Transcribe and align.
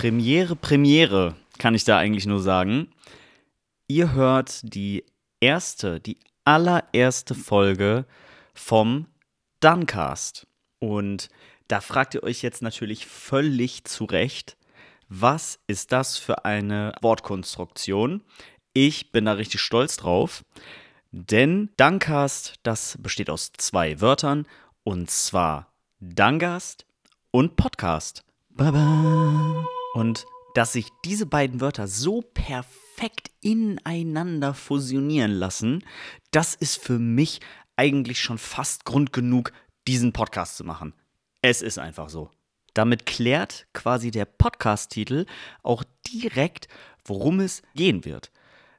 Premiere, 0.00 0.56
Premiere, 0.56 1.36
kann 1.58 1.74
ich 1.74 1.84
da 1.84 1.98
eigentlich 1.98 2.24
nur 2.24 2.40
sagen. 2.40 2.88
Ihr 3.86 4.14
hört 4.14 4.60
die 4.62 5.04
erste, 5.40 6.00
die 6.00 6.16
allererste 6.42 7.34
Folge 7.34 8.06
vom 8.54 9.08
Duncast. 9.60 10.46
Und 10.78 11.28
da 11.68 11.82
fragt 11.82 12.14
ihr 12.14 12.22
euch 12.22 12.40
jetzt 12.40 12.62
natürlich 12.62 13.04
völlig 13.04 13.84
zu 13.84 14.06
Recht, 14.06 14.56
was 15.10 15.58
ist 15.66 15.92
das 15.92 16.16
für 16.16 16.46
eine 16.46 16.94
Wortkonstruktion? 17.02 18.22
Ich 18.72 19.12
bin 19.12 19.26
da 19.26 19.32
richtig 19.32 19.60
stolz 19.60 19.98
drauf, 19.98 20.46
denn 21.10 21.68
Duncast, 21.76 22.54
das 22.62 22.96
besteht 23.02 23.28
aus 23.28 23.52
zwei 23.58 24.00
Wörtern 24.00 24.46
und 24.82 25.10
zwar 25.10 25.74
Dangast 25.98 26.86
und 27.32 27.56
Podcast. 27.56 28.24
Baba. 28.48 29.66
Und 29.94 30.26
dass 30.54 30.72
sich 30.72 30.88
diese 31.04 31.26
beiden 31.26 31.60
Wörter 31.60 31.86
so 31.86 32.22
perfekt 32.22 33.30
ineinander 33.40 34.54
fusionieren 34.54 35.32
lassen, 35.32 35.84
das 36.30 36.54
ist 36.54 36.82
für 36.82 36.98
mich 36.98 37.40
eigentlich 37.76 38.20
schon 38.20 38.38
fast 38.38 38.84
Grund 38.84 39.12
genug, 39.12 39.52
diesen 39.86 40.12
Podcast 40.12 40.56
zu 40.56 40.64
machen. 40.64 40.94
Es 41.42 41.62
ist 41.62 41.78
einfach 41.78 42.08
so. 42.08 42.30
Damit 42.74 43.06
klärt 43.06 43.66
quasi 43.72 44.10
der 44.10 44.26
Podcast-Titel 44.26 45.26
auch 45.62 45.82
direkt, 46.06 46.68
worum 47.04 47.40
es 47.40 47.62
gehen 47.74 48.04
wird. 48.04 48.30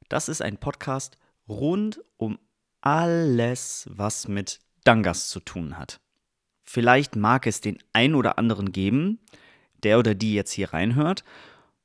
Das 0.07 0.29
ist 0.29 0.41
ein 0.41 0.57
Podcast 0.57 1.17
rund 1.47 2.01
um 2.17 2.39
alles, 2.81 3.89
was 3.91 4.27
mit 4.27 4.59
Dangas 4.83 5.29
zu 5.29 5.39
tun 5.39 5.77
hat. 5.77 5.99
Vielleicht 6.63 7.15
mag 7.15 7.47
es 7.47 7.61
den 7.61 7.79
ein 7.93 8.15
oder 8.15 8.37
anderen 8.37 8.71
geben, 8.71 9.19
der 9.83 9.99
oder 9.99 10.15
die 10.15 10.33
jetzt 10.33 10.51
hier 10.51 10.73
reinhört 10.73 11.23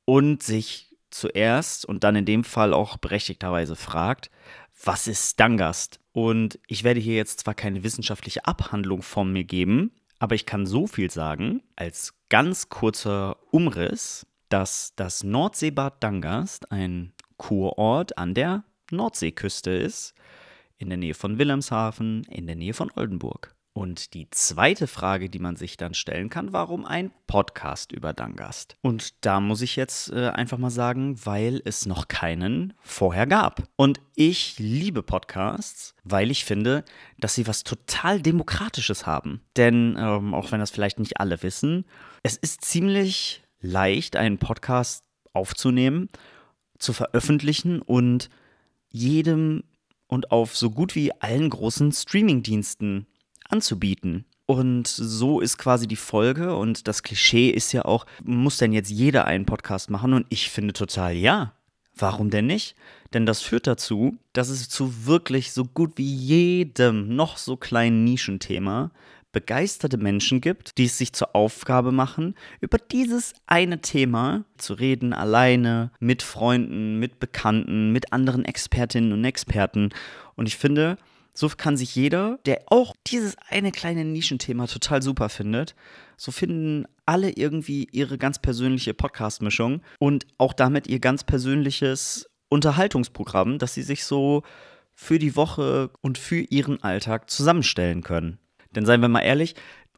und 0.05 0.43
sich 0.43 0.97
zuerst 1.11 1.87
und 1.87 2.05
dann 2.05 2.17
in 2.17 2.25
dem 2.25 2.45
Fall 2.45 2.73
auch 2.73 2.97
berechtigterweise 2.97 3.77
fragt, 3.77 4.31
was 4.85 5.07
ist 5.07 5.41
Dangast? 5.41 6.01
Und 6.13 6.59
ich 6.67 6.85
werde 6.85 7.01
hier 7.01 7.17
jetzt 7.17 7.41
zwar 7.41 7.55
keine 7.55 7.83
wissenschaftliche 7.83 8.45
Abhandlung 8.45 9.03
von 9.03 9.33
mir 9.33 9.45
geben, 9.45 9.93
aber 10.19 10.35
ich 10.35 10.47
kann 10.47 10.67
so 10.67 10.87
viel 10.87 11.11
sagen, 11.11 11.63
als 11.77 12.15
ganz 12.29 12.69
kurzer 12.69 13.37
Umriss, 13.51 14.27
dass 14.49 14.95
das 14.97 15.25
Nordseebad 15.25 16.03
Dangast 16.03 16.71
ein 16.73 17.13
Kurort 17.37 18.17
an 18.17 18.35
der 18.35 18.65
Nordseeküste 18.91 19.71
ist, 19.71 20.15
in 20.79 20.89
der 20.89 20.99
Nähe 20.99 21.15
von 21.15 21.39
Wilhelmshaven, 21.39 22.25
in 22.25 22.47
der 22.47 22.57
Nähe 22.57 22.75
von 22.75 22.91
Oldenburg. 22.95 23.56
Und 23.77 24.15
die 24.15 24.31
zweite 24.31 24.87
Frage, 24.87 25.29
die 25.29 25.39
man 25.39 25.57
sich 25.57 25.77
dann 25.77 25.93
stellen 25.93 26.31
kann, 26.31 26.55
warum 26.55 26.87
ein 26.87 27.11
Podcast 27.27 27.93
über 27.93 28.15
Dangast? 28.15 28.79
Und 28.81 29.23
da 29.27 29.39
muss 29.39 29.61
ich 29.61 29.77
jetzt 29.77 30.11
äh, 30.13 30.29
einfach 30.29 30.57
mal 30.57 30.71
sagen, 30.71 31.21
weil 31.27 31.61
es 31.67 31.85
noch 31.85 32.09
keinen 32.09 32.73
vorher 32.81 33.27
gab. 33.27 33.69
Und 33.77 34.01
ich 34.15 34.59
liebe 34.59 35.03
Podcasts, 35.03 35.95
weil 36.05 36.31
ich 36.31 36.47
finde, 36.47 36.87
dass 37.19 37.35
sie 37.35 37.47
was 37.47 37.65
total 37.65 38.23
Demokratisches 38.23 39.05
haben. 39.05 39.43
Denn, 39.59 39.95
ähm, 40.01 40.33
auch 40.33 40.53
wenn 40.53 40.61
das 40.61 40.71
vielleicht 40.71 40.99
nicht 40.99 41.21
alle 41.21 41.43
wissen, 41.43 41.85
es 42.23 42.39
ist 42.39 42.65
ziemlich 42.65 43.43
leicht, 43.61 44.17
einen 44.17 44.39
Podcast 44.39 45.05
aufzunehmen, 45.34 46.09
zu 46.79 46.95
veröffentlichen 46.95 47.83
und 47.83 48.31
jedem 48.89 49.65
und 50.06 50.31
auf 50.31 50.56
so 50.56 50.71
gut 50.71 50.95
wie 50.95 51.12
allen 51.21 51.50
großen 51.50 51.93
Streamingdiensten 51.93 53.06
anzubieten. 53.49 54.25
Und 54.47 54.87
so 54.87 55.41
ist 55.41 55.59
quasi 55.59 55.89
die 55.89 55.97
Folge 55.97 56.55
und 56.57 56.87
das 56.87 57.03
Klischee 57.03 57.51
ist 57.51 57.73
ja 57.73 57.84
auch, 57.84 58.07
muss 58.23 58.59
denn 58.59 58.73
jetzt 58.73 58.91
jeder 58.91 59.25
einen 59.25 59.45
Podcast 59.45 59.91
machen? 59.91 60.12
Und 60.12 60.27
ich 60.29 60.51
finde 60.51 60.73
total 60.73 61.15
ja. 61.15 61.53
Warum 61.99 62.31
denn 62.31 62.47
nicht? 62.47 62.77
Denn 63.15 63.27
das 63.27 63.41
führt 63.41 63.67
dazu, 63.67 64.19
dass 64.35 64.51
es 64.51 64.69
zu 64.69 65.06
wirklich 65.06 65.53
so 65.53 65.65
gut 65.65 65.93
wie 65.97 66.15
jedem 66.15 67.17
noch 67.17 67.39
so 67.39 67.56
kleinen 67.56 68.05
Nischenthema 68.05 68.91
begeisterte 69.33 69.99
Menschen 69.99 70.41
gibt, 70.41 70.79
die 70.79 70.87
es 70.87 70.97
sich 70.97 71.12
zur 71.12 71.35
Aufgabe 71.35 71.93
machen, 71.93 72.35
über 72.62 72.79
dieses 72.79 73.35
eine 73.47 73.83
Thema 73.83 74.45
zu 74.56 74.73
reden, 74.73 75.12
alleine, 75.12 75.91
mit 76.01 76.23
Freunden, 76.23 76.99
mit 76.99 77.19
Bekannten, 77.21 77.93
mit 77.93 78.15
anderen 78.15 78.47
Expertinnen 78.47 79.12
und 79.12 79.25
Experten. 79.27 79.91
Und 80.37 80.49
ich 80.49 80.56
finde, 80.56 80.97
so 81.37 81.49
kann 81.49 81.77
sich 81.77 81.95
jeder, 81.95 82.39
der 82.47 82.63
auch 82.67 82.95
dieses 83.07 83.37
eine 83.49 83.71
kleine 83.71 84.05
Nischenthema 84.05 84.67
total 84.67 85.03
super 85.03 85.29
findet, 85.29 85.75
so 86.17 86.33
finden 86.33 86.87
alle 87.05 87.31
irgendwie 87.31 87.89
ihre 87.93 88.17
ganz 88.17 88.39
persönliche 88.41 88.95
Podcast-Mischung 88.95 89.83
und 89.99 90.27
auch 90.39 90.55
damit 90.55 90.87
ihr 90.87 90.99
ganz 90.99 91.25
persönliches 91.25 92.29
Unterhaltungsprogramm, 92.49 93.59
das 93.59 93.75
sie 93.75 93.83
sich 93.83 94.05
so 94.05 94.43
für 94.95 95.19
die 95.19 95.37
Woche 95.37 95.91
und 96.01 96.17
für 96.17 96.41
ihren 96.41 96.83
Alltag 96.83 97.29
zusammenstellen 97.29 98.03
können. 98.03 98.39
Denn 98.75 98.87
seien 98.87 99.03
wir 99.03 99.09
mal 99.09 99.21
ehrlich, 99.21 99.55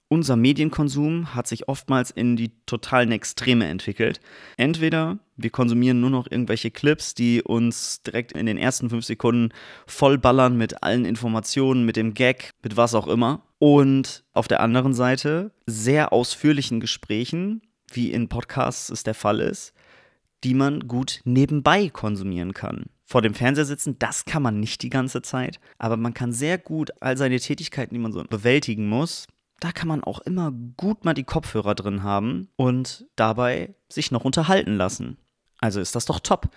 unser 0.09 0.37
Medienkonsum 0.37 1.35
hat 1.35 1.47
sich 1.47 1.69
oftmals 1.69 2.11
in 2.11 2.37
die 2.37 2.53
totalen 2.67 3.13
Extreme 3.13 3.67
entwickelt. 3.67 4.21
Entweder 4.57 5.19
wir 5.37 5.51
konsumieren 5.51 6.01
nur 6.01 6.11
noch 6.11 6.31
irgendwelche 6.31 6.71
Clips, 6.71 7.15
die 7.15 7.43
uns 7.43 8.03
direkt 8.03 8.33
in 8.33 8.47
den 8.47 8.59
ersten 8.59 8.91
fünf 8.91 9.05
Sekunden 9.05 9.53
vollballern 9.87 10.57
mit 10.57 10.83
allen 10.83 11.05
Informationen, 11.05 11.85
mit 11.85 11.97
dem 11.97 12.15
Gag, 12.15 12.51
mit 12.63 12.77
was 12.77 12.95
auch 12.95 13.07
immer. 13.07 13.43
Und 13.59 14.25
auf 14.33 14.49
der 14.49 14.61
anderen 14.61 14.95
Seite 14.95 15.53
sehr 15.67 16.13
ausführlichen 16.13 16.81
Gesprächen, 16.81 17.63
wie 17.93 18.11
in 18.11 18.29
Podcasts 18.29 18.91
es 18.91 19.03
der 19.03 19.15
Fall 19.15 19.41
ist, 19.41 19.75
die 20.45 20.55
man 20.55 20.89
gut 20.89 21.21
nebenbei 21.25 21.89
konsumieren 21.91 22.55
kann. 22.55 22.87
Vor 23.05 23.23
dem 23.23 23.35
Fernseher 23.35 23.65
sitzen, 23.65 23.99
das 23.99 24.25
kann 24.27 24.43
man 24.43 24.61
nicht 24.61 24.83
die 24.83 24.91
ganze 24.91 25.23
Zeit, 25.23 25.61
aber 25.79 25.97
man 25.97 26.15
kann 26.15 26.33
sehr 26.33 26.59
gut 26.59 26.91
all 27.01 27.17
seine 27.17 27.41
Tätigkeiten, 27.41 27.95
die 27.95 28.01
man 28.01 28.13
so 28.13 28.23
bewältigen 28.23 28.87
muss, 28.89 29.27
da 29.61 29.73
kann 29.73 29.89
man 29.89 30.05
auch 30.05 30.21
immer 30.21 30.53
gut 30.77 31.05
mal 31.05 31.15
die 31.15 31.25
Kopfhörer 31.25 31.75
drin 31.75 32.03
haben 32.03 32.49
und 32.57 33.07
dabei 33.17 33.75
sich 33.89 34.11
noch 34.11 34.25
unterhalten 34.25 34.77
lassen. 34.77 35.19
Also 35.61 35.81
ist 35.81 35.95
das 35.95 36.07
doch 36.07 36.21
top. 36.21 36.51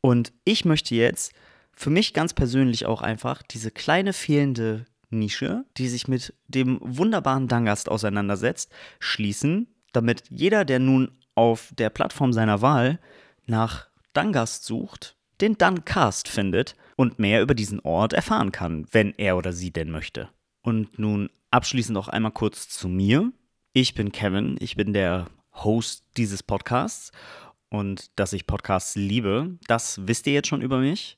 Und 0.00 0.32
ich 0.44 0.64
möchte 0.64 0.94
jetzt 0.94 1.32
für 1.72 1.90
mich 1.90 2.14
ganz 2.14 2.34
persönlich 2.34 2.86
auch 2.86 3.02
einfach 3.02 3.42
diese 3.42 3.70
kleine 3.70 4.12
fehlende 4.12 4.84
Nische, 5.10 5.64
die 5.76 5.88
sich 5.88 6.08
mit 6.08 6.34
dem 6.46 6.78
wunderbaren 6.80 7.48
Dangast 7.48 7.88
auseinandersetzt, 7.88 8.72
schließen, 9.00 9.68
damit 9.92 10.24
jeder, 10.28 10.64
der 10.64 10.78
nun 10.78 11.12
auf 11.34 11.72
der 11.76 11.90
Plattform 11.90 12.32
seiner 12.32 12.62
Wahl 12.62 13.00
nach 13.46 13.88
Dangast 14.12 14.64
sucht, 14.64 15.16
den 15.40 15.58
Duncast 15.58 16.28
findet 16.28 16.76
und 16.96 17.18
mehr 17.18 17.42
über 17.42 17.54
diesen 17.54 17.80
Ort 17.80 18.12
erfahren 18.12 18.52
kann, 18.52 18.86
wenn 18.92 19.12
er 19.16 19.36
oder 19.36 19.52
sie 19.52 19.72
denn 19.72 19.90
möchte. 19.90 20.28
Und 20.62 20.98
nun 20.98 21.30
abschließend 21.54 21.94
noch 21.94 22.08
einmal 22.08 22.32
kurz 22.32 22.68
zu 22.68 22.88
mir. 22.88 23.32
Ich 23.72 23.94
bin 23.94 24.10
Kevin, 24.10 24.56
ich 24.58 24.74
bin 24.74 24.92
der 24.92 25.26
Host 25.52 26.04
dieses 26.16 26.42
Podcasts 26.42 27.12
und 27.70 28.10
dass 28.18 28.32
ich 28.32 28.48
Podcasts 28.48 28.96
liebe, 28.96 29.56
das 29.68 30.00
wisst 30.08 30.26
ihr 30.26 30.32
jetzt 30.32 30.48
schon 30.48 30.62
über 30.62 30.78
mich. 30.78 31.16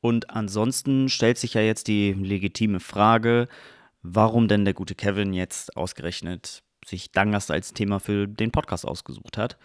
Und 0.00 0.30
ansonsten 0.30 1.08
stellt 1.08 1.38
sich 1.38 1.54
ja 1.54 1.60
jetzt 1.60 1.86
die 1.86 2.12
legitime 2.12 2.80
Frage, 2.80 3.46
warum 4.02 4.48
denn 4.48 4.64
der 4.64 4.74
gute 4.74 4.96
Kevin 4.96 5.32
jetzt 5.32 5.76
ausgerechnet 5.76 6.64
sich 6.84 7.12
Dangast 7.12 7.52
als 7.52 7.72
Thema 7.72 8.00
für 8.00 8.26
den 8.26 8.50
Podcast 8.50 8.84
ausgesucht 8.84 9.38
hat. 9.38 9.58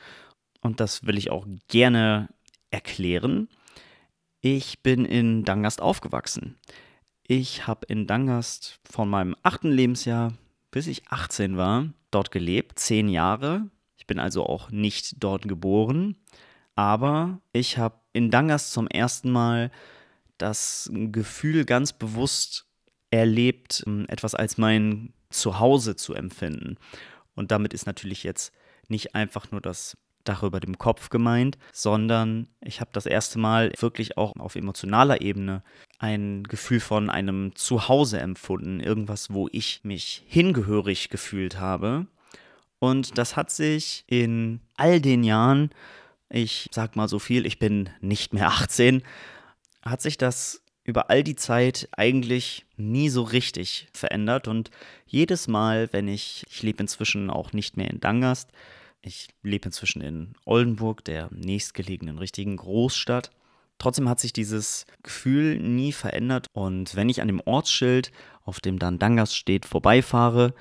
Und 0.62 0.80
das 0.80 1.07
will 1.07 1.18
ich 1.18 1.31
auch 1.31 1.48
gerne 1.69 2.30
erklären. 2.69 3.50
Ich 4.42 4.83
bin 4.83 5.06
in 5.06 5.44
Dangast 5.44 5.81
aufgewachsen. 5.81 6.60
Ich 7.33 7.66
habe 7.66 7.86
in 7.86 8.07
Dangast 8.07 8.81
von 8.83 9.10
meinem 9.10 9.38
achten 9.42 9.72
Lebensjahr 9.72 10.33
bis 10.69 10.88
ich 10.88 11.07
18 11.07 11.56
war 11.56 11.88
dort 12.12 12.30
gelebt, 12.30 12.78
zehn 12.78 13.07
Jahre. 13.07 13.69
Ich 13.95 14.06
bin 14.06 14.19
also 14.19 14.45
auch 14.45 14.69
nicht 14.69 15.24
dort 15.24 15.48
geboren, 15.48 16.18
aber 16.75 17.39
ich 17.54 17.78
habe 17.78 17.95
in 18.12 18.31
Dangast 18.31 18.74
zum 18.74 18.86
ersten 18.89 19.31
Mal 19.31 19.72
das 20.38 20.92
Gefühl 20.94 21.63
ganz 21.63 21.94
bewusst 21.94 22.68
erlebt, 23.12 23.81
ähm, 23.88 24.07
etwas 24.10 24.36
als 24.36 24.57
mein 24.57 25.13
Zuhause 25.30 25.95
zu 25.95 26.13
empfinden. 26.13 26.75
Und 27.33 27.51
damit 27.51 27.74
ist 27.74 27.86
natürlich 27.86 28.24
jetzt 28.24 28.51
nicht 28.89 29.16
einfach 29.16 29.51
nur 29.51 29.62
das 29.62 29.95
Dach 30.23 30.44
über 30.44 30.59
dem 30.59 30.77
Kopf 30.77 31.09
gemeint, 31.09 31.57
sondern 31.71 32.47
ich 32.62 32.81
habe 32.81 32.91
das 32.94 33.06
erste 33.06 33.39
Mal 33.39 33.71
wirklich 33.79 34.18
auch 34.18 34.35
auf 34.38 34.56
emotionaler 34.56 35.21
Ebene 35.21 35.63
ein 36.00 36.44
Gefühl 36.44 36.79
von 36.79 37.09
einem 37.09 37.56
Zuhause 37.56 38.19
empfunden, 38.19 38.79
irgendwas, 38.79 39.33
wo 39.33 39.47
ich 39.51 39.81
mich 39.83 40.23
hingehörig 40.27 41.09
gefühlt 41.09 41.59
habe. 41.59 42.07
Und 42.79 43.18
das 43.18 43.35
hat 43.35 43.51
sich 43.51 44.03
in 44.07 44.59
all 44.75 45.00
den 45.00 45.23
Jahren, 45.23 45.69
ich 46.29 46.68
sag 46.71 46.95
mal 46.95 47.07
so 47.07 47.19
viel, 47.19 47.45
ich 47.45 47.59
bin 47.59 47.89
nicht 48.01 48.33
mehr 48.33 48.47
18, 48.50 49.03
hat 49.83 50.01
sich 50.01 50.18
das 50.18 50.63
über 50.83 51.09
all 51.09 51.23
die 51.23 51.35
Zeit 51.35 51.88
eigentlich 51.91 52.65
nie 52.75 53.09
so 53.09 53.21
richtig 53.21 53.88
verändert. 53.94 54.47
Und 54.47 54.71
jedes 55.06 55.47
Mal, 55.47 55.89
wenn 55.91 56.07
ich, 56.07 56.44
ich 56.50 56.63
lebe 56.63 56.81
inzwischen 56.81 57.29
auch 57.29 57.53
nicht 57.53 57.77
mehr 57.77 57.89
in 57.89 58.00
Dangast, 58.00 58.50
Ich 59.01 59.30
lebe 59.42 59.65
inzwischen 59.65 60.01
in 60.01 60.33
Oldenburg, 60.45 61.03
der 61.03 61.30
nächstgelegenen 61.31 62.19
richtigen 62.19 62.57
Großstadt. 62.57 63.31
Trotzdem 63.80 64.07
hat 64.07 64.19
sich 64.19 64.31
dieses 64.31 64.86
Gefühl 65.01 65.57
nie 65.57 65.92
verändert. 65.92 66.48
Und 66.53 66.95
wenn 66.95 67.09
ich 67.09 67.21
an 67.21 67.27
dem 67.27 67.42
Ortsschild, 67.44 68.12
auf 68.44 68.59
dem 68.59 68.77
dann 68.77 69.00
Dangas 69.00 69.36
steht, 69.36 69.65
vorbeifahre, 69.65 70.53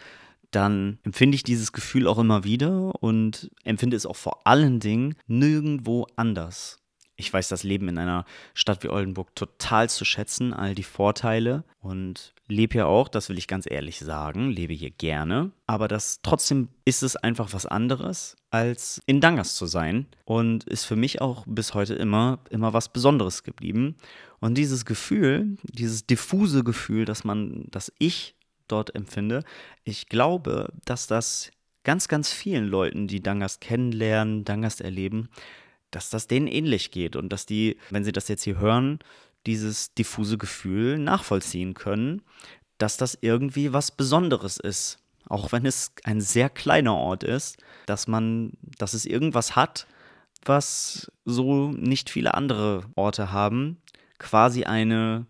dann 0.50 0.98
empfinde 1.02 1.34
ich 1.34 1.42
dieses 1.42 1.72
Gefühl 1.72 2.08
auch 2.08 2.18
immer 2.18 2.44
wieder 2.44 2.94
und 3.02 3.50
empfinde 3.64 3.96
es 3.96 4.06
auch 4.06 4.16
vor 4.16 4.46
allen 4.46 4.80
Dingen 4.80 5.16
nirgendwo 5.26 6.06
anders. 6.16 6.78
Ich 7.16 7.32
weiß 7.32 7.48
das 7.48 7.62
Leben 7.62 7.88
in 7.88 7.98
einer 7.98 8.24
Stadt 8.54 8.82
wie 8.82 8.88
Oldenburg 8.88 9.34
total 9.36 9.90
zu 9.90 10.06
schätzen, 10.06 10.54
all 10.54 10.74
die 10.74 10.82
Vorteile 10.82 11.64
und 11.78 12.34
lebe 12.50 12.78
ja 12.78 12.86
auch, 12.86 13.08
das 13.08 13.28
will 13.28 13.38
ich 13.38 13.46
ganz 13.46 13.66
ehrlich 13.70 13.98
sagen, 13.98 14.50
lebe 14.50 14.74
hier 14.74 14.90
gerne, 14.90 15.52
aber 15.66 15.88
das 15.88 16.20
trotzdem 16.22 16.68
ist 16.84 17.02
es 17.02 17.16
einfach 17.16 17.52
was 17.52 17.66
anderes 17.66 18.36
als 18.50 19.00
in 19.06 19.20
Dangas 19.20 19.54
zu 19.54 19.66
sein. 19.66 20.06
Und 20.24 20.64
ist 20.64 20.84
für 20.84 20.96
mich 20.96 21.20
auch 21.20 21.44
bis 21.46 21.74
heute 21.74 21.94
immer 21.94 22.40
immer 22.50 22.72
was 22.72 22.92
Besonderes 22.92 23.42
geblieben. 23.42 23.96
Und 24.40 24.56
dieses 24.56 24.84
Gefühl, 24.84 25.56
dieses 25.62 26.06
diffuse 26.06 26.64
Gefühl, 26.64 27.04
dass 27.04 27.24
man 27.24 27.64
dass 27.70 27.92
ich 27.98 28.34
dort 28.68 28.94
empfinde, 28.94 29.42
ich 29.84 30.08
glaube, 30.08 30.72
dass 30.84 31.06
das 31.06 31.50
ganz 31.84 32.08
ganz 32.08 32.32
vielen 32.32 32.66
Leuten, 32.66 33.06
die 33.06 33.22
Dangas 33.22 33.60
kennenlernen, 33.60 34.44
Dangas 34.44 34.80
erleben, 34.80 35.28
dass 35.90 36.10
das 36.10 36.26
denen 36.26 36.46
ähnlich 36.46 36.90
geht. 36.90 37.16
Und 37.16 37.30
dass 37.32 37.46
die, 37.46 37.76
wenn 37.90 38.04
sie 38.04 38.12
das 38.12 38.28
jetzt 38.28 38.44
hier 38.44 38.58
hören, 38.58 39.00
dieses 39.46 39.94
diffuse 39.94 40.38
Gefühl 40.38 40.98
nachvollziehen 40.98 41.74
können, 41.74 42.22
dass 42.78 42.96
das 42.96 43.18
irgendwie 43.20 43.72
was 43.72 43.90
Besonderes 43.90 44.58
ist. 44.58 44.98
Auch 45.28 45.52
wenn 45.52 45.66
es 45.66 45.92
ein 46.04 46.20
sehr 46.20 46.50
kleiner 46.50 46.94
Ort 46.94 47.24
ist, 47.24 47.58
dass 47.86 48.08
man, 48.08 48.52
dass 48.78 48.94
es 48.94 49.06
irgendwas 49.06 49.54
hat, 49.54 49.86
was 50.44 51.10
so 51.24 51.70
nicht 51.72 52.10
viele 52.10 52.34
andere 52.34 52.84
Orte 52.96 53.30
haben. 53.30 53.76
Quasi 54.18 54.64
eine, 54.64 55.26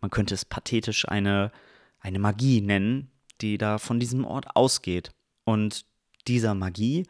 man 0.00 0.10
könnte 0.10 0.34
es 0.34 0.44
pathetisch 0.44 1.08
eine, 1.08 1.52
eine 2.00 2.18
Magie 2.18 2.60
nennen, 2.60 3.10
die 3.40 3.58
da 3.58 3.78
von 3.78 4.00
diesem 4.00 4.24
Ort 4.24 4.56
ausgeht. 4.56 5.10
Und 5.44 5.84
dieser 6.26 6.54
Magie, 6.54 7.06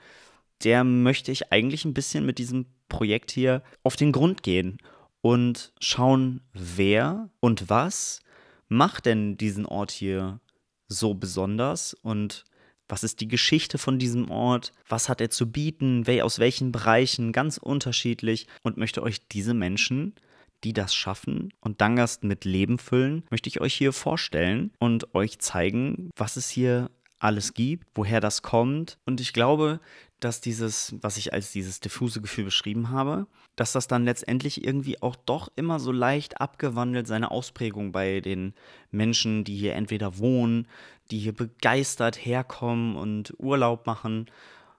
der 0.64 0.82
möchte 0.82 1.30
ich 1.30 1.52
eigentlich 1.52 1.84
ein 1.84 1.94
bisschen 1.94 2.26
mit 2.26 2.38
diesem 2.38 2.66
Projekt 2.88 3.30
hier 3.30 3.62
auf 3.82 3.96
den 3.96 4.12
Grund 4.12 4.42
gehen 4.42 4.78
und 5.24 5.72
schauen, 5.80 6.42
wer 6.52 7.30
und 7.40 7.70
was 7.70 8.20
macht 8.68 9.06
denn 9.06 9.38
diesen 9.38 9.64
Ort 9.64 9.90
hier 9.90 10.38
so 10.86 11.14
besonders 11.14 11.94
und 11.94 12.44
was 12.88 13.04
ist 13.04 13.22
die 13.22 13.28
Geschichte 13.28 13.78
von 13.78 13.98
diesem 13.98 14.30
Ort? 14.30 14.72
Was 14.86 15.08
hat 15.08 15.22
er 15.22 15.30
zu 15.30 15.50
bieten? 15.50 16.06
Wer 16.06 16.26
aus 16.26 16.40
welchen 16.40 16.72
Bereichen? 16.72 17.32
Ganz 17.32 17.56
unterschiedlich. 17.56 18.46
Und 18.62 18.76
möchte 18.76 19.02
euch 19.02 19.26
diese 19.26 19.54
Menschen, 19.54 20.14
die 20.62 20.74
das 20.74 20.94
schaffen 20.94 21.54
und 21.60 21.80
Dangast 21.80 22.22
mit 22.24 22.44
Leben 22.44 22.76
füllen, 22.76 23.24
möchte 23.30 23.48
ich 23.48 23.62
euch 23.62 23.72
hier 23.72 23.94
vorstellen 23.94 24.72
und 24.78 25.14
euch 25.14 25.38
zeigen, 25.38 26.10
was 26.16 26.36
es 26.36 26.50
hier 26.50 26.90
alles 27.18 27.54
gibt, 27.54 27.88
woher 27.94 28.20
das 28.20 28.42
kommt. 28.42 28.98
Und 29.06 29.22
ich 29.22 29.32
glaube, 29.32 29.80
dass 30.20 30.40
dieses, 30.40 30.94
was 31.00 31.16
ich 31.16 31.32
als 31.32 31.52
dieses 31.52 31.80
diffuse 31.80 32.20
Gefühl 32.20 32.44
beschrieben 32.44 32.90
habe, 32.90 33.26
dass 33.56 33.72
das 33.72 33.88
dann 33.88 34.04
letztendlich 34.04 34.64
irgendwie 34.64 35.00
auch 35.02 35.16
doch 35.16 35.48
immer 35.56 35.78
so 35.78 35.92
leicht 35.92 36.40
abgewandelt 36.40 37.06
seine 37.06 37.30
Ausprägung 37.30 37.92
bei 37.92 38.20
den 38.20 38.54
Menschen, 38.90 39.44
die 39.44 39.56
hier 39.56 39.74
entweder 39.74 40.18
wohnen, 40.18 40.66
die 41.10 41.18
hier 41.18 41.34
begeistert 41.34 42.16
herkommen 42.16 42.96
und 42.96 43.34
Urlaub 43.38 43.86
machen 43.86 44.30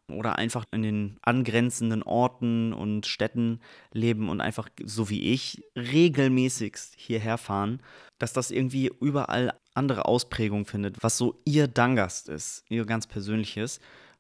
oder 0.08 0.38
einfach 0.38 0.66
in 0.72 0.84
den 0.84 1.18
angrenzenden 1.22 2.04
Orten 2.04 2.74
und 2.74 3.06
Städten 3.06 3.60
leben 3.92 4.30
und 4.30 4.42
einfach 4.42 4.70
so 4.84 5.10
wie 5.10 5.34
ich 5.34 5.64
regelmäßig 5.76 6.76
hierher 6.96 7.38
fahren, 7.38 7.82
dass 8.20 8.34
das 8.34 8.52
irgendwie 8.52 8.92
überall 9.02 9.54
andere 9.74 10.06
Ausprägung 10.06 10.66
findet, 10.66 11.04
was 11.04 11.18
so 11.18 11.42
ihr 11.46 11.68
Dangast 11.68 12.30
ist, 12.30 12.64
ihr 12.70 12.86
ganz 12.86 13.08
persönliches. 13.08 13.80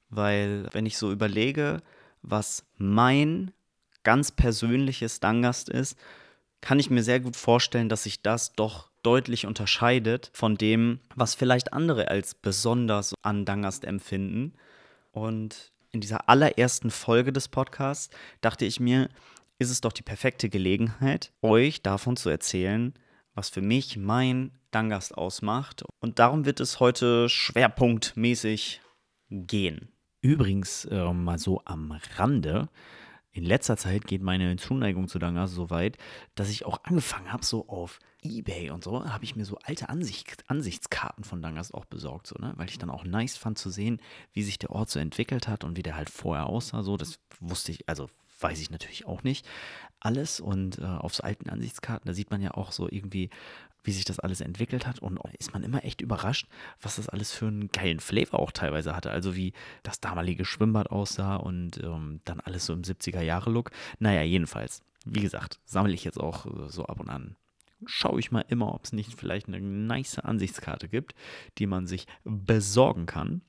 Weil, 0.10 0.68
wenn 0.72 0.86
ich 0.86 0.98
so 0.98 1.12
überlege, 1.12 1.81
was 2.22 2.66
mein 2.78 3.52
ganz 4.04 4.31
persönliches 4.31 5.19
Dangast 5.19 5.69
ist, 5.69 5.98
kann 6.62 6.80
ich 6.80 6.90
mir 6.90 7.04
sehr 7.04 7.19
gut 7.19 7.36
vorstellen, 7.36 7.90
dass 7.90 8.04
sich 8.04 8.22
das 8.22 8.54
doch 8.54 8.90
deutlich 9.04 9.46
unterscheidet 9.46 10.31
von 10.34 10.57
dem, 10.57 11.00
was 11.16 11.36
vielleicht 11.36 11.74
andere 11.74 12.07
als 12.07 12.34
besonders 12.34 13.13
an 13.22 13.46
Dangast 13.46 13.86
empfinden. 13.86 14.54
Und 15.12 15.72
in 15.92 16.02
dieser 16.02 16.28
allerersten 16.28 16.90
Folge 16.90 17.31
des 17.31 17.48
Podcasts 17.48 18.10
dachte 18.42 18.66
ich 18.66 18.80
mir, 18.80 19.10
ist 19.60 19.69
es 19.69 19.81
doch 19.81 19.94
die 19.94 20.01
perfekte 20.01 20.50
Gelegenheit, 20.50 21.31
euch 21.42 21.81
davon 21.81 22.18
zu 22.18 22.30
erzählen, 22.30 22.94
was 23.36 23.50
für 23.50 23.62
mich 23.62 23.96
mein 23.96 24.51
Dangast 24.72 25.18
ausmacht. 25.18 25.84
Und 26.00 26.19
darum 26.19 26.46
wird 26.46 26.60
es 26.60 26.80
heute 26.80 27.30
schwerpunktmäßig 27.30 28.81
gehen. 29.30 29.94
Übrigens, 30.25 30.86
äh, 30.86 31.13
mal 31.13 31.38
so 31.38 31.62
am 31.66 31.92
Rande, 32.16 32.68
in 33.31 33.44
letzter 33.44 33.77
Zeit 33.77 34.07
geht 34.07 34.24
meine 34.24 34.56
Zuneigung 34.56 35.07
zu 35.07 35.19
Dangas 35.19 35.51
so 35.51 35.69
weit, 35.69 36.00
dass 36.33 36.50
ich 36.50 36.66
auch 36.66 36.83
angefangen 36.83 37.31
habe, 37.31 37.45
so 37.45 37.69
auf 37.69 38.00
Ebay 38.24 38.72
und 38.72 38.83
so, 38.83 39.06
habe 39.06 39.24
ich 39.24 39.36
mir 39.36 39.45
so 39.45 39.60
alte 39.62 39.88
Ansicht, 39.88 40.44
Ansichtskarten 40.48 41.24
von 41.24 41.44
Dangas 41.44 41.72
auch 41.72 41.86
besorgt, 41.86 42.25
so, 42.25 42.38
ne? 42.39 42.54
weil 42.56 42.69
ich 42.69 42.80
dann 42.80 42.89
auch 42.89 43.04
nice 43.04 43.38
fand 43.38 43.60
zu 43.60 43.69
sehen, 43.69 44.01
wie 44.33 44.42
sich 44.42 44.57
der 44.57 44.72
Ort 44.72 44.89
so 44.89 44.98
entwickelt 44.98 45.48
hat 45.48 45.63
und 45.63 45.77
wie 45.77 45.83
der 45.83 45.95
halt 45.95 46.10
vorher 46.10 46.48
aussah. 46.48 46.81
So, 46.81 46.98
das 46.98 47.19
wusste 47.39 47.72
ich, 47.72 47.88
also 47.88 48.10
weiß 48.39 48.60
ich 48.60 48.72
natürlich 48.72 49.06
auch 49.06 49.22
nicht 49.22 49.48
alles. 50.00 50.39
Und 50.39 50.80
äh, 50.80 50.86
auf 50.86 51.13
so 51.13 51.22
alten 51.22 51.51
Ansichtskarten, 51.51 52.07
da 52.07 52.16
sieht 52.16 52.31
man 52.31 52.42
ja 52.42 52.56
auch 52.56 52.72
so 52.72 52.89
irgendwie, 52.89 53.30
wie 53.86 53.92
sich 53.92 54.06
das 54.06 54.20
alles 54.20 54.42
entwickelt 54.42 54.86
hat. 54.86 55.00
Und 55.00 55.20
ist 55.40 55.54
man 55.54 55.64
immer 55.64 55.84
echt 55.86 56.02
überrascht, 56.02 56.48
was 56.82 56.98
das 56.98 57.10
alles 57.10 57.32
für 57.32 57.48
einen 57.48 57.70
geilen 57.70 58.00
Flavor 58.00 58.39
auch 58.39 58.51
teilweise 58.51 58.96
hatte. 58.96 59.12
Also 59.12 59.36
wie 59.36 59.54
das 59.84 60.00
damalige 60.00 60.46
Schwimmbad 60.46 60.92
aussah 60.92 61.38
und 61.38 61.82
ähm, 61.84 62.20
dann 62.25 62.39
alles 62.42 62.65
so 62.65 62.74
im 62.74 62.82
70er-Jahre-Look. 62.82 63.72
Naja, 64.00 64.22
jedenfalls, 64.22 64.82
wie 65.06 65.22
gesagt, 65.22 65.60
sammle 65.65 65.94
ich 65.94 66.04
jetzt 66.04 66.20
auch 66.20 66.46
äh, 66.46 66.70
so 66.70 66.86
ab 66.86 67.00
und 67.00 67.10
an 67.10 67.36
schaue 67.86 68.20
ich 68.20 68.32
mal 68.32 68.46
immer, 68.48 68.74
ob 68.74 68.86
es 68.86 68.94
nicht 68.94 69.13
vielleicht 69.13 69.48
eine 69.48 69.60
nice 69.60 70.20
Ansichtskarte 70.20 70.88
gibt, 70.88 71.13
die 71.58 71.68
man 71.68 71.88
sich 71.88 72.08
besorgen 72.24 73.06
kann. 73.06 73.42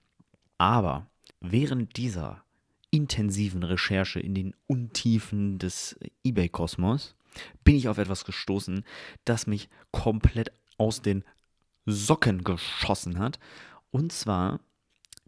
Aber 0.59 1.07
während 1.41 1.97
dieser 1.97 2.45
intensiven 2.91 3.63
Recherche 3.63 4.21
in 4.21 4.35
den 4.35 4.55
Untiefen 4.67 5.59
des 5.59 5.99
eBay-Kosmos 6.25 7.16
bin 7.65 7.77
ich 7.77 7.89
auf 7.89 7.99
etwas 7.99 8.25
gestoßen, 8.25 8.85
das 9.25 9.47
mich 9.47 9.69
komplett 9.91 10.53
aus 10.79 11.03
den 11.03 11.25
Socken 11.85 12.45
geschossen 12.45 13.19
hat. 13.19 13.39
Und 13.91 14.13
zwar 14.13 14.61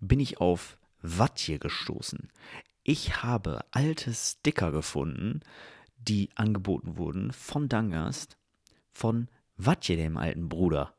bin 0.00 0.20
ich 0.20 0.40
auf 0.40 0.78
Watje 1.02 1.58
gestoßen. 1.58 2.30
Ich 2.82 3.22
habe 3.22 3.64
alte 3.70 4.12
Sticker 4.14 4.72
gefunden, 4.72 5.40
die 5.96 6.30
angeboten 6.34 6.96
wurden 6.96 7.32
von 7.32 7.68
Dangast, 7.68 8.36
von 8.92 9.28
Watje, 9.56 9.96
dem 9.96 10.16
alten 10.16 10.48
Bruder. 10.48 10.94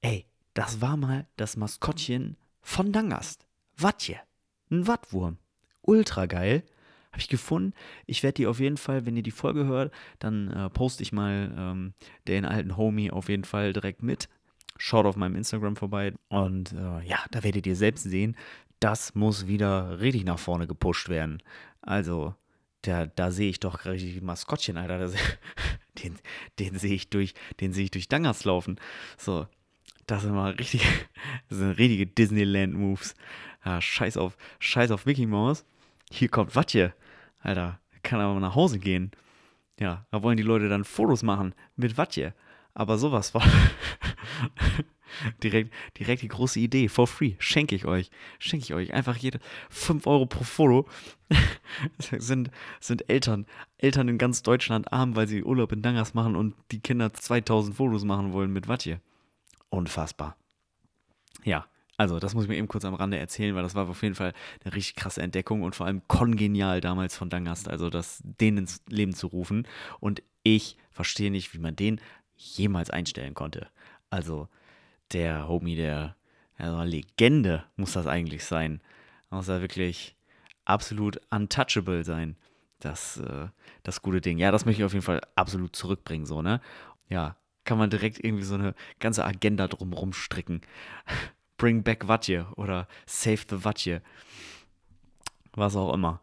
Ey, 0.00 0.26
das 0.54 0.80
war 0.80 0.96
mal 0.96 1.26
das 1.36 1.56
Maskottchen 1.56 2.36
von 2.60 2.92
Dangast. 2.92 3.46
Watje, 3.76 4.20
ein 4.70 4.86
Wattwurm 4.86 5.38
ultra 5.82 6.26
geil. 6.26 6.64
Habe 7.12 7.20
ich 7.20 7.28
gefunden. 7.28 7.74
Ich 8.06 8.22
werde 8.22 8.34
die 8.34 8.46
auf 8.46 8.60
jeden 8.60 8.76
Fall, 8.76 9.04
wenn 9.04 9.16
ihr 9.16 9.22
die 9.22 9.32
Folge 9.32 9.66
hört, 9.66 9.92
dann 10.20 10.50
äh, 10.50 10.70
poste 10.70 11.02
ich 11.02 11.12
mal 11.12 11.52
ähm, 11.56 11.92
den 12.28 12.44
alten 12.44 12.76
Homie 12.76 13.10
auf 13.10 13.28
jeden 13.28 13.44
Fall 13.44 13.72
direkt 13.72 14.02
mit. 14.02 14.28
Schaut 14.76 15.06
auf 15.06 15.16
meinem 15.16 15.34
Instagram 15.34 15.76
vorbei. 15.76 16.14
Und 16.28 16.72
äh, 16.72 17.04
ja, 17.04 17.18
da 17.32 17.42
werdet 17.42 17.66
ihr 17.66 17.76
selbst 17.76 18.04
sehen, 18.04 18.36
das 18.78 19.14
muss 19.14 19.46
wieder 19.46 20.00
richtig 20.00 20.24
nach 20.24 20.38
vorne 20.38 20.66
gepusht 20.66 21.08
werden. 21.08 21.42
Also, 21.82 22.34
der, 22.84 23.08
da 23.08 23.30
sehe 23.30 23.50
ich 23.50 23.60
doch 23.60 23.84
richtig 23.84 24.22
Maskottchen, 24.22 24.76
Alter. 24.76 24.98
Das, 24.98 25.14
den, 26.02 26.16
den 26.58 26.78
sehe 26.78 26.94
ich 26.94 27.10
durch, 27.10 27.34
den 27.60 27.72
sehe 27.72 27.84
ich 27.84 27.90
durch 27.90 28.08
Dangers 28.08 28.44
laufen. 28.44 28.78
So, 29.18 29.48
das 30.06 30.22
sind 30.22 30.32
mal 30.32 30.52
richtig, 30.52 30.82
das 31.48 31.58
sind 31.58 31.72
richtige 31.72 32.06
Disneyland-Moves. 32.06 33.16
Ja, 33.64 33.80
scheiß 33.80 34.16
auf, 34.16 34.36
scheiß 34.60 34.92
auf 34.92 35.06
Mickey 35.06 35.26
Mouse 35.26 35.66
hier 36.10 36.28
kommt 36.28 36.54
Watje. 36.54 36.94
Alter, 37.40 37.80
kann 38.02 38.20
aber 38.20 38.38
nach 38.40 38.54
Hause 38.54 38.78
gehen. 38.78 39.10
Ja, 39.78 40.06
da 40.10 40.22
wollen 40.22 40.36
die 40.36 40.42
Leute 40.42 40.68
dann 40.68 40.84
Fotos 40.84 41.22
machen 41.22 41.54
mit 41.76 41.96
Watje. 41.96 42.34
Aber 42.74 42.98
sowas 42.98 43.34
war 43.34 43.42
direkt, 45.42 45.72
direkt 45.98 46.22
die 46.22 46.28
große 46.28 46.60
Idee. 46.60 46.88
For 46.88 47.06
free. 47.06 47.34
Schenke 47.38 47.74
ich 47.74 47.86
euch. 47.86 48.10
Schenke 48.38 48.64
ich 48.64 48.74
euch. 48.74 48.92
Einfach 48.92 49.16
jede 49.16 49.40
5 49.70 50.06
Euro 50.06 50.26
pro 50.26 50.44
Foto. 50.44 50.88
sind, 51.98 52.50
sind 52.80 53.08
Eltern. 53.08 53.46
Eltern 53.78 54.08
in 54.08 54.18
ganz 54.18 54.42
Deutschland 54.42 54.92
arm, 54.92 55.16
weil 55.16 55.28
sie 55.28 55.42
Urlaub 55.42 55.72
in 55.72 55.82
Dangas 55.82 56.14
machen 56.14 56.36
und 56.36 56.54
die 56.70 56.80
Kinder 56.80 57.12
2000 57.12 57.76
Fotos 57.76 58.04
machen 58.04 58.32
wollen 58.32 58.52
mit 58.52 58.68
Watje. 58.68 59.00
Unfassbar. 59.70 60.36
Ja, 61.44 61.66
Also, 62.00 62.18
das 62.18 62.32
muss 62.32 62.44
ich 62.44 62.48
mir 62.48 62.56
eben 62.56 62.66
kurz 62.66 62.86
am 62.86 62.94
Rande 62.94 63.18
erzählen, 63.18 63.54
weil 63.54 63.62
das 63.62 63.74
war 63.74 63.86
auf 63.86 64.02
jeden 64.02 64.14
Fall 64.14 64.32
eine 64.64 64.74
richtig 64.74 64.96
krasse 64.96 65.20
Entdeckung 65.20 65.60
und 65.60 65.76
vor 65.76 65.84
allem 65.84 66.00
kongenial 66.08 66.80
damals 66.80 67.14
von 67.14 67.28
Dangast, 67.28 67.68
also 67.68 67.90
das 67.90 68.22
den 68.22 68.56
ins 68.56 68.80
Leben 68.88 69.14
zu 69.14 69.26
rufen. 69.26 69.68
Und 69.98 70.22
ich 70.42 70.78
verstehe 70.90 71.30
nicht, 71.30 71.52
wie 71.52 71.58
man 71.58 71.76
den 71.76 72.00
jemals 72.36 72.88
einstellen 72.88 73.34
konnte. 73.34 73.68
Also, 74.08 74.48
der 75.12 75.46
Homie, 75.46 75.76
der 75.76 76.16
also 76.56 76.80
Legende 76.84 77.64
muss 77.76 77.92
das 77.92 78.06
eigentlich 78.06 78.46
sein. 78.46 78.80
Muss 79.28 79.48
er 79.48 79.60
wirklich 79.60 80.16
absolut 80.64 81.20
untouchable 81.28 82.02
sein. 82.02 82.36
Das, 82.78 83.18
äh, 83.18 83.48
das 83.82 84.00
gute 84.00 84.22
Ding. 84.22 84.38
Ja, 84.38 84.50
das 84.50 84.64
möchte 84.64 84.80
ich 84.80 84.86
auf 84.86 84.94
jeden 84.94 85.04
Fall 85.04 85.20
absolut 85.34 85.76
zurückbringen, 85.76 86.24
so, 86.24 86.40
ne? 86.40 86.62
Ja, 87.10 87.36
kann 87.64 87.76
man 87.76 87.90
direkt 87.90 88.24
irgendwie 88.24 88.44
so 88.44 88.54
eine 88.54 88.74
ganze 89.00 89.22
Agenda 89.22 89.68
drumherum 89.68 90.14
stricken. 90.14 90.62
Bring 91.60 91.82
back 91.82 92.08
Watje 92.08 92.46
oder 92.56 92.88
Save 93.04 93.42
the 93.50 93.64
Watje. 93.64 94.00
Was 95.52 95.76
auch 95.76 95.92
immer. 95.92 96.22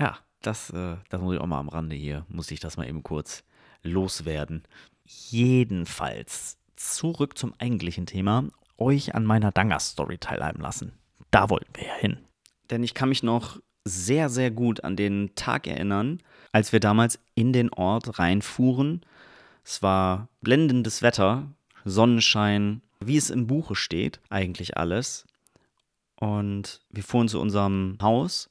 Ja, 0.00 0.18
das, 0.42 0.70
äh, 0.70 0.96
das 1.10 1.20
muss 1.20 1.36
ich 1.36 1.40
auch 1.40 1.46
mal 1.46 1.60
am 1.60 1.68
Rande 1.68 1.94
hier, 1.94 2.26
muss 2.26 2.50
ich 2.50 2.58
das 2.58 2.76
mal 2.76 2.88
eben 2.88 3.04
kurz 3.04 3.44
loswerden. 3.84 4.64
Jedenfalls 5.04 6.58
zurück 6.74 7.38
zum 7.38 7.54
eigentlichen 7.60 8.06
Thema, 8.06 8.48
euch 8.76 9.14
an 9.14 9.24
meiner 9.24 9.52
Danger-Story 9.52 10.18
teilhaben 10.18 10.60
lassen. 10.60 10.90
Da 11.30 11.50
wollten 11.50 11.70
wir 11.74 11.86
ja 11.86 11.94
hin. 11.94 12.18
Denn 12.68 12.82
ich 12.82 12.94
kann 12.94 13.10
mich 13.10 13.22
noch 13.22 13.60
sehr, 13.84 14.28
sehr 14.28 14.50
gut 14.50 14.82
an 14.82 14.96
den 14.96 15.36
Tag 15.36 15.68
erinnern, 15.68 16.20
als 16.50 16.72
wir 16.72 16.80
damals 16.80 17.20
in 17.36 17.52
den 17.52 17.72
Ort 17.72 18.18
reinfuhren. 18.18 19.06
Es 19.62 19.84
war 19.84 20.28
blendendes 20.40 21.00
Wetter, 21.00 21.54
Sonnenschein, 21.84 22.82
wie 23.06 23.16
es 23.16 23.30
im 23.30 23.46
Buche 23.46 23.74
steht, 23.74 24.20
eigentlich 24.30 24.76
alles. 24.76 25.26
Und 26.16 26.80
wir 26.90 27.02
fuhren 27.02 27.28
zu 27.28 27.40
unserem 27.40 27.98
Haus, 28.00 28.48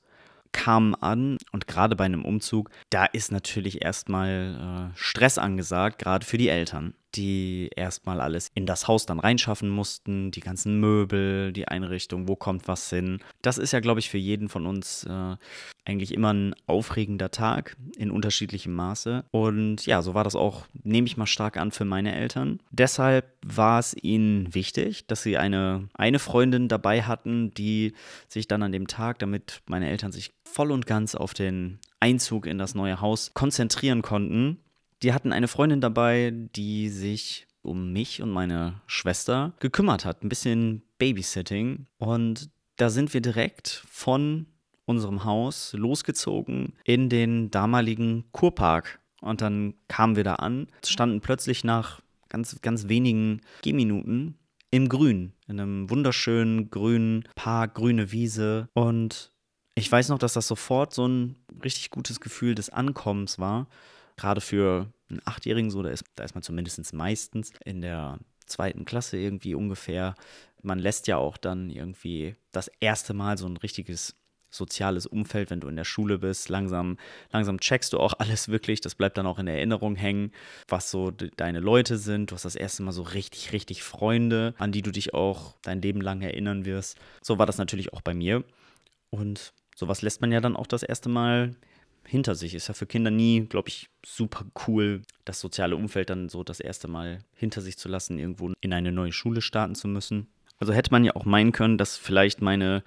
kamen 0.52 0.96
an 0.96 1.38
und 1.52 1.68
gerade 1.68 1.96
bei 1.96 2.06
einem 2.06 2.26
Umzug, 2.26 2.70
da 2.90 3.06
ist 3.06 3.32
natürlich 3.32 3.82
erstmal 3.82 4.92
äh, 4.94 4.98
Stress 4.98 5.38
angesagt, 5.38 6.00
gerade 6.00 6.26
für 6.26 6.38
die 6.38 6.50
Eltern 6.50 6.94
die 7.16 7.70
erstmal 7.76 8.22
alles 8.22 8.50
in 8.54 8.66
das 8.66 8.88
Haus 8.88 9.06
dann 9.06 9.20
reinschaffen 9.20 9.70
mussten, 9.70 10.32
die 10.32 10.40
ganzen 10.40 10.80
Möbel, 10.80 11.54
die 11.54 11.68
Einrichtung, 11.68 12.28
wo 12.28 12.36
kommt 12.36 12.68
was 12.68 12.90
hin. 12.90 13.20
Das 13.42 13.58
ist 13.58 13.74
ja, 13.74 13.80
glaube 13.80 14.00
ich, 14.00 14.10
für 14.10 14.18
jeden 14.18 14.50
von 14.50 14.66
uns 14.66 15.06
äh, 15.06 15.36
eigentlich 15.86 16.14
immer 16.14 16.34
ein 16.34 16.56
aufregender 16.66 17.32
Tag 17.32 17.76
in 17.98 18.12
unterschiedlichem 18.12 18.74
Maße. 18.74 19.26
Und 19.32 19.86
ja, 19.86 20.02
so 20.02 20.14
war 20.14 20.24
das 20.24 20.36
auch, 20.36 20.66
nehme 20.84 21.08
ich 21.08 21.18
mal 21.18 21.26
stark 21.26 21.58
an, 21.58 21.72
für 21.72 21.86
meine 21.86 22.16
Eltern. 22.16 22.60
Deshalb 22.72 23.26
war 23.46 23.80
es 23.80 23.96
ihnen 24.02 24.54
wichtig, 24.54 25.08
dass 25.08 25.24
sie 25.24 25.38
eine, 25.38 25.90
eine 25.94 26.20
Freundin 26.20 26.68
dabei 26.68 27.04
hatten, 27.04 27.52
die 27.52 27.94
sich 28.28 28.48
dann 28.48 28.64
an 28.64 28.72
dem 28.72 28.88
Tag, 28.88 29.20
damit 29.20 29.62
meine 29.68 29.90
Eltern 29.90 30.12
sich 30.12 30.32
voll 30.46 30.72
und 30.72 30.86
ganz 30.86 31.16
auf 31.16 31.34
den 31.34 31.80
Einzug 32.00 32.46
in 32.46 32.58
das 32.58 32.76
neue 32.76 33.02
Haus 33.02 33.32
konzentrieren 33.34 34.02
konnten, 34.02 34.60
die 35.04 35.14
hatten 35.14 35.34
eine 35.34 35.48
Freundin 35.48 35.82
dabei, 35.82 36.32
die 36.56 36.90
sich 36.90 37.46
um 37.62 37.92
mich 37.92 38.22
und 38.22 38.32
meine 38.32 38.82
Schwester 38.88 39.54
gekümmert 39.60 40.06
hat. 40.06 40.24
Ein 40.24 40.30
bisschen 40.30 40.84
Babysitting. 40.98 41.88
Und 41.98 42.50
da 42.78 42.90
sind 42.90 43.14
wir 43.14 43.22
direkt 43.22 43.84
von 43.90 44.48
unserem 44.86 45.24
Haus 45.24 45.74
losgezogen 45.74 46.74
in 46.84 47.10
den 47.10 47.52
damaligen 47.52 48.26
Kurpark. 48.32 49.00
Und 49.22 49.42
dann 49.42 49.76
kamen 49.88 50.16
wir 50.16 50.24
da 50.24 50.36
an, 50.36 50.68
standen 50.86 51.22
plötzlich 51.22 51.64
nach 51.64 52.02
ganz, 52.30 52.60
ganz 52.62 52.90
wenigen 52.90 53.42
Gehminuten 53.62 54.38
im 54.72 54.90
Grün, 54.90 55.34
in 55.48 55.60
einem 55.60 55.90
wunderschönen 55.90 56.70
grünen 56.70 57.24
Park, 57.36 57.76
grüne 57.76 58.12
Wiese. 58.12 58.68
Und 58.74 59.32
ich 59.76 59.90
weiß 59.90 60.10
noch, 60.10 60.20
dass 60.20 60.34
das 60.34 60.48
sofort 60.48 60.94
so 60.94 61.08
ein 61.08 61.36
richtig 61.64 61.92
gutes 61.92 62.20
Gefühl 62.20 62.56
des 62.56 62.70
Ankommens 62.70 63.40
war 63.40 63.68
gerade 64.18 64.42
für 64.42 64.92
einen 65.10 65.22
Achtjährigen 65.26 65.72
so, 65.72 65.82
da 65.84 65.90
ist, 65.90 66.06
da 66.16 66.24
ist 66.24 66.36
man 66.36 66.44
zumindest 66.44 66.94
meistens 66.94 67.52
in 67.66 67.82
der 67.82 68.20
zweiten 68.46 68.86
Klasse 68.86 69.18
irgendwie 69.18 69.56
ungefähr. 69.56 70.16
Man 70.62 70.80
lässt 70.80 71.08
ja 71.08 71.18
auch 71.18 71.38
dann 71.38 71.70
irgendwie 71.70 72.36
das 72.52 72.70
erste 72.80 73.14
Mal 73.14 73.38
so 73.38 73.48
ein 73.48 73.58
richtiges 73.58 74.16
soziales 74.54 75.08
Umfeld, 75.08 75.50
wenn 75.50 75.60
du 75.60 75.68
in 75.68 75.76
der 75.76 75.84
Schule 75.84 76.20
bist. 76.20 76.48
Langsam, 76.50 76.98
langsam 77.32 77.60
checkst 77.60 77.92
du 77.94 78.00
auch 78.00 78.14
alles 78.20 78.50
wirklich. 78.50 78.82
Das 78.82 78.96
bleibt 78.96 79.18
dann 79.18 79.26
auch 79.26 79.40
in 79.40 79.48
Erinnerung 79.48 79.96
hängen, 79.96 80.32
was 80.68 80.92
so 80.92 81.12
deine 81.12 81.60
Leute 81.60 81.98
sind. 81.98 82.32
Du 82.32 82.36
hast 82.36 82.46
das 82.46 82.56
erste 82.56 82.84
Mal 82.84 82.92
so 82.92 83.02
richtig, 83.02 83.52
richtig 83.52 83.84
Freunde, 83.84 84.54
an 84.58 84.72
die 84.72 84.82
du 84.82 84.92
dich 84.92 85.14
auch 85.14 85.56
dein 85.64 85.82
Leben 85.82 86.02
lang 86.02 86.22
erinnern 86.22 86.66
wirst. 86.66 86.98
So 87.22 87.40
war 87.40 87.46
das 87.46 87.58
natürlich 87.58 87.94
auch 87.94 88.02
bei 88.02 88.14
mir. 88.14 88.44
Und 89.10 89.54
sowas 89.76 90.02
lässt 90.02 90.22
man 90.22 90.32
ja 90.32 90.40
dann 90.40 90.56
auch 90.56 90.68
das 90.68 90.84
erste 90.84 91.10
Mal 91.10 91.56
hinter 92.06 92.36
sich. 92.36 92.54
Ist 92.54 92.68
ja 92.68 92.74
für 92.74 92.86
Kinder 92.86 93.12
nie, 93.12 93.42
glaube 93.42 93.70
ich, 93.70 93.90
super 94.06 94.46
cool, 94.68 95.02
das 95.26 95.40
soziale 95.40 95.76
Umfeld 95.76 96.10
dann 96.10 96.30
so 96.30 96.44
das 96.44 96.60
erste 96.60 96.88
Mal 96.88 97.20
hinter 97.36 97.62
sich 97.62 97.78
zu 97.78 97.90
lassen, 97.90 98.20
irgendwo 98.20 98.52
in 98.62 98.74
eine 98.74 98.92
neue 98.92 99.12
Schule 99.12 99.42
starten 99.42 99.76
zu 99.76 99.88
müssen. 99.88 100.28
Also 100.60 100.74
hätte 100.74 100.92
man 100.92 101.04
ja 101.04 101.16
auch 101.16 101.26
meinen 101.26 101.52
können, 101.52 101.78
dass 101.78 101.98
vielleicht 101.98 102.42
meine 102.42 102.84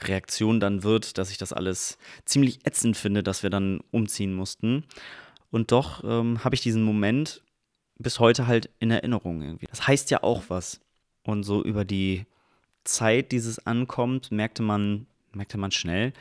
Reaktion 0.00 0.60
dann 0.60 0.82
wird, 0.82 1.18
dass 1.18 1.30
ich 1.30 1.38
das 1.38 1.52
alles 1.52 1.98
ziemlich 2.24 2.64
ätzend 2.64 2.96
finde, 2.96 3.22
dass 3.22 3.42
wir 3.42 3.50
dann 3.50 3.80
umziehen 3.90 4.32
mussten. 4.32 4.84
Und 5.50 5.72
doch 5.72 6.04
ähm, 6.04 6.42
habe 6.44 6.54
ich 6.54 6.60
diesen 6.60 6.82
Moment 6.82 7.42
bis 7.98 8.20
heute 8.20 8.46
halt 8.46 8.70
in 8.78 8.90
Erinnerung 8.90 9.42
irgendwie. 9.42 9.66
Das 9.66 9.86
heißt 9.86 10.10
ja 10.10 10.22
auch 10.22 10.44
was. 10.48 10.80
Und 11.22 11.42
so 11.42 11.62
über 11.62 11.84
die 11.84 12.26
Zeit 12.84 13.32
dieses 13.32 13.66
Ankommt, 13.66 14.30
merkte 14.30 14.62
man, 14.62 15.06
merkte 15.32 15.58
man 15.58 15.70
schnell, 15.70 16.12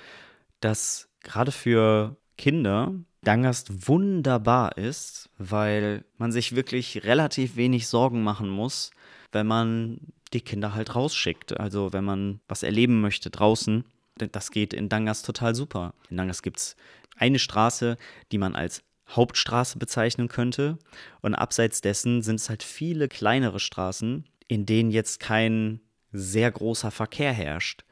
dass 0.60 1.08
gerade 1.22 1.51
für 1.51 2.18
Kinder 2.38 2.94
Dangast 3.27 3.89
wunderbar 3.89 4.77
ist, 4.77 5.29
weil 5.38 6.06
man 6.17 6.32
sich 6.32 6.56
wirklich 6.56 7.03
relativ 7.03 7.58
wenig 7.58 7.88
Sorgen 7.88 8.24
machen 8.24 8.48
muss, 8.50 8.91
wenn 9.34 9.48
man 9.48 10.00
die 10.32 10.39
Kinder 10.39 10.74
halt 10.74 10.96
rausschickt. 10.96 11.60
Also 11.60 11.91
wenn 11.91 12.06
man 12.06 12.39
was 12.48 12.63
erleben 12.63 13.01
möchte 13.01 13.29
draußen, 13.29 13.84
das 14.32 14.51
geht 14.51 14.74
in 14.74 14.88
Dangast 14.88 15.25
total 15.25 15.56
super. 15.56 15.94
In 16.10 16.15
Dangast 16.15 16.41
gibt 16.41 16.60
es 16.60 16.75
eine 17.17 17.39
Straße, 17.39 17.98
die 18.32 18.38
man 18.38 18.56
als 18.56 18.82
Hauptstraße 19.10 19.77
bezeichnen 19.77 20.29
könnte. 20.29 20.77
Und 21.22 21.36
abseits 21.36 21.82
dessen 21.82 22.22
sind 22.22 22.36
es 22.36 22.50
halt 22.50 22.63
viele 22.63 23.10
kleinere 23.10 23.60
Straßen, 23.60 24.25
in 24.48 24.65
denen 24.65 24.91
jetzt 24.91 25.20
kein 25.20 25.82
sehr 26.13 26.50
großer 26.50 26.91
Verkehr 26.91 27.34
herrscht 27.34 27.84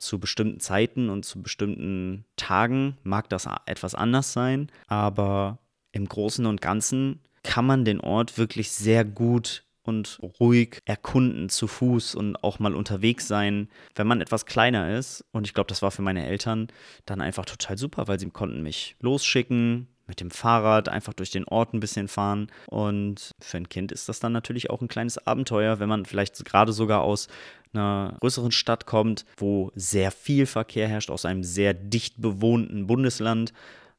zu 0.00 0.18
bestimmten 0.18 0.60
Zeiten 0.60 1.10
und 1.10 1.24
zu 1.24 1.42
bestimmten 1.42 2.24
Tagen 2.36 2.96
mag 3.02 3.28
das 3.28 3.48
etwas 3.66 3.94
anders 3.94 4.32
sein, 4.32 4.70
aber 4.88 5.58
im 5.92 6.08
Großen 6.08 6.46
und 6.46 6.60
Ganzen 6.60 7.20
kann 7.42 7.66
man 7.66 7.84
den 7.84 8.00
Ort 8.00 8.38
wirklich 8.38 8.70
sehr 8.70 9.04
gut 9.04 9.64
und 9.82 10.18
ruhig 10.40 10.80
erkunden 10.84 11.48
zu 11.48 11.66
Fuß 11.66 12.14
und 12.14 12.42
auch 12.44 12.58
mal 12.58 12.74
unterwegs 12.74 13.26
sein, 13.26 13.68
wenn 13.94 14.06
man 14.06 14.20
etwas 14.20 14.46
kleiner 14.46 14.96
ist. 14.96 15.24
Und 15.32 15.46
ich 15.46 15.54
glaube, 15.54 15.68
das 15.68 15.82
war 15.82 15.90
für 15.90 16.02
meine 16.02 16.26
Eltern 16.26 16.68
dann 17.06 17.20
einfach 17.20 17.44
total 17.44 17.78
super, 17.78 18.06
weil 18.06 18.20
sie 18.20 18.30
konnten 18.30 18.62
mich 18.62 18.96
losschicken, 19.00 19.88
mit 20.10 20.20
dem 20.20 20.30
Fahrrad 20.30 20.88
einfach 20.90 21.14
durch 21.14 21.30
den 21.30 21.44
Ort 21.44 21.72
ein 21.72 21.80
bisschen 21.80 22.08
fahren. 22.08 22.48
Und 22.66 23.30
für 23.40 23.56
ein 23.56 23.68
Kind 23.70 23.92
ist 23.92 24.08
das 24.08 24.20
dann 24.20 24.32
natürlich 24.32 24.68
auch 24.68 24.82
ein 24.82 24.88
kleines 24.88 25.24
Abenteuer, 25.26 25.78
wenn 25.78 25.88
man 25.88 26.04
vielleicht 26.04 26.44
gerade 26.44 26.72
sogar 26.72 27.00
aus 27.00 27.28
einer 27.72 28.16
größeren 28.20 28.50
Stadt 28.50 28.84
kommt, 28.84 29.24
wo 29.38 29.70
sehr 29.74 30.10
viel 30.10 30.46
Verkehr 30.46 30.88
herrscht, 30.88 31.10
aus 31.10 31.24
einem 31.24 31.44
sehr 31.44 31.72
dicht 31.72 32.20
bewohnten 32.20 32.88
Bundesland. 32.88 33.52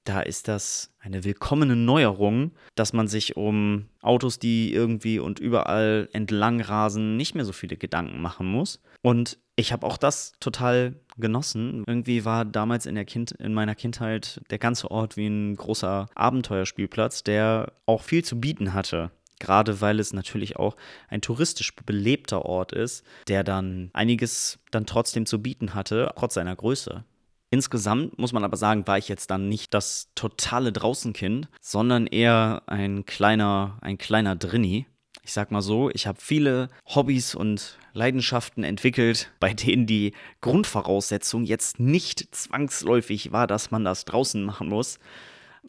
Da 0.03 0.19
ist 0.19 0.47
das 0.47 0.93
eine 0.99 1.23
willkommene 1.23 1.75
Neuerung, 1.75 2.51
dass 2.75 2.91
man 2.91 3.07
sich 3.07 3.37
um 3.37 3.85
Autos, 4.01 4.37
die 4.37 4.73
irgendwie 4.73 5.19
und 5.19 5.39
überall 5.39 6.09
entlang 6.11 6.59
rasen, 6.59 7.15
nicht 7.15 7.35
mehr 7.35 7.45
so 7.45 7.53
viele 7.53 7.77
Gedanken 7.77 8.21
machen 8.21 8.47
muss. 8.47 8.81
Und 9.01 9.37
ich 9.61 9.71
habe 9.71 9.85
auch 9.87 9.97
das 9.97 10.33
total 10.39 10.95
genossen. 11.17 11.83
Irgendwie 11.87 12.25
war 12.25 12.43
damals 12.43 12.85
in, 12.85 12.95
der 12.95 13.05
kind, 13.05 13.31
in 13.31 13.53
meiner 13.53 13.75
Kindheit 13.75 14.41
der 14.49 14.59
ganze 14.59 14.91
Ort 14.91 15.15
wie 15.17 15.27
ein 15.27 15.55
großer 15.55 16.07
Abenteuerspielplatz, 16.15 17.23
der 17.23 17.71
auch 17.85 18.01
viel 18.01 18.25
zu 18.25 18.39
bieten 18.39 18.73
hatte. 18.73 19.11
Gerade 19.39 19.81
weil 19.81 19.99
es 19.99 20.13
natürlich 20.13 20.57
auch 20.57 20.75
ein 21.07 21.21
touristisch 21.21 21.75
belebter 21.75 22.45
Ort 22.45 22.73
ist, 22.73 23.03
der 23.27 23.43
dann 23.43 23.89
einiges 23.93 24.59
dann 24.71 24.85
trotzdem 24.85 25.25
zu 25.25 25.41
bieten 25.41 25.73
hatte, 25.73 26.11
trotz 26.15 26.35
seiner 26.35 26.55
Größe. 26.55 27.03
Insgesamt 27.49 28.17
muss 28.17 28.31
man 28.31 28.45
aber 28.45 28.55
sagen, 28.55 28.87
war 28.87 28.97
ich 28.97 29.09
jetzt 29.09 29.29
dann 29.29 29.49
nicht 29.49 29.73
das 29.73 30.09
totale 30.15 30.71
Draußenkind, 30.71 31.49
sondern 31.59 32.07
eher 32.07 32.63
ein 32.67 33.05
kleiner, 33.05 33.77
ein 33.81 33.97
kleiner 33.97 34.37
Drinni. 34.37 34.85
Ich 35.31 35.35
sag 35.35 35.49
mal 35.49 35.61
so, 35.61 35.89
ich 35.89 36.07
habe 36.07 36.19
viele 36.19 36.67
Hobbys 36.93 37.35
und 37.35 37.79
Leidenschaften 37.93 38.65
entwickelt, 38.65 39.31
bei 39.39 39.53
denen 39.53 39.85
die 39.85 40.11
Grundvoraussetzung 40.41 41.45
jetzt 41.45 41.79
nicht 41.79 42.35
zwangsläufig 42.35 43.31
war, 43.31 43.47
dass 43.47 43.71
man 43.71 43.85
das 43.85 44.03
draußen 44.03 44.43
machen 44.43 44.67
muss. 44.67 44.99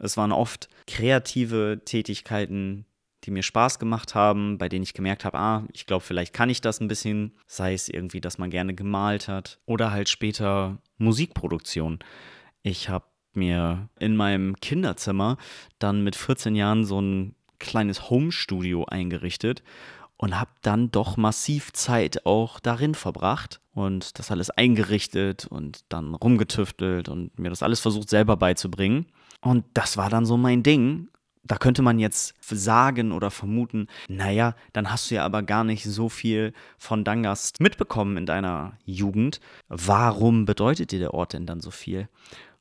Es 0.01 0.17
waren 0.17 0.33
oft 0.33 0.69
kreative 0.89 1.81
Tätigkeiten, 1.85 2.87
die 3.23 3.31
mir 3.31 3.45
Spaß 3.45 3.79
gemacht 3.79 4.17
haben, 4.17 4.59
bei 4.59 4.69
denen 4.69 4.83
ich 4.83 4.95
gemerkt 4.95 5.25
habe, 5.25 5.39
ah, 5.39 5.65
ich 5.73 5.87
glaube, 5.87 6.03
vielleicht 6.03 6.33
kann 6.33 6.51
ich 6.51 6.61
das 6.61 6.81
ein 6.81 6.89
bisschen, 6.89 7.31
sei 7.47 7.73
es 7.73 7.89
irgendwie, 7.89 8.21
dass 8.21 8.39
man 8.39 8.51
gerne 8.51 8.75
gemalt 8.75 9.29
hat 9.29 9.61
oder 9.65 9.93
halt 9.93 10.09
später 10.09 10.79
Musikproduktion. 10.99 12.01
Ich 12.65 12.89
habe 12.89 13.05
mir 13.33 13.89
in 14.01 14.17
meinem 14.17 14.57
Kinderzimmer 14.57 15.37
dann 15.79 16.03
mit 16.03 16.17
14 16.17 16.57
Jahren 16.57 16.85
so 16.85 17.01
ein 17.01 17.37
kleines 17.63 18.11
Home-Studio 18.11 18.85
eingerichtet 18.85 19.63
und 20.23 20.39
habe 20.39 20.51
dann 20.63 20.91
doch 20.93 21.17
massiv 21.17 21.73
Zeit 21.73 22.27
auch 22.27 22.61
darin 22.61 22.95
verbracht 22.95 23.61
und 23.75 24.19
das 24.19 24.31
alles 24.31 24.51
eingerichtet 24.51 25.47
und 25.47 25.81
dann 25.89 26.15
rumgetüftelt 26.15 27.09
und 27.09 27.37
mir 27.39 27.51
das 27.51 27.63
alles 27.63 27.81
versucht 27.81 28.09
selber 28.09 28.37
beizubringen. 28.37 29.07
Und 29.41 29.65
das 29.75 29.97
war 29.97 30.11
dann 30.11 30.25
so 30.25 30.37
mein 30.37 30.63
Ding. 30.63 31.09
Da 31.43 31.57
könnte 31.57 31.83
man 31.83 31.99
jetzt 31.99 32.35
sagen 32.41 33.11
oder 33.11 33.33
vermuten, 33.33 33.89
naja, 34.09 34.55
dann 34.73 34.93
hast 34.93 35.11
du 35.11 35.17
ja 35.17 35.25
aber 35.25 35.43
gar 35.43 35.65
nicht 35.65 35.83
so 35.83 36.09
viel 36.09 36.53
von 36.79 37.03
Dangast 37.03 37.59
mitbekommen 37.59 38.17
in 38.17 38.27
deiner 38.27 38.79
Jugend. 38.85 39.41
Warum 39.69 40.45
bedeutet 40.45 40.93
dir 40.93 41.01
der 41.01 41.15
Ort 41.15 41.33
denn 41.33 41.47
dann 41.47 41.61
so 41.61 41.73
viel? 41.73 42.09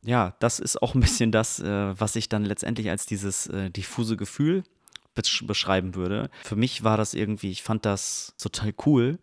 Ja, 0.04 0.34
das 0.40 0.58
ist 0.58 0.82
auch 0.82 0.96
ein 0.96 1.02
bisschen 1.02 1.32
das, 1.32 1.60
äh, 1.60 2.00
was 2.00 2.16
ich 2.16 2.28
dann 2.28 2.44
letztendlich 2.44 2.90
als 2.90 3.06
dieses 3.06 3.46
äh, 3.46 3.70
diffuse 3.70 4.18
Gefühl 4.18 4.64
beschreiben 5.14 5.96
würde. 5.96 6.30
Für 6.44 6.56
mich 6.56 6.84
war 6.84 6.98
das 6.98 7.14
irgendwie, 7.14 7.52
ich 7.52 7.64
fand 7.64 7.86
das 7.86 8.34
total 8.38 8.74
cool, 8.86 9.20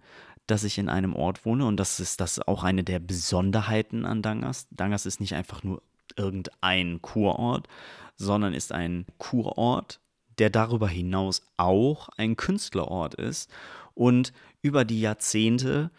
dass 0.47 0.65
ich 0.65 0.79
in 0.79 0.89
einem 0.89 1.15
Ort 1.15 1.45
wohne 1.45 1.67
und 1.67 1.77
das 1.77 2.01
ist 2.01 2.21
das 2.21 2.41
auch 2.41 2.65
eine 2.65 2.83
der 2.83 2.99
Besonderheiten 2.99 4.05
an 4.05 4.23
Dangast. 4.23 4.69
Dangast 4.71 5.07
ist 5.07 5.21
nicht 5.21 5.35
einfach 5.35 5.63
nur 5.63 5.83
irgendein 6.17 7.03
Kurort, 7.03 7.69
sondern 8.17 8.55
ist 8.55 8.73
ein 8.73 9.07
Kurort, 9.19 10.01
der 10.39 10.51
darüber 10.51 10.89
hinaus 10.89 11.43
auch 11.57 12.09
ein 12.17 12.37
Künstlerort 12.37 13.15
ist 13.15 13.51
und 13.95 14.33
über 14.63 14.85
die 14.85 15.01
Jahrzehnte 15.01 15.91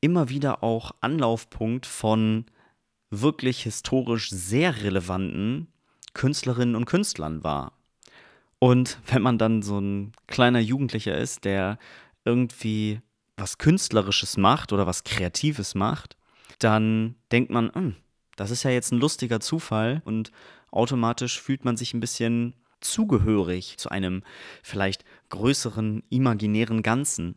immer 0.00 0.28
wieder 0.28 0.64
auch 0.64 0.92
Anlaufpunkt 1.00 1.86
von 1.86 2.46
wirklich 3.10 3.62
historisch 3.62 4.30
sehr 4.30 4.82
relevanten 4.82 5.68
Künstlerinnen 6.14 6.74
und 6.74 6.86
Künstlern 6.86 7.44
war. 7.44 7.72
Und 8.62 8.98
wenn 9.06 9.22
man 9.22 9.38
dann 9.38 9.60
so 9.60 9.80
ein 9.80 10.12
kleiner 10.28 10.60
Jugendlicher 10.60 11.18
ist, 11.18 11.44
der 11.44 11.80
irgendwie 12.24 13.00
was 13.36 13.58
Künstlerisches 13.58 14.36
macht 14.36 14.72
oder 14.72 14.86
was 14.86 15.02
Kreatives 15.02 15.74
macht, 15.74 16.16
dann 16.60 17.16
denkt 17.32 17.50
man, 17.50 17.74
hm, 17.74 17.96
das 18.36 18.52
ist 18.52 18.62
ja 18.62 18.70
jetzt 18.70 18.92
ein 18.92 19.00
lustiger 19.00 19.40
Zufall 19.40 20.00
und 20.04 20.30
automatisch 20.70 21.40
fühlt 21.42 21.64
man 21.64 21.76
sich 21.76 21.92
ein 21.92 21.98
bisschen 21.98 22.54
zugehörig 22.80 23.78
zu 23.78 23.88
einem 23.88 24.22
vielleicht 24.62 25.04
größeren 25.30 26.04
imaginären 26.08 26.84
Ganzen. 26.84 27.34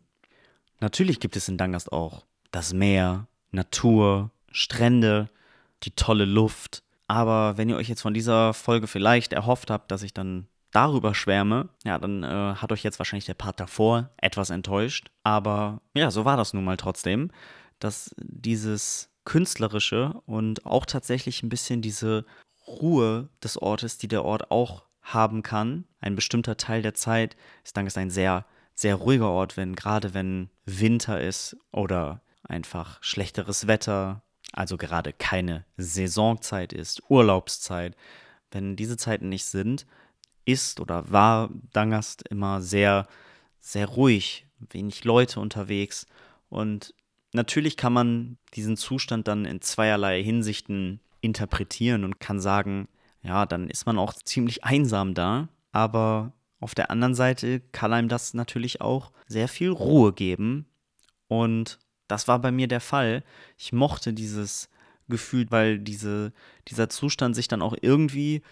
Natürlich 0.78 1.18
gibt 1.18 1.34
es 1.34 1.48
in 1.48 1.58
Dangast 1.58 1.90
auch 1.90 2.24
das 2.52 2.72
Meer, 2.72 3.26
Natur, 3.50 4.30
Strände, 4.52 5.28
die 5.82 5.90
tolle 5.90 6.24
Luft. 6.24 6.84
Aber 7.08 7.58
wenn 7.58 7.68
ihr 7.68 7.76
euch 7.76 7.88
jetzt 7.88 8.02
von 8.02 8.14
dieser 8.14 8.54
Folge 8.54 8.86
vielleicht 8.86 9.32
erhofft 9.32 9.72
habt, 9.72 9.90
dass 9.90 10.04
ich 10.04 10.14
dann 10.14 10.46
darüber 10.76 11.14
schwärme, 11.14 11.70
ja, 11.84 11.98
dann 11.98 12.22
äh, 12.22 12.54
hat 12.56 12.70
euch 12.70 12.82
jetzt 12.82 12.98
wahrscheinlich 12.98 13.24
der 13.24 13.32
Part 13.32 13.58
davor 13.60 14.10
etwas 14.18 14.50
enttäuscht. 14.50 15.10
Aber 15.22 15.80
ja, 15.94 16.10
so 16.10 16.26
war 16.26 16.36
das 16.36 16.52
nun 16.52 16.64
mal 16.64 16.76
trotzdem, 16.76 17.30
dass 17.78 18.14
dieses 18.18 19.08
künstlerische 19.24 20.20
und 20.26 20.66
auch 20.66 20.84
tatsächlich 20.84 21.42
ein 21.42 21.48
bisschen 21.48 21.80
diese 21.80 22.26
Ruhe 22.66 23.30
des 23.42 23.56
Ortes, 23.56 23.96
die 23.96 24.06
der 24.06 24.26
Ort 24.26 24.50
auch 24.50 24.84
haben 25.00 25.42
kann. 25.42 25.86
Ein 25.98 26.14
bestimmter 26.14 26.58
Teil 26.58 26.82
der 26.82 26.92
Zeit 26.92 27.36
ist 27.64 27.74
dann 27.78 27.88
ein 27.96 28.10
sehr, 28.10 28.44
sehr 28.74 28.96
ruhiger 28.96 29.30
Ort, 29.30 29.56
wenn 29.56 29.76
gerade 29.76 30.12
wenn 30.12 30.50
Winter 30.66 31.22
ist 31.22 31.56
oder 31.72 32.20
einfach 32.42 33.02
schlechteres 33.02 33.66
Wetter, 33.66 34.22
also 34.52 34.76
gerade 34.76 35.14
keine 35.14 35.64
Saisonzeit 35.78 36.74
ist, 36.74 37.02
Urlaubszeit. 37.08 37.96
Wenn 38.50 38.76
diese 38.76 38.98
Zeiten 38.98 39.30
nicht 39.30 39.46
sind, 39.46 39.86
ist 40.46 40.80
oder 40.80 41.10
war 41.10 41.50
Dangast 41.72 42.26
immer 42.28 42.62
sehr, 42.62 43.06
sehr 43.60 43.86
ruhig, 43.86 44.46
wenig 44.58 45.04
Leute 45.04 45.40
unterwegs. 45.40 46.06
Und 46.48 46.94
natürlich 47.32 47.76
kann 47.76 47.92
man 47.92 48.38
diesen 48.54 48.78
Zustand 48.78 49.28
dann 49.28 49.44
in 49.44 49.60
zweierlei 49.60 50.22
Hinsichten 50.22 51.00
interpretieren 51.20 52.04
und 52.04 52.20
kann 52.20 52.40
sagen, 52.40 52.88
ja, 53.22 53.44
dann 53.44 53.68
ist 53.68 53.84
man 53.84 53.98
auch 53.98 54.14
ziemlich 54.14 54.64
einsam 54.64 55.12
da. 55.12 55.48
Aber 55.72 56.32
auf 56.60 56.74
der 56.74 56.90
anderen 56.90 57.14
Seite 57.14 57.60
kann 57.72 57.92
einem 57.92 58.08
das 58.08 58.32
natürlich 58.32 58.80
auch 58.80 59.12
sehr 59.26 59.48
viel 59.48 59.70
Ruhe 59.70 60.12
geben. 60.12 60.66
Und 61.28 61.78
das 62.08 62.28
war 62.28 62.38
bei 62.38 62.52
mir 62.52 62.68
der 62.68 62.80
Fall. 62.80 63.24
Ich 63.58 63.72
mochte 63.72 64.12
dieses 64.12 64.70
Gefühl, 65.08 65.46
weil 65.50 65.78
diese, 65.78 66.32
dieser 66.68 66.88
Zustand 66.88 67.34
sich 67.36 67.48
dann 67.48 67.62
auch 67.62 67.74
irgendwie 67.80 68.42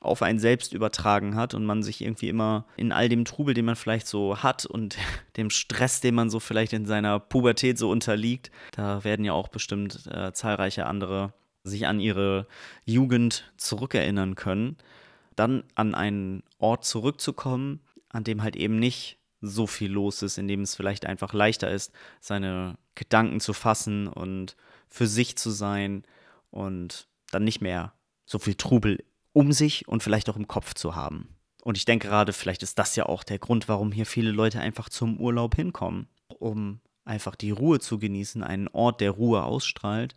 auf 0.00 0.22
einen 0.22 0.38
selbst 0.38 0.72
übertragen 0.72 1.36
hat 1.36 1.54
und 1.54 1.64
man 1.64 1.82
sich 1.82 2.02
irgendwie 2.02 2.28
immer 2.28 2.66
in 2.76 2.92
all 2.92 3.08
dem 3.08 3.24
Trubel, 3.24 3.54
den 3.54 3.64
man 3.64 3.76
vielleicht 3.76 4.06
so 4.06 4.42
hat 4.42 4.66
und 4.66 4.96
dem 5.36 5.50
Stress, 5.50 6.00
den 6.00 6.14
man 6.14 6.30
so 6.30 6.40
vielleicht 6.40 6.72
in 6.72 6.86
seiner 6.86 7.18
Pubertät 7.18 7.78
so 7.78 7.90
unterliegt, 7.90 8.50
da 8.72 9.04
werden 9.04 9.24
ja 9.24 9.32
auch 9.32 9.48
bestimmt 9.48 10.06
äh, 10.06 10.32
zahlreiche 10.32 10.86
andere 10.86 11.32
sich 11.64 11.86
an 11.86 12.00
ihre 12.00 12.46
Jugend 12.84 13.52
zurückerinnern 13.56 14.36
können, 14.36 14.76
dann 15.34 15.64
an 15.74 15.94
einen 15.94 16.42
Ort 16.58 16.84
zurückzukommen, 16.84 17.80
an 18.08 18.24
dem 18.24 18.42
halt 18.42 18.56
eben 18.56 18.78
nicht 18.78 19.18
so 19.40 19.66
viel 19.66 19.90
los 19.90 20.22
ist, 20.22 20.38
in 20.38 20.48
dem 20.48 20.62
es 20.62 20.74
vielleicht 20.74 21.06
einfach 21.06 21.32
leichter 21.32 21.70
ist, 21.70 21.92
seine 22.20 22.78
Gedanken 22.94 23.40
zu 23.40 23.52
fassen 23.52 24.08
und 24.08 24.56
für 24.88 25.06
sich 25.06 25.36
zu 25.36 25.50
sein 25.50 26.04
und 26.50 27.08
dann 27.30 27.44
nicht 27.44 27.60
mehr 27.60 27.92
so 28.24 28.38
viel 28.38 28.54
Trubel 28.54 29.04
um 29.36 29.52
sich 29.52 29.86
und 29.86 30.02
vielleicht 30.02 30.30
auch 30.30 30.36
im 30.36 30.48
Kopf 30.48 30.72
zu 30.72 30.96
haben. 30.96 31.28
Und 31.62 31.76
ich 31.76 31.84
denke 31.84 32.08
gerade, 32.08 32.32
vielleicht 32.32 32.62
ist 32.62 32.78
das 32.78 32.96
ja 32.96 33.04
auch 33.04 33.22
der 33.22 33.38
Grund, 33.38 33.68
warum 33.68 33.92
hier 33.92 34.06
viele 34.06 34.30
Leute 34.30 34.60
einfach 34.60 34.88
zum 34.88 35.20
Urlaub 35.20 35.54
hinkommen, 35.54 36.08
um 36.28 36.80
einfach 37.04 37.34
die 37.34 37.50
Ruhe 37.50 37.78
zu 37.78 37.98
genießen, 37.98 38.42
einen 38.42 38.66
Ort, 38.68 39.02
der 39.02 39.10
Ruhe 39.10 39.44
ausstrahlt. 39.44 40.16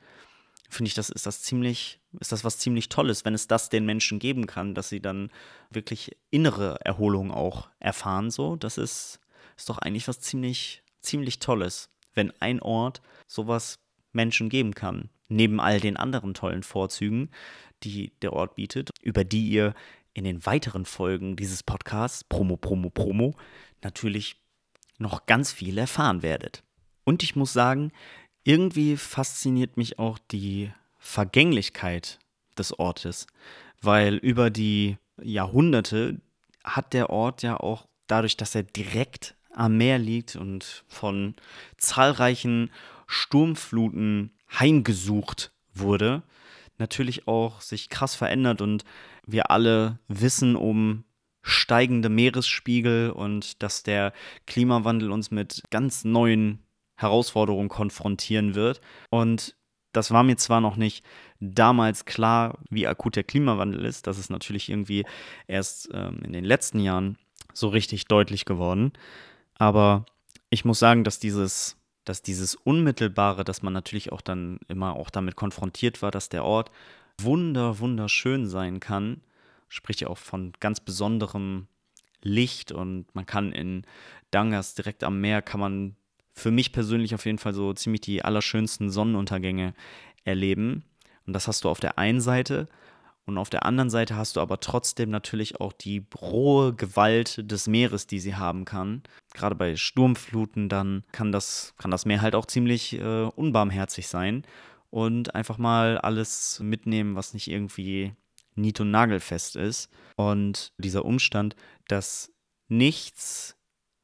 Finde 0.69 0.87
ich, 0.87 0.93
das 0.93 1.09
ist 1.09 1.25
das 1.25 1.41
ziemlich, 1.41 1.99
ist 2.21 2.31
das 2.31 2.45
was 2.45 2.59
ziemlich 2.59 2.87
Tolles, 2.87 3.25
wenn 3.25 3.33
es 3.33 3.47
das 3.47 3.67
den 3.67 3.85
Menschen 3.85 4.19
geben 4.19 4.47
kann, 4.47 4.73
dass 4.73 4.87
sie 4.87 5.01
dann 5.01 5.31
wirklich 5.69 6.15
innere 6.29 6.79
Erholung 6.85 7.29
auch 7.29 7.67
erfahren. 7.79 8.31
So, 8.31 8.55
das 8.55 8.77
ist, 8.77 9.19
ist 9.57 9.67
doch 9.67 9.79
eigentlich 9.79 10.07
was 10.07 10.21
ziemlich, 10.21 10.81
ziemlich 11.01 11.39
Tolles, 11.39 11.89
wenn 12.13 12.31
ein 12.39 12.61
Ort 12.61 13.01
sowas 13.27 13.79
Menschen 14.11 14.49
geben 14.49 14.73
kann. 14.73 15.09
Neben 15.27 15.59
all 15.59 15.79
den 15.79 15.97
anderen 15.97 16.33
tollen 16.33 16.63
Vorzügen, 16.63 17.29
die 17.83 18.11
der 18.21 18.33
Ort 18.33 18.55
bietet, 18.55 18.89
über 19.01 19.23
die 19.23 19.49
ihr 19.49 19.73
in 20.13 20.23
den 20.23 20.45
weiteren 20.45 20.85
Folgen 20.85 21.35
dieses 21.35 21.63
Podcasts, 21.63 22.23
Promo, 22.23 22.57
Promo, 22.57 22.89
Promo, 22.89 23.35
natürlich 23.83 24.37
noch 24.97 25.25
ganz 25.25 25.51
viel 25.51 25.77
erfahren 25.77 26.23
werdet. 26.23 26.63
Und 27.03 27.23
ich 27.23 27.35
muss 27.35 27.53
sagen, 27.53 27.91
irgendwie 28.43 28.97
fasziniert 28.97 29.77
mich 29.77 29.99
auch 29.99 30.17
die 30.31 30.71
Vergänglichkeit 30.97 32.19
des 32.57 32.77
Ortes, 32.77 33.27
weil 33.81 34.15
über 34.15 34.49
die 34.49 34.97
Jahrhunderte 35.21 36.19
hat 36.63 36.93
der 36.93 37.09
Ort 37.09 37.41
ja 37.41 37.57
auch 37.57 37.87
dadurch, 38.07 38.37
dass 38.37 38.55
er 38.55 38.63
direkt 38.63 39.35
am 39.53 39.77
Meer 39.77 39.99
liegt 39.99 40.35
und 40.35 40.83
von 40.87 41.35
zahlreichen 41.77 42.69
Sturmfluten 43.11 44.31
heimgesucht 44.59 45.51
wurde, 45.73 46.21
natürlich 46.77 47.27
auch 47.27 47.59
sich 47.59 47.89
krass 47.89 48.13
verändert 48.13 48.61
und 48.61 48.83
wir 49.25 49.49
alle 49.49 49.97
wissen 50.07 50.55
um 50.55 51.05
steigende 51.41 52.09
Meeresspiegel 52.09 53.09
und 53.09 53.63
dass 53.63 53.81
der 53.81 54.13
Klimawandel 54.45 55.11
uns 55.11 55.31
mit 55.31 55.63
ganz 55.71 56.03
neuen 56.03 56.59
Herausforderungen 56.97 57.69
konfrontieren 57.69 58.53
wird. 58.53 58.79
Und 59.09 59.55
das 59.91 60.11
war 60.11 60.21
mir 60.21 60.37
zwar 60.37 60.61
noch 60.61 60.75
nicht 60.75 61.03
damals 61.39 62.05
klar, 62.05 62.59
wie 62.69 62.85
akut 62.85 63.15
der 63.15 63.23
Klimawandel 63.23 63.85
ist. 63.85 64.05
Das 64.05 64.19
ist 64.19 64.29
natürlich 64.29 64.69
irgendwie 64.69 65.03
erst 65.47 65.89
ähm, 65.93 66.19
in 66.23 66.33
den 66.33 66.45
letzten 66.45 66.79
Jahren 66.79 67.17
so 67.53 67.69
richtig 67.69 68.05
deutlich 68.05 68.45
geworden. 68.45 68.93
Aber 69.55 70.05
ich 70.51 70.63
muss 70.63 70.77
sagen, 70.77 71.03
dass 71.03 71.17
dieses 71.17 71.78
dass 72.05 72.21
dieses 72.21 72.55
Unmittelbare, 72.55 73.43
dass 73.43 73.61
man 73.61 73.73
natürlich 73.73 74.11
auch 74.11 74.21
dann 74.21 74.59
immer 74.67 74.95
auch 74.95 75.09
damit 75.09 75.35
konfrontiert 75.35 76.01
war, 76.01 76.11
dass 76.11 76.29
der 76.29 76.45
Ort 76.45 76.71
wunder, 77.19 77.79
wunderschön 77.79 78.47
sein 78.47 78.79
kann, 78.79 79.21
spricht 79.67 80.01
ja 80.01 80.07
auch 80.07 80.17
von 80.17 80.53
ganz 80.59 80.79
besonderem 80.79 81.67
Licht 82.21 82.71
und 82.71 83.13
man 83.13 83.25
kann 83.25 83.51
in 83.51 83.83
Dangas 84.31 84.75
direkt 84.75 85.03
am 85.03 85.21
Meer, 85.21 85.41
kann 85.41 85.59
man 85.59 85.95
für 86.33 86.51
mich 86.51 86.71
persönlich 86.71 87.13
auf 87.13 87.25
jeden 87.25 87.37
Fall 87.37 87.53
so 87.53 87.73
ziemlich 87.73 88.01
die 88.01 88.23
allerschönsten 88.23 88.89
Sonnenuntergänge 88.89 89.73
erleben. 90.23 90.83
Und 91.25 91.33
das 91.33 91.47
hast 91.47 91.63
du 91.63 91.69
auf 91.69 91.79
der 91.79 91.97
einen 91.97 92.21
Seite. 92.21 92.67
Und 93.29 93.37
auf 93.37 93.51
der 93.51 93.63
anderen 93.63 93.91
Seite 93.91 94.15
hast 94.15 94.35
du 94.35 94.41
aber 94.41 94.59
trotzdem 94.59 95.11
natürlich 95.11 95.61
auch 95.61 95.71
die 95.71 96.03
rohe 96.19 96.73
Gewalt 96.73 97.39
des 97.49 97.67
Meeres, 97.67 98.07
die 98.07 98.19
sie 98.19 98.35
haben 98.35 98.65
kann. 98.65 99.03
Gerade 99.35 99.53
bei 99.53 99.75
Sturmfluten 99.75 100.67
dann 100.67 101.03
kann 101.11 101.31
das, 101.31 101.75
kann 101.77 101.91
das 101.91 102.07
Meer 102.07 102.23
halt 102.23 102.33
auch 102.33 102.47
ziemlich 102.47 102.93
äh, 102.97 103.25
unbarmherzig 103.25 104.07
sein 104.07 104.47
und 104.89 105.35
einfach 105.35 105.59
mal 105.59 105.99
alles 105.99 106.59
mitnehmen, 106.59 107.15
was 107.15 107.35
nicht 107.35 107.51
irgendwie 107.51 108.13
nied- 108.55 108.79
und 108.79 108.89
nagelfest 108.89 109.55
ist. 109.55 109.91
Und 110.15 110.73
dieser 110.79 111.05
Umstand, 111.05 111.55
dass 111.87 112.33
nichts 112.67 113.57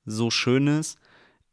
so 0.05 0.29
Schönes 0.29 0.97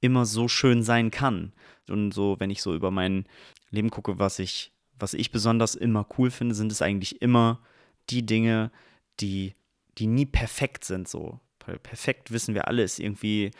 immer 0.03 0.27
so 0.27 0.47
schön 0.47 0.83
sein 0.83 1.11
kann. 1.11 1.55
Und 1.89 2.13
so, 2.13 2.39
wenn 2.39 2.51
ich 2.51 2.61
so 2.61 2.75
über 2.75 2.91
mein 2.91 3.25
Leben 3.71 3.89
gucke, 3.89 4.19
was 4.19 4.39
ich 4.41 4.73
was 5.03 5.15
ich 5.15 5.33
besonders 5.33 5.75
immer 5.75 6.07
cool 6.17 6.31
finde, 6.31 6.55
sind 6.55 6.71
es 6.71 6.81
eigentlich 6.81 7.21
immer 7.21 7.61
die 8.09 8.25
Dinge, 8.25 8.71
die, 9.19 9.57
die 9.99 10.07
nie 10.07 10.27
perfekt 10.27 10.85
sind. 10.85 11.09
So. 11.09 11.41
Weil 11.67 11.81
perfekt 11.81 12.31
wissen 12.31 12.55
wir 12.55 12.69
alle, 12.69 12.85
ist 12.85 13.01
irgendwie, 13.01 13.51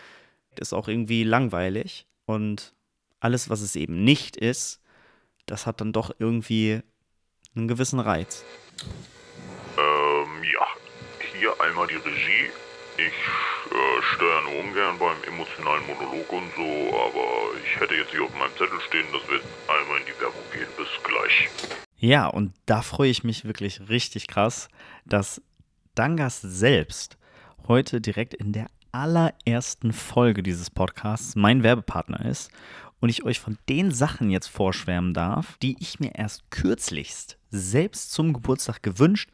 ist 0.57 0.73
auch 0.73 0.87
irgendwie 0.87 1.25
langweilig. 1.25 2.07
Und 2.27 2.75
alles, 3.19 3.51
was 3.51 3.61
es 3.61 3.75
eben 3.75 4.05
nicht 4.05 4.37
ist, 4.37 4.81
das 5.47 5.67
hat 5.67 5.81
dann 5.81 5.93
doch 5.93 6.15
irgendwie 6.21 6.81
einen 7.57 7.67
gewissen 7.67 7.99
Reiz. 7.99 8.45
Ähm, 9.77 10.45
ja. 10.45 10.67
Hier 11.39 11.61
einmal 11.61 11.89
die 11.89 11.97
Regie. 11.97 12.51
Ich 13.07 13.73
äh, 13.73 14.03
störe 14.15 14.43
nur 14.45 14.65
ungern 14.65 14.97
beim 14.99 15.17
emotionalen 15.27 15.85
Monolog 15.87 16.33
und 16.33 16.49
so, 16.55 16.97
aber 17.07 17.59
ich 17.65 17.81
hätte 17.81 17.95
jetzt 17.95 18.13
hier 18.13 18.23
auf 18.23 18.35
meinem 18.35 18.53
Zettel 18.57 18.81
stehen, 18.89 19.07
dass 19.13 19.29
wir 19.29 19.41
einmal 19.67 19.99
in 19.99 20.07
die 20.07 20.21
Werbung 20.21 20.43
gehen. 20.53 20.69
Bis 20.77 20.89
gleich. 21.03 21.49
Ja, 21.97 22.29
und 22.29 22.53
da 22.67 22.83
freue 22.83 23.11
ich 23.11 23.25
mich 23.25 23.45
wirklich 23.45 23.89
richtig 23.89 24.29
krass, 24.29 24.69
dass 25.05 25.43
Dangas 25.95 26.41
selbst 26.41 27.19
heute 27.67 28.01
direkt 28.01 28.35
in 28.35 28.53
der 28.53 28.67
allerersten 28.93 29.93
Folge 29.93 30.43
dieses 30.43 30.71
Podcasts 30.71 31.35
mein 31.35 31.63
Werbepartner 31.63 32.25
ist 32.25 32.51
und 33.01 33.09
ich 33.09 33.25
euch 33.25 33.41
von 33.41 33.59
den 33.69 33.91
Sachen 33.91 34.31
jetzt 34.31 34.49
vorschwärmen 34.49 35.15
darf, 35.15 35.57
die 35.61 35.77
ich 35.81 35.99
mir 35.99 36.15
erst 36.15 36.51
kürzlichst 36.51 37.39
selbst 37.51 38.13
zum 38.13 38.33
Geburtstag 38.33 38.83
gewünscht 38.83 39.31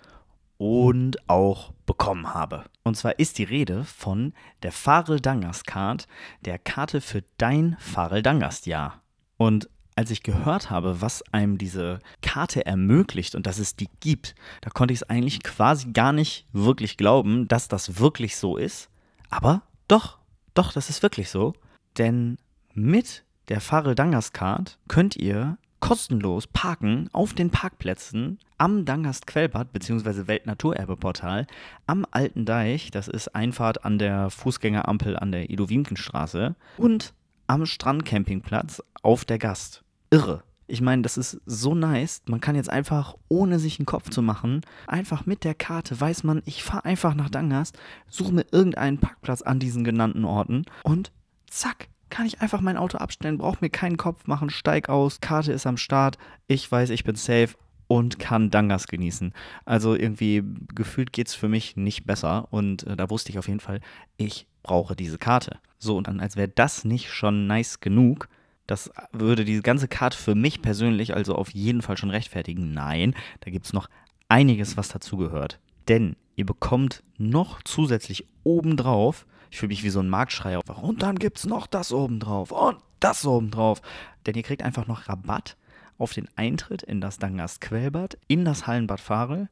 und 0.58 1.28
auch 1.28 1.72
bekommen 1.86 2.34
habe. 2.34 2.64
Und 2.82 2.96
zwar 2.96 3.18
ist 3.18 3.38
die 3.38 3.44
Rede 3.44 3.84
von 3.84 4.34
der 4.62 4.72
Farel 4.72 5.20
Dangast 5.20 5.66
Card, 5.66 6.06
der 6.44 6.58
Karte 6.58 7.00
für 7.00 7.24
dein 7.38 7.76
Farel 7.78 8.22
Dangast 8.22 8.66
Jahr. 8.66 9.00
Und 9.36 9.70
als 9.94 10.10
ich 10.10 10.22
gehört 10.22 10.70
habe, 10.70 11.00
was 11.00 11.22
einem 11.32 11.58
diese 11.58 12.00
Karte 12.22 12.64
ermöglicht 12.66 13.34
und 13.34 13.46
dass 13.46 13.58
es 13.58 13.74
die 13.74 13.88
gibt, 14.00 14.34
da 14.60 14.70
konnte 14.70 14.94
ich 14.94 15.00
es 15.00 15.08
eigentlich 15.08 15.42
quasi 15.42 15.90
gar 15.92 16.12
nicht 16.12 16.46
wirklich 16.52 16.96
glauben, 16.96 17.48
dass 17.48 17.66
das 17.66 17.98
wirklich 17.98 18.36
so 18.36 18.56
ist. 18.56 18.90
Aber 19.28 19.62
doch, 19.88 20.18
doch, 20.54 20.72
das 20.72 20.88
ist 20.88 21.02
wirklich 21.02 21.30
so. 21.30 21.54
Denn 21.98 22.36
mit 22.74 23.24
der 23.48 23.60
Farel 23.60 23.94
Dangast 23.94 24.34
Card 24.34 24.78
könnt 24.86 25.16
ihr 25.16 25.58
kostenlos 25.80 26.46
parken 26.46 27.08
auf 27.12 27.34
den 27.34 27.50
Parkplätzen 27.50 28.38
am 28.58 28.84
Dangast 28.84 29.26
Quellbad 29.26 29.72
bzw. 29.72 30.26
Weltnaturerbeportal 30.26 31.46
am 31.86 32.06
Alten 32.10 32.44
Deich, 32.44 32.90
das 32.90 33.08
ist 33.08 33.34
Einfahrt 33.34 33.84
an 33.84 33.98
der 33.98 34.30
Fußgängerampel 34.30 35.16
an 35.16 35.32
der 35.32 35.50
Ido-Wiemken-Straße 35.50 36.54
und 36.76 37.14
am 37.46 37.66
Strandcampingplatz 37.66 38.82
auf 39.02 39.24
der 39.24 39.38
Gast. 39.38 39.82
Irre. 40.10 40.42
Ich 40.70 40.82
meine, 40.82 41.00
das 41.00 41.16
ist 41.16 41.40
so 41.46 41.74
nice. 41.74 42.20
Man 42.26 42.42
kann 42.42 42.54
jetzt 42.54 42.68
einfach, 42.68 43.16
ohne 43.28 43.58
sich 43.58 43.78
einen 43.78 43.86
Kopf 43.86 44.10
zu 44.10 44.20
machen, 44.20 44.60
einfach 44.86 45.24
mit 45.24 45.42
der 45.44 45.54
Karte 45.54 45.98
weiß 45.98 46.24
man, 46.24 46.42
ich 46.44 46.62
fahre 46.62 46.84
einfach 46.84 47.14
nach 47.14 47.30
Dangast, 47.30 47.78
suche 48.06 48.34
mir 48.34 48.44
irgendeinen 48.52 48.98
Parkplatz 48.98 49.40
an 49.40 49.60
diesen 49.60 49.82
genannten 49.82 50.26
Orten 50.26 50.66
und 50.82 51.10
zack, 51.46 51.88
kann 52.10 52.26
ich 52.26 52.40
einfach 52.40 52.60
mein 52.60 52.76
Auto 52.76 52.98
abstellen, 52.98 53.38
brauche 53.38 53.58
mir 53.60 53.70
keinen 53.70 53.96
Kopf 53.96 54.26
machen, 54.26 54.50
steig 54.50 54.88
aus, 54.88 55.20
Karte 55.20 55.52
ist 55.52 55.66
am 55.66 55.76
Start, 55.76 56.18
ich 56.46 56.70
weiß, 56.70 56.90
ich 56.90 57.04
bin 57.04 57.16
safe 57.16 57.54
und 57.86 58.18
kann 58.18 58.50
Dangas 58.50 58.86
genießen. 58.86 59.32
Also 59.64 59.94
irgendwie 59.94 60.42
gefühlt 60.74 61.12
geht 61.12 61.28
es 61.28 61.34
für 61.34 61.48
mich 61.48 61.76
nicht 61.76 62.06
besser 62.06 62.48
und 62.50 62.86
äh, 62.86 62.96
da 62.96 63.10
wusste 63.10 63.30
ich 63.30 63.38
auf 63.38 63.48
jeden 63.48 63.60
Fall, 63.60 63.80
ich 64.16 64.46
brauche 64.62 64.94
diese 64.94 65.18
Karte. 65.18 65.58
So, 65.78 65.96
und 65.96 66.06
dann 66.06 66.20
als 66.20 66.36
wäre 66.36 66.48
das 66.48 66.84
nicht 66.84 67.10
schon 67.10 67.46
nice 67.46 67.80
genug, 67.80 68.28
das 68.66 68.90
würde 69.12 69.46
diese 69.46 69.62
ganze 69.62 69.88
Karte 69.88 70.18
für 70.18 70.34
mich 70.34 70.60
persönlich 70.60 71.14
also 71.14 71.34
auf 71.34 71.50
jeden 71.50 71.80
Fall 71.80 71.96
schon 71.96 72.10
rechtfertigen. 72.10 72.74
Nein, 72.74 73.14
da 73.40 73.50
gibt 73.50 73.64
es 73.64 73.72
noch 73.72 73.88
einiges, 74.28 74.76
was 74.76 74.88
dazugehört. 74.88 75.58
Denn 75.88 76.16
ihr 76.36 76.44
bekommt 76.44 77.02
noch 77.16 77.62
zusätzlich 77.62 78.26
obendrauf 78.44 79.26
ich 79.50 79.58
fühle 79.58 79.68
mich 79.68 79.82
wie 79.82 79.90
so 79.90 80.00
ein 80.00 80.08
Marktschreier. 80.08 80.60
Und 80.82 81.02
dann 81.02 81.18
gibt 81.18 81.38
es 81.38 81.46
noch 81.46 81.66
das 81.66 81.92
obendrauf 81.92 82.50
und 82.50 82.78
das 83.00 83.24
obendrauf. 83.24 83.80
Denn 84.26 84.34
ihr 84.34 84.42
kriegt 84.42 84.62
einfach 84.62 84.86
noch 84.86 85.08
Rabatt 85.08 85.56
auf 85.98 86.12
den 86.12 86.28
Eintritt 86.36 86.82
in 86.82 87.00
das 87.00 87.18
Dangast 87.18 87.60
Quellbad, 87.60 88.18
in 88.28 88.44
das 88.44 88.66
Hallenbad 88.66 89.00
Farel, 89.00 89.48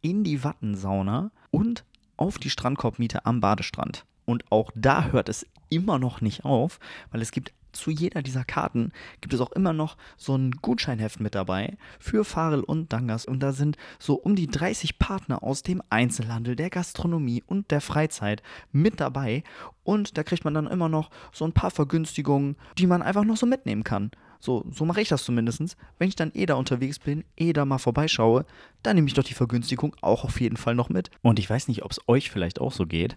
in 0.00 0.24
die 0.24 0.44
Wattensauna 0.44 1.30
und 1.50 1.84
auf 2.16 2.38
die 2.38 2.50
Strandkorbmiete 2.50 3.26
am 3.26 3.40
Badestrand. 3.40 4.04
Und 4.24 4.50
auch 4.50 4.70
da 4.74 5.06
hört 5.06 5.28
es 5.28 5.46
immer 5.70 5.98
noch 5.98 6.20
nicht 6.20 6.44
auf, 6.44 6.78
weil 7.10 7.22
es 7.22 7.30
gibt 7.30 7.52
zu 7.78 7.90
jeder 7.90 8.22
dieser 8.22 8.44
Karten 8.44 8.92
gibt 9.20 9.32
es 9.32 9.40
auch 9.40 9.52
immer 9.52 9.72
noch 9.72 9.96
so 10.16 10.36
ein 10.36 10.50
Gutscheinheft 10.50 11.20
mit 11.20 11.34
dabei 11.34 11.78
für 11.98 12.24
Farel 12.24 12.60
und 12.60 12.92
Dangas. 12.92 13.24
Und 13.24 13.40
da 13.40 13.52
sind 13.52 13.76
so 13.98 14.14
um 14.14 14.36
die 14.36 14.48
30 14.48 14.98
Partner 14.98 15.42
aus 15.42 15.62
dem 15.62 15.82
Einzelhandel, 15.88 16.56
der 16.56 16.70
Gastronomie 16.70 17.42
und 17.46 17.70
der 17.70 17.80
Freizeit 17.80 18.42
mit 18.72 19.00
dabei. 19.00 19.44
Und 19.84 20.18
da 20.18 20.22
kriegt 20.24 20.44
man 20.44 20.54
dann 20.54 20.66
immer 20.66 20.88
noch 20.88 21.10
so 21.32 21.44
ein 21.44 21.52
paar 21.52 21.70
Vergünstigungen, 21.70 22.56
die 22.76 22.86
man 22.86 23.00
einfach 23.02 23.24
noch 23.24 23.36
so 23.36 23.46
mitnehmen 23.46 23.84
kann. 23.84 24.10
So, 24.40 24.64
so 24.70 24.84
mache 24.84 25.00
ich 25.00 25.08
das 25.08 25.24
zumindest. 25.24 25.76
Wenn 25.98 26.08
ich 26.08 26.16
dann 26.16 26.32
eh 26.34 26.46
da 26.46 26.54
unterwegs 26.54 26.98
bin, 26.98 27.24
eh 27.36 27.52
da 27.52 27.64
mal 27.64 27.78
vorbeischaue, 27.78 28.44
dann 28.82 28.96
nehme 28.96 29.08
ich 29.08 29.14
doch 29.14 29.24
die 29.24 29.34
Vergünstigung 29.34 29.96
auch 30.00 30.24
auf 30.24 30.40
jeden 30.40 30.56
Fall 30.56 30.74
noch 30.74 30.88
mit. 30.88 31.10
Und 31.22 31.38
ich 31.38 31.48
weiß 31.50 31.68
nicht, 31.68 31.84
ob 31.84 31.90
es 31.90 32.00
euch 32.06 32.30
vielleicht 32.30 32.60
auch 32.60 32.72
so 32.72 32.86
geht, 32.86 33.16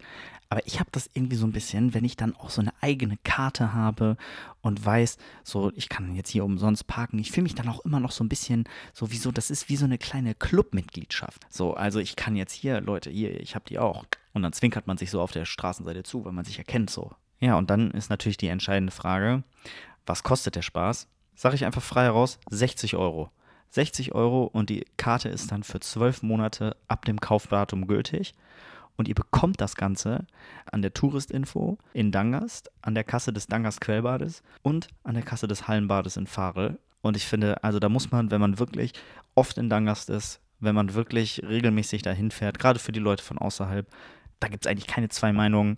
aber 0.52 0.68
ich 0.68 0.82
habe 0.82 0.90
das 0.92 1.10
irgendwie 1.14 1.38
so 1.38 1.48
ein 1.48 1.54
bisschen, 1.54 1.94
wenn 1.94 2.04
ich 2.04 2.18
dann 2.18 2.36
auch 2.36 2.50
so 2.50 2.60
eine 2.60 2.74
eigene 2.82 3.18
Karte 3.24 3.74
habe 3.74 4.18
und 4.62 4.86
weiß, 4.86 5.18
so, 5.46 5.72
ich 5.76 5.88
kann 5.88 6.14
jetzt 6.14 6.30
hier 6.30 6.44
umsonst 6.44 6.88
parken. 6.88 7.20
Ich 7.20 7.32
fühle 7.32 7.44
mich 7.44 7.56
dann 7.56 7.70
auch 7.70 7.86
immer 7.86 8.02
noch 8.02 8.12
so 8.12 8.22
ein 8.22 8.28
bisschen 8.28 8.66
so 8.94 9.12
wie 9.12 9.18
so, 9.18 9.32
das 9.32 9.50
ist 9.50 9.70
wie 9.70 9.78
so 9.78 9.86
eine 9.86 9.98
kleine 9.98 10.36
Clubmitgliedschaft. 10.36 11.46
So, 11.50 11.74
also 11.76 12.00
ich 12.00 12.18
kann 12.18 12.36
jetzt 12.36 12.52
hier, 12.52 12.82
Leute, 12.82 13.10
hier, 13.10 13.40
ich 13.40 13.56
habe 13.56 13.64
die 13.70 13.80
auch. 13.80 14.04
Und 14.34 14.42
dann 14.42 14.52
zwinkert 14.52 14.88
man 14.88 14.98
sich 14.98 15.10
so 15.10 15.22
auf 15.22 15.32
der 15.32 15.46
Straßenseite 15.46 16.04
zu, 16.04 16.26
weil 16.26 16.34
man 16.34 16.44
sich 16.44 16.58
erkennt 16.58 16.90
so. 16.90 17.12
Ja, 17.40 17.58
und 17.58 17.70
dann 17.70 17.92
ist 17.92 18.10
natürlich 18.10 18.38
die 18.38 18.48
entscheidende 18.48 18.92
Frage, 18.92 19.44
was 20.06 20.24
kostet 20.24 20.56
der 20.56 20.62
Spaß? 20.62 21.08
Sage 21.36 21.56
ich 21.56 21.66
einfach 21.66 21.82
frei 21.82 22.04
heraus, 22.04 22.40
60 22.50 22.96
Euro. 22.96 23.30
60 23.70 24.14
Euro 24.14 24.44
und 24.44 24.70
die 24.70 24.86
Karte 24.98 25.30
ist 25.30 25.52
dann 25.52 25.64
für 25.64 25.80
12 25.80 26.24
Monate 26.24 26.76
ab 26.88 27.06
dem 27.06 27.20
Kaufdatum 27.20 27.88
gültig. 27.88 28.34
Und 28.98 29.08
ihr 29.08 29.16
bekommt 29.16 29.62
das 29.62 29.76
Ganze 29.76 30.26
an 30.72 30.82
der 30.82 30.94
Touristinfo 30.94 31.78
in 31.94 32.12
Dangast, 32.12 32.70
an 32.82 32.94
der 32.94 33.06
Kasse 33.06 33.32
des 33.34 33.48
Dangast 33.48 33.82
Quellbades 33.82 34.44
und 34.62 34.90
an 35.04 35.16
der 35.16 35.24
Kasse 35.24 35.48
des 35.48 35.68
Hallenbades 35.68 36.18
in 36.18 36.28
Farel. 36.28 36.78
Und 37.02 37.18
ich 37.18 37.26
finde, 37.26 37.64
also 37.64 37.80
da 37.80 37.90
muss 37.90 38.12
man, 38.12 38.30
wenn 38.30 38.42
man 38.42 38.60
wirklich 38.60 38.94
oft 39.34 39.58
in 39.58 39.70
Dangast 39.70 40.10
ist, 40.10 40.40
wenn 40.60 40.76
man 40.76 40.94
wirklich 40.94 41.42
regelmäßig 41.48 42.04
dahin 42.04 42.30
fährt, 42.30 42.60
gerade 42.60 42.78
für 42.78 42.92
die 42.92 43.00
Leute 43.00 43.24
von 43.24 43.38
außerhalb, 43.38 43.88
da 44.40 44.48
gibt 44.48 44.66
es 44.66 44.70
eigentlich 44.70 44.88
keine 44.88 45.10
zwei 45.10 45.34
Meinungen. 45.34 45.78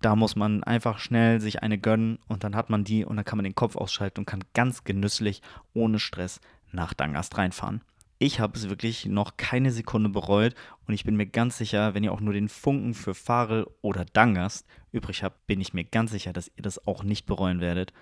Da 0.00 0.16
muss 0.16 0.34
man 0.34 0.64
einfach 0.64 0.98
schnell 0.98 1.40
sich 1.42 1.62
eine 1.62 1.76
gönnen 1.76 2.18
und 2.26 2.42
dann 2.42 2.56
hat 2.56 2.70
man 2.70 2.84
die 2.84 3.04
und 3.04 3.16
dann 3.16 3.24
kann 3.24 3.36
man 3.36 3.44
den 3.44 3.54
Kopf 3.54 3.76
ausschalten 3.76 4.20
und 4.20 4.26
kann 4.26 4.44
ganz 4.54 4.84
genüsslich, 4.84 5.42
ohne 5.74 5.98
Stress 5.98 6.40
nach 6.72 6.94
Dangast 6.94 7.36
reinfahren. 7.36 7.82
Ich 8.18 8.40
habe 8.40 8.56
es 8.56 8.70
wirklich 8.70 9.06
noch 9.06 9.36
keine 9.36 9.70
Sekunde 9.70 10.08
bereut 10.08 10.54
und 10.86 10.94
ich 10.94 11.04
bin 11.04 11.16
mir 11.16 11.26
ganz 11.26 11.58
sicher, 11.58 11.94
wenn 11.94 12.04
ihr 12.04 12.12
auch 12.12 12.20
nur 12.20 12.32
den 12.32 12.48
Funken 12.48 12.94
für 12.94 13.14
Farel 13.14 13.66
oder 13.82 14.06
Dangast 14.06 14.66
übrig 14.90 15.22
habt, 15.22 15.46
bin 15.46 15.60
ich 15.60 15.74
mir 15.74 15.84
ganz 15.84 16.10
sicher, 16.10 16.32
dass 16.32 16.50
ihr 16.56 16.62
das 16.62 16.86
auch 16.86 17.02
nicht 17.02 17.26
bereuen 17.26 17.60
werdet 17.60 17.92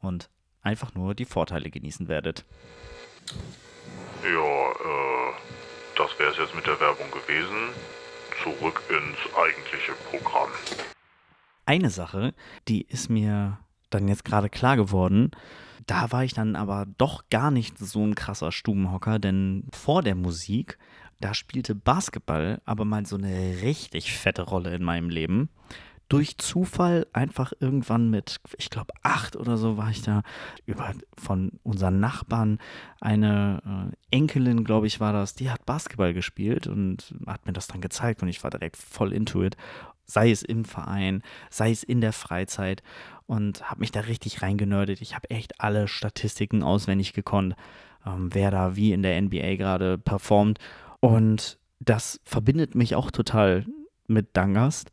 und 0.00 0.28
einfach 0.62 0.94
nur 0.94 1.14
die 1.14 1.24
Vorteile 1.24 1.70
genießen 1.70 2.08
werdet. 2.08 2.44
Ja, 4.22 4.70
äh, 4.70 5.32
das 5.96 6.18
wäre 6.18 6.30
es 6.30 6.38
jetzt 6.38 6.54
mit 6.54 6.66
der 6.66 6.78
Werbung 6.78 7.10
gewesen. 7.10 7.70
Zurück 8.42 8.82
ins 8.90 9.34
eigentliche 9.34 9.92
Programm 10.10 10.50
eine 11.68 11.90
Sache, 11.90 12.34
die 12.66 12.82
ist 12.82 13.10
mir 13.10 13.58
dann 13.90 14.08
jetzt 14.08 14.24
gerade 14.24 14.48
klar 14.48 14.76
geworden. 14.76 15.30
Da 15.86 16.10
war 16.12 16.24
ich 16.24 16.32
dann 16.34 16.56
aber 16.56 16.86
doch 16.96 17.28
gar 17.30 17.50
nicht 17.50 17.78
so 17.78 18.04
ein 18.04 18.14
krasser 18.14 18.52
Stubenhocker, 18.52 19.18
denn 19.18 19.64
vor 19.72 20.02
der 20.02 20.14
Musik, 20.14 20.78
da 21.20 21.34
spielte 21.34 21.74
Basketball 21.74 22.60
aber 22.64 22.84
mal 22.84 23.04
so 23.06 23.16
eine 23.16 23.60
richtig 23.62 24.12
fette 24.12 24.42
Rolle 24.42 24.74
in 24.74 24.82
meinem 24.82 25.10
Leben. 25.10 25.50
durch 26.08 26.38
Zufall 26.38 27.06
einfach 27.12 27.52
irgendwann 27.60 28.08
mit, 28.08 28.40
ich 28.56 28.70
glaube, 28.70 28.94
acht 29.02 29.36
oder 29.36 29.58
so 29.58 29.76
war 29.76 29.90
ich 29.90 30.00
da 30.00 30.22
über 30.64 30.94
von 31.16 31.52
unseren 31.62 32.00
Nachbarn 32.00 32.58
eine 33.00 33.92
äh, 34.10 34.16
Enkelin, 34.16 34.64
glaube 34.64 34.86
ich, 34.86 35.00
war 35.00 35.12
das, 35.12 35.34
die 35.34 35.50
hat 35.50 35.66
Basketball 35.66 36.14
gespielt 36.14 36.66
und 36.66 37.14
hat 37.26 37.44
mir 37.44 37.52
das 37.52 37.66
dann 37.66 37.82
gezeigt 37.82 38.22
und 38.22 38.28
ich 38.28 38.42
war 38.42 38.50
direkt 38.50 38.76
voll 38.78 39.12
into 39.12 39.44
it. 39.44 39.56
Sei 40.10 40.30
es 40.30 40.42
im 40.42 40.64
Verein, 40.64 41.22
sei 41.50 41.70
es 41.70 41.82
in 41.82 42.00
der 42.00 42.12
Freizeit 42.12 42.82
und 43.26 43.70
habe 43.70 43.80
mich 43.80 43.92
da 43.92 44.00
richtig 44.00 44.42
reingenördet. 44.42 45.00
Ich 45.02 45.14
habe 45.14 45.30
echt 45.30 45.60
alle 45.60 45.86
Statistiken 45.86 46.62
auswendig 46.62 47.12
gekonnt, 47.12 47.54
ähm, 48.06 48.30
wer 48.32 48.50
da 48.50 48.74
wie 48.74 48.92
in 48.92 49.02
der 49.02 49.20
NBA 49.20 49.56
gerade 49.56 49.98
performt. 49.98 50.58
Und 51.00 51.58
das 51.78 52.20
verbindet 52.24 52.74
mich 52.74 52.94
auch 52.94 53.10
total 53.10 53.66
mit 54.06 54.28
Dangast 54.32 54.90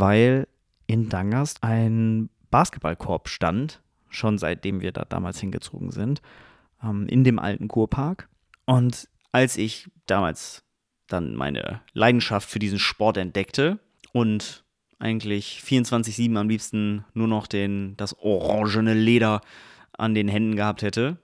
weil 0.00 0.48
in 0.86 1.08
Dangast 1.08 1.62
ein 1.62 2.28
Basketballkorb 2.50 3.28
stand, 3.28 3.80
schon 4.10 4.38
seitdem 4.38 4.80
wir 4.80 4.92
da 4.92 5.04
damals 5.04 5.40
hingezogen 5.40 5.90
sind, 5.90 6.20
ähm, 6.82 7.06
in 7.06 7.24
dem 7.24 7.38
alten 7.38 7.68
Kurpark. 7.68 8.28
Und 8.66 9.08
als 9.32 9.56
ich 9.56 9.90
damals 10.06 10.62
dann 11.06 11.34
meine 11.34 11.80
Leidenschaft 11.92 12.48
für 12.48 12.58
diesen 12.58 12.78
Sport 12.78 13.16
entdeckte 13.16 13.78
und 14.14 14.64
eigentlich 15.00 15.60
24-7 15.66 16.38
am 16.38 16.48
liebsten 16.48 17.04
nur 17.14 17.26
noch 17.26 17.48
den, 17.48 17.96
das 17.96 18.16
orangene 18.20 18.94
Leder 18.94 19.40
an 19.92 20.14
den 20.14 20.28
Händen 20.28 20.54
gehabt 20.54 20.82
hätte, 20.82 21.18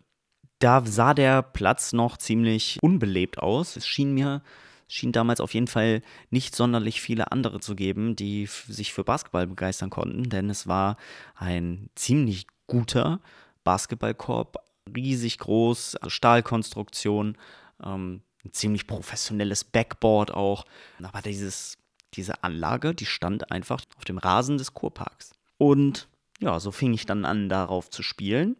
da 0.58 0.84
sah 0.84 1.14
der 1.14 1.40
Platz 1.42 1.92
noch 1.92 2.16
ziemlich 2.16 2.78
unbelebt 2.82 3.38
aus. 3.38 3.76
Es 3.76 3.86
schien 3.86 4.12
mir 4.12 4.42
schien 4.88 5.12
damals 5.12 5.40
auf 5.40 5.54
jeden 5.54 5.68
Fall 5.68 6.02
nicht 6.30 6.56
sonderlich 6.56 7.00
viele 7.00 7.30
andere 7.30 7.60
zu 7.60 7.76
geben, 7.76 8.16
die 8.16 8.46
sich 8.46 8.92
für 8.92 9.04
Basketball 9.04 9.46
begeistern 9.46 9.88
konnten, 9.88 10.24
denn 10.24 10.50
es 10.50 10.66
war 10.66 10.96
ein 11.36 11.90
ziemlich 11.94 12.48
guter 12.66 13.20
Basketballkorb, 13.62 14.56
riesig 14.94 15.38
groß, 15.38 15.94
also 15.94 16.10
Stahlkonstruktion, 16.10 17.38
ähm, 17.84 18.22
ein 18.44 18.52
ziemlich 18.52 18.88
professionelles 18.88 19.62
Backboard 19.62 20.32
auch. 20.32 20.64
Aber 21.00 21.22
dieses, 21.22 21.76
diese 22.14 22.42
Anlage, 22.42 22.94
die 22.94 23.06
stand 23.06 23.50
einfach 23.50 23.82
auf 23.96 24.04
dem 24.04 24.18
Rasen 24.18 24.58
des 24.58 24.74
Kurparks. 24.74 25.32
Und 25.58 26.08
ja, 26.40 26.58
so 26.58 26.70
fing 26.70 26.92
ich 26.92 27.06
dann 27.06 27.24
an, 27.24 27.48
darauf 27.48 27.90
zu 27.90 28.02
spielen 28.02 28.56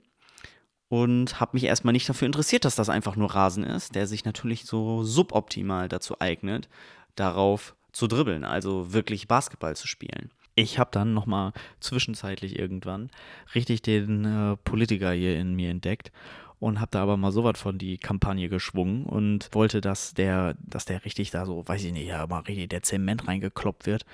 und 0.89 1.41
habe 1.41 1.53
mich 1.55 1.65
erstmal 1.65 1.93
nicht 1.93 2.09
dafür 2.09 2.27
interessiert, 2.27 2.65
dass 2.65 2.75
das 2.75 2.89
einfach 2.89 3.17
nur 3.17 3.35
Rasen 3.35 3.65
ist, 3.65 3.95
der 3.95 4.07
sich 4.07 4.25
natürlich 4.25 4.65
so 4.65 5.03
suboptimal 5.05 5.89
dazu 5.89 6.21
eignet, 6.21 6.69
darauf 7.15 7.75
zu 7.93 8.07
dribbeln, 8.07 8.45
also 8.45 8.93
wirklich 8.93 9.29
Basketball 9.29 9.77
zu 9.77 9.87
spielen. 9.87 10.31
Ich 10.57 10.79
habe 10.79 10.91
dann 10.93 11.15
nochmal 11.15 11.53
zwischenzeitlich 11.79 12.59
irgendwann 12.59 13.11
richtig 13.55 13.83
den 13.83 14.25
äh, 14.25 14.57
Politiker 14.57 15.13
hier 15.13 15.39
in 15.39 15.55
mir 15.55 15.71
entdeckt 15.71 16.13
und 16.61 16.79
habe 16.79 16.91
da 16.93 17.03
aber 17.03 17.17
mal 17.17 17.33
so 17.33 17.43
was 17.43 17.59
von 17.59 17.79
die 17.79 17.99
Kampagne 17.99 18.49
geschwungen 18.49 19.05
und 19.05 19.49
wollte, 19.53 19.81
dass 19.81 20.15
der, 20.15 20.55
dass 20.61 20.85
der 20.85 21.05
richtig 21.05 21.31
da 21.31 21.47
so, 21.47 21.67
weiß 21.67 21.83
ich 21.85 21.93
nicht, 21.93 22.07
ja, 22.07 22.27
mal 22.27 22.41
richtig 22.41 22.69
der 22.69 22.83
Zement 22.83 23.27
reingekloppt 23.27 23.87
wird 23.87 24.05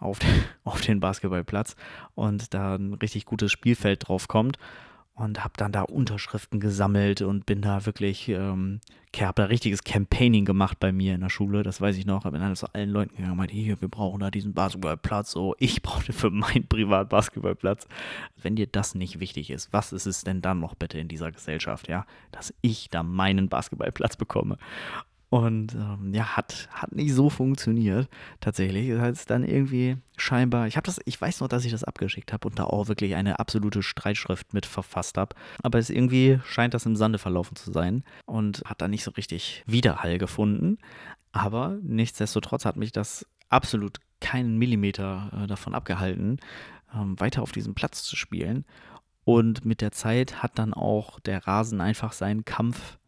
auf 0.00 0.18
den, 0.18 0.44
auf 0.64 0.80
den 0.80 1.00
Basketballplatz 1.00 1.76
und 2.14 2.52
da 2.52 2.74
ein 2.74 2.94
richtig 2.94 3.24
gutes 3.24 3.52
Spielfeld 3.52 4.08
drauf 4.08 4.28
kommt 4.28 4.58
und 5.14 5.44
habe 5.44 5.54
dann 5.56 5.72
da 5.72 5.82
Unterschriften 5.82 6.58
gesammelt 6.58 7.20
und 7.22 7.44
bin 7.44 7.60
da 7.60 7.84
wirklich, 7.84 8.28
ähm, 8.28 8.80
habe 9.20 9.42
da 9.42 9.44
richtiges 9.44 9.84
Campaigning 9.84 10.46
gemacht 10.46 10.80
bei 10.80 10.90
mir 10.90 11.14
in 11.14 11.20
der 11.20 11.28
Schule, 11.28 11.62
das 11.62 11.80
weiß 11.80 11.96
ich 11.98 12.06
noch, 12.06 12.24
habe 12.24 12.38
dann 12.38 12.56
zu 12.56 12.72
allen 12.74 12.88
Leuten 12.88 13.16
gegangen, 13.16 13.36
meinte, 13.36 13.54
hier, 13.54 13.80
wir 13.80 13.88
brauchen 13.88 14.20
da 14.20 14.30
diesen 14.30 14.54
Basketballplatz, 14.54 15.32
so, 15.32 15.54
ich 15.58 15.82
brauchte 15.82 16.12
für 16.12 16.30
meinen 16.30 16.66
Privat-Basketballplatz. 16.66 17.86
Wenn 18.40 18.56
dir 18.56 18.66
das 18.66 18.94
nicht 18.94 19.20
wichtig 19.20 19.50
ist, 19.50 19.72
was 19.72 19.92
ist 19.92 20.06
es 20.06 20.24
denn 20.24 20.40
dann 20.40 20.60
noch 20.60 20.74
bitte 20.74 20.98
in 20.98 21.08
dieser 21.08 21.30
Gesellschaft, 21.30 21.88
ja, 21.88 22.06
dass 22.30 22.54
ich 22.62 22.88
da 22.88 23.02
meinen 23.02 23.48
Basketballplatz 23.48 24.16
bekomme? 24.16 24.56
Und 25.32 25.74
ähm, 25.74 26.12
ja, 26.12 26.36
hat, 26.36 26.68
hat 26.70 26.92
nicht 26.92 27.14
so 27.14 27.30
funktioniert. 27.30 28.06
Tatsächlich. 28.40 28.90
Das 28.90 29.00
heißt 29.00 29.30
dann 29.30 29.44
irgendwie 29.44 29.96
scheinbar, 30.18 30.66
ich 30.66 30.76
habe 30.76 30.84
das, 30.84 31.00
ich 31.06 31.18
weiß 31.18 31.40
noch, 31.40 31.48
dass 31.48 31.64
ich 31.64 31.72
das 31.72 31.84
abgeschickt 31.84 32.34
habe 32.34 32.46
und 32.46 32.58
da 32.58 32.64
auch 32.64 32.88
wirklich 32.88 33.14
eine 33.14 33.38
absolute 33.38 33.82
Streitschrift 33.82 34.52
mit 34.52 34.66
verfasst 34.66 35.16
habe. 35.16 35.34
Aber 35.62 35.78
es 35.78 35.88
irgendwie 35.88 36.38
scheint 36.44 36.74
das 36.74 36.84
im 36.84 36.96
Sande 36.96 37.16
verlaufen 37.16 37.56
zu 37.56 37.72
sein 37.72 38.04
und 38.26 38.62
hat 38.66 38.82
da 38.82 38.88
nicht 38.88 39.04
so 39.04 39.10
richtig 39.12 39.64
Widerhall 39.66 40.18
gefunden. 40.18 40.76
Aber 41.32 41.78
nichtsdestotrotz 41.82 42.66
hat 42.66 42.76
mich 42.76 42.92
das 42.92 43.26
absolut 43.48 44.00
keinen 44.20 44.58
Millimeter 44.58 45.30
äh, 45.44 45.46
davon 45.46 45.74
abgehalten, 45.74 46.40
ähm, 46.94 47.18
weiter 47.18 47.40
auf 47.40 47.52
diesem 47.52 47.74
Platz 47.74 48.02
zu 48.02 48.16
spielen. 48.16 48.66
Und 49.24 49.64
mit 49.64 49.80
der 49.80 49.92
Zeit 49.92 50.42
hat 50.42 50.58
dann 50.58 50.74
auch 50.74 51.20
der 51.20 51.46
Rasen 51.46 51.80
einfach 51.80 52.12
seinen 52.12 52.44
Kampf 52.44 52.98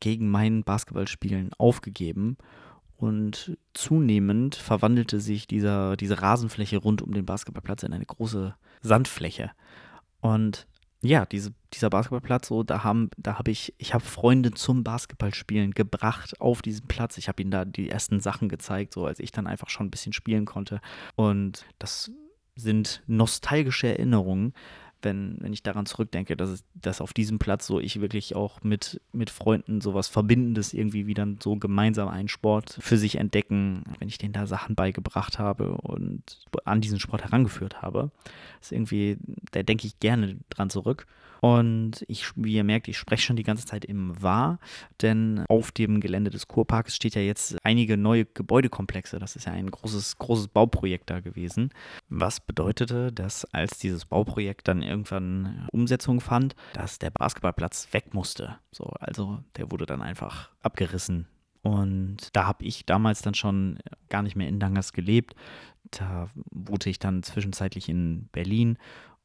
gegen 0.00 0.28
mein 0.30 0.64
Basketballspielen 0.64 1.52
aufgegeben 1.54 2.36
und 2.96 3.56
zunehmend 3.72 4.56
verwandelte 4.56 5.20
sich 5.20 5.46
dieser, 5.46 5.96
diese 5.96 6.20
Rasenfläche 6.20 6.76
rund 6.76 7.00
um 7.00 7.14
den 7.14 7.24
Basketballplatz 7.24 7.82
in 7.82 7.94
eine 7.94 8.04
große 8.04 8.54
Sandfläche. 8.82 9.52
Und 10.20 10.66
ja, 11.02 11.24
diese, 11.24 11.54
dieser 11.72 11.88
Basketballplatz, 11.88 12.48
so, 12.48 12.62
da 12.62 12.84
haben, 12.84 13.08
da 13.16 13.38
habe 13.38 13.50
ich, 13.50 13.74
ich 13.78 13.94
habe 13.94 14.04
Freunde 14.04 14.50
zum 14.50 14.84
Basketballspielen 14.84 15.70
gebracht 15.70 16.38
auf 16.42 16.60
diesen 16.60 16.88
Platz. 16.88 17.16
Ich 17.16 17.28
habe 17.28 17.40
ihnen 17.40 17.50
da 17.50 17.64
die 17.64 17.88
ersten 17.88 18.20
Sachen 18.20 18.50
gezeigt, 18.50 18.92
so 18.92 19.06
als 19.06 19.18
ich 19.18 19.32
dann 19.32 19.46
einfach 19.46 19.70
schon 19.70 19.86
ein 19.86 19.90
bisschen 19.90 20.12
spielen 20.12 20.44
konnte. 20.44 20.82
Und 21.16 21.64
das 21.78 22.10
sind 22.54 23.02
nostalgische 23.06 23.88
Erinnerungen, 23.88 24.52
wenn, 25.02 25.36
wenn 25.40 25.52
ich 25.52 25.62
daran 25.62 25.86
zurückdenke, 25.86 26.36
dass, 26.36 26.50
es, 26.50 26.64
dass 26.74 27.00
auf 27.00 27.12
diesem 27.12 27.38
Platz 27.38 27.66
so 27.66 27.80
ich 27.80 28.00
wirklich 28.00 28.36
auch 28.36 28.62
mit, 28.62 29.00
mit 29.12 29.30
Freunden 29.30 29.80
sowas 29.80 30.08
Verbindendes 30.08 30.72
irgendwie 30.72 31.06
wieder 31.06 31.26
so 31.42 31.56
gemeinsam 31.56 32.08
einen 32.08 32.28
Sport 32.28 32.78
für 32.80 32.96
sich 32.96 33.16
entdecken, 33.16 33.84
wenn 33.98 34.08
ich 34.08 34.18
denen 34.18 34.32
da 34.32 34.46
Sachen 34.46 34.74
beigebracht 34.74 35.38
habe 35.38 35.72
und 35.78 36.22
an 36.64 36.80
diesen 36.80 37.00
Sport 37.00 37.24
herangeführt 37.24 37.82
habe, 37.82 38.10
ist 38.60 38.72
irgendwie, 38.72 39.18
da 39.52 39.62
denke 39.62 39.86
ich 39.86 40.00
gerne 40.00 40.38
dran 40.50 40.70
zurück. 40.70 41.06
Und 41.40 42.04
ich, 42.06 42.32
wie 42.36 42.54
ihr 42.54 42.64
merkt, 42.64 42.88
ich 42.88 42.98
spreche 42.98 43.22
schon 43.22 43.36
die 43.36 43.42
ganze 43.42 43.66
Zeit 43.66 43.84
im 43.84 44.20
Wahr, 44.22 44.58
denn 45.00 45.44
auf 45.48 45.72
dem 45.72 46.00
Gelände 46.00 46.30
des 46.30 46.48
Kurparks 46.48 46.94
steht 46.94 47.14
ja 47.14 47.22
jetzt 47.22 47.56
einige 47.64 47.96
neue 47.96 48.26
Gebäudekomplexe. 48.26 49.18
Das 49.18 49.36
ist 49.36 49.46
ja 49.46 49.52
ein 49.52 49.70
großes, 49.70 50.18
großes 50.18 50.48
Bauprojekt 50.48 51.08
da 51.08 51.20
gewesen. 51.20 51.70
Was 52.08 52.40
bedeutete, 52.40 53.10
dass 53.12 53.46
als 53.46 53.78
dieses 53.78 54.04
Bauprojekt 54.04 54.68
dann 54.68 54.82
irgendwann 54.82 55.66
Umsetzung 55.72 56.20
fand, 56.20 56.54
dass 56.74 56.98
der 56.98 57.10
Basketballplatz 57.10 57.88
weg 57.92 58.12
musste. 58.12 58.56
So, 58.70 58.84
also 59.00 59.42
der 59.56 59.70
wurde 59.70 59.86
dann 59.86 60.02
einfach 60.02 60.50
abgerissen. 60.60 61.26
Und 61.62 62.34
da 62.34 62.46
habe 62.46 62.64
ich 62.64 62.86
damals 62.86 63.22
dann 63.22 63.34
schon 63.34 63.78
gar 64.08 64.22
nicht 64.22 64.36
mehr 64.36 64.48
in 64.48 64.60
Dangas 64.60 64.92
gelebt. 64.92 65.34
Da 65.90 66.28
wohnte 66.50 66.88
ich 66.88 66.98
dann 66.98 67.22
zwischenzeitlich 67.22 67.88
in 67.88 68.28
Berlin. 68.32 68.78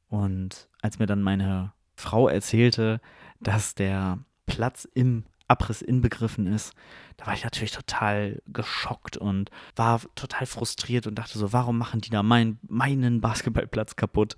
Und 0.09 0.67
als 0.81 0.99
mir 0.99 1.05
dann 1.05 1.21
meine 1.21 1.73
Frau 1.95 2.27
erzählte, 2.27 2.99
dass 3.39 3.75
der 3.75 4.19
Platz 4.45 4.87
im 4.93 5.23
Abriss 5.47 5.81
inbegriffen 5.81 6.47
ist, 6.47 6.73
da 7.17 7.27
war 7.27 7.33
ich 7.33 7.43
natürlich 7.43 7.71
total 7.71 8.41
geschockt 8.47 9.15
und 9.17 9.51
war 9.75 10.01
total 10.15 10.47
frustriert 10.47 11.07
und 11.07 11.15
dachte 11.15 11.37
so, 11.37 11.53
warum 11.53 11.77
machen 11.77 12.01
die 12.01 12.09
da 12.09 12.23
mein, 12.23 12.57
meinen 12.67 13.21
Basketballplatz 13.21 13.95
kaputt? 13.95 14.35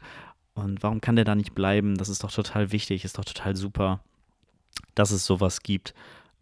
Und 0.53 0.81
warum 0.83 1.01
kann 1.01 1.15
der 1.15 1.25
da 1.25 1.35
nicht 1.35 1.53
bleiben? 1.53 1.95
Das 1.95 2.09
ist 2.09 2.23
doch 2.23 2.31
total 2.31 2.71
wichtig, 2.71 3.05
ist 3.05 3.17
doch 3.17 3.25
total 3.25 3.55
super, 3.55 4.01
dass 4.95 5.11
es 5.11 5.25
sowas 5.25 5.61
gibt. 5.61 5.93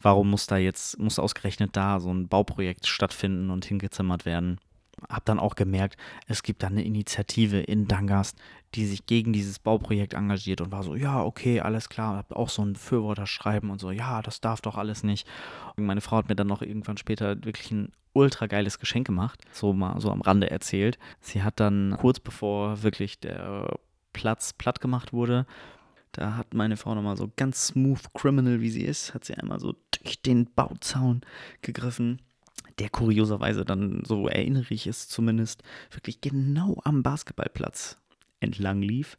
Warum 0.02 0.30
muss 0.30 0.48
da 0.48 0.58
jetzt, 0.58 1.00
muss 1.00 1.20
ausgerechnet 1.20 1.76
da 1.76 2.00
so 2.00 2.14
ein 2.14 2.28
Bauprojekt 2.28 2.88
stattfinden 2.88 3.50
und 3.50 3.66
hingezimmert 3.66 4.26
werden? 4.26 4.60
Hab 5.10 5.26
dann 5.26 5.40
auch 5.40 5.56
gemerkt, 5.56 5.98
es 6.28 6.44
gibt 6.44 6.64
da 6.64 6.68
eine 6.68 6.84
Initiative 6.84 7.60
in 7.60 7.88
Dangast, 7.88 8.38
die 8.74 8.86
sich 8.86 9.06
gegen 9.06 9.34
dieses 9.34 9.60
Bauprojekt 9.60 10.14
engagiert 10.14 10.62
und 10.62 10.72
war 10.72 10.84
so, 10.84 10.96
ja, 10.96 11.24
okay, 11.24 11.62
alles 11.62 11.90
klar, 11.90 12.18
hab 12.18 12.32
auch 12.34 12.50
so 12.50 12.64
ein 12.64 12.76
Fürworterschreiben 12.76 13.70
und 13.70 13.80
so, 13.80 13.92
ja, 13.92 14.22
das 14.22 14.42
darf 14.42 14.62
doch 14.62 14.78
alles 14.78 15.04
nicht. 15.04 15.28
Und 15.76 15.86
meine 15.86 16.02
Frau 16.02 16.18
hat 16.18 16.30
mir 16.30 16.36
dann 16.36 16.48
noch 16.48 16.62
irgendwann 16.62 16.98
später 16.98 17.44
wirklich 17.44 17.72
ein 17.72 17.92
ultra 18.14 18.48
geiles 18.48 18.80
Geschenk 18.80 19.08
gemacht, 19.08 19.42
so 19.52 19.74
mal 19.74 20.00
so 20.00 20.12
am 20.12 20.22
Rande 20.22 20.50
erzählt. 20.50 20.98
Sie 21.20 21.44
hat 21.44 21.60
dann 21.60 21.98
kurz 22.00 22.20
bevor 22.20 22.84
wirklich 22.84 23.20
der 23.20 23.78
Platz 24.14 24.54
platt 24.54 24.80
gemacht 24.80 25.12
wurde, 25.14 25.46
da 26.16 26.38
hat 26.38 26.54
meine 26.54 26.78
Frau 26.78 26.96
nochmal 26.96 27.18
so 27.18 27.30
ganz 27.36 27.68
smooth 27.68 28.14
criminal, 28.14 28.62
wie 28.62 28.70
sie 28.70 28.84
ist, 28.84 29.14
hat 29.14 29.26
sie 29.26 29.34
einmal 29.36 29.60
so 29.60 29.76
durch 29.92 30.22
den 30.22 30.46
Bauzaun 30.54 31.22
gegriffen 31.62 32.22
der 32.80 32.90
kurioserweise 32.90 33.66
dann, 33.66 34.04
so 34.06 34.28
erinnere 34.28 34.74
ich 34.74 34.88
es 34.88 35.08
zumindest, 35.08 35.64
wirklich 35.92 36.22
genau 36.22 36.82
am 36.84 37.04
Basketballplatz 37.04 37.98
entlang 38.40 38.82
lief. 38.82 39.18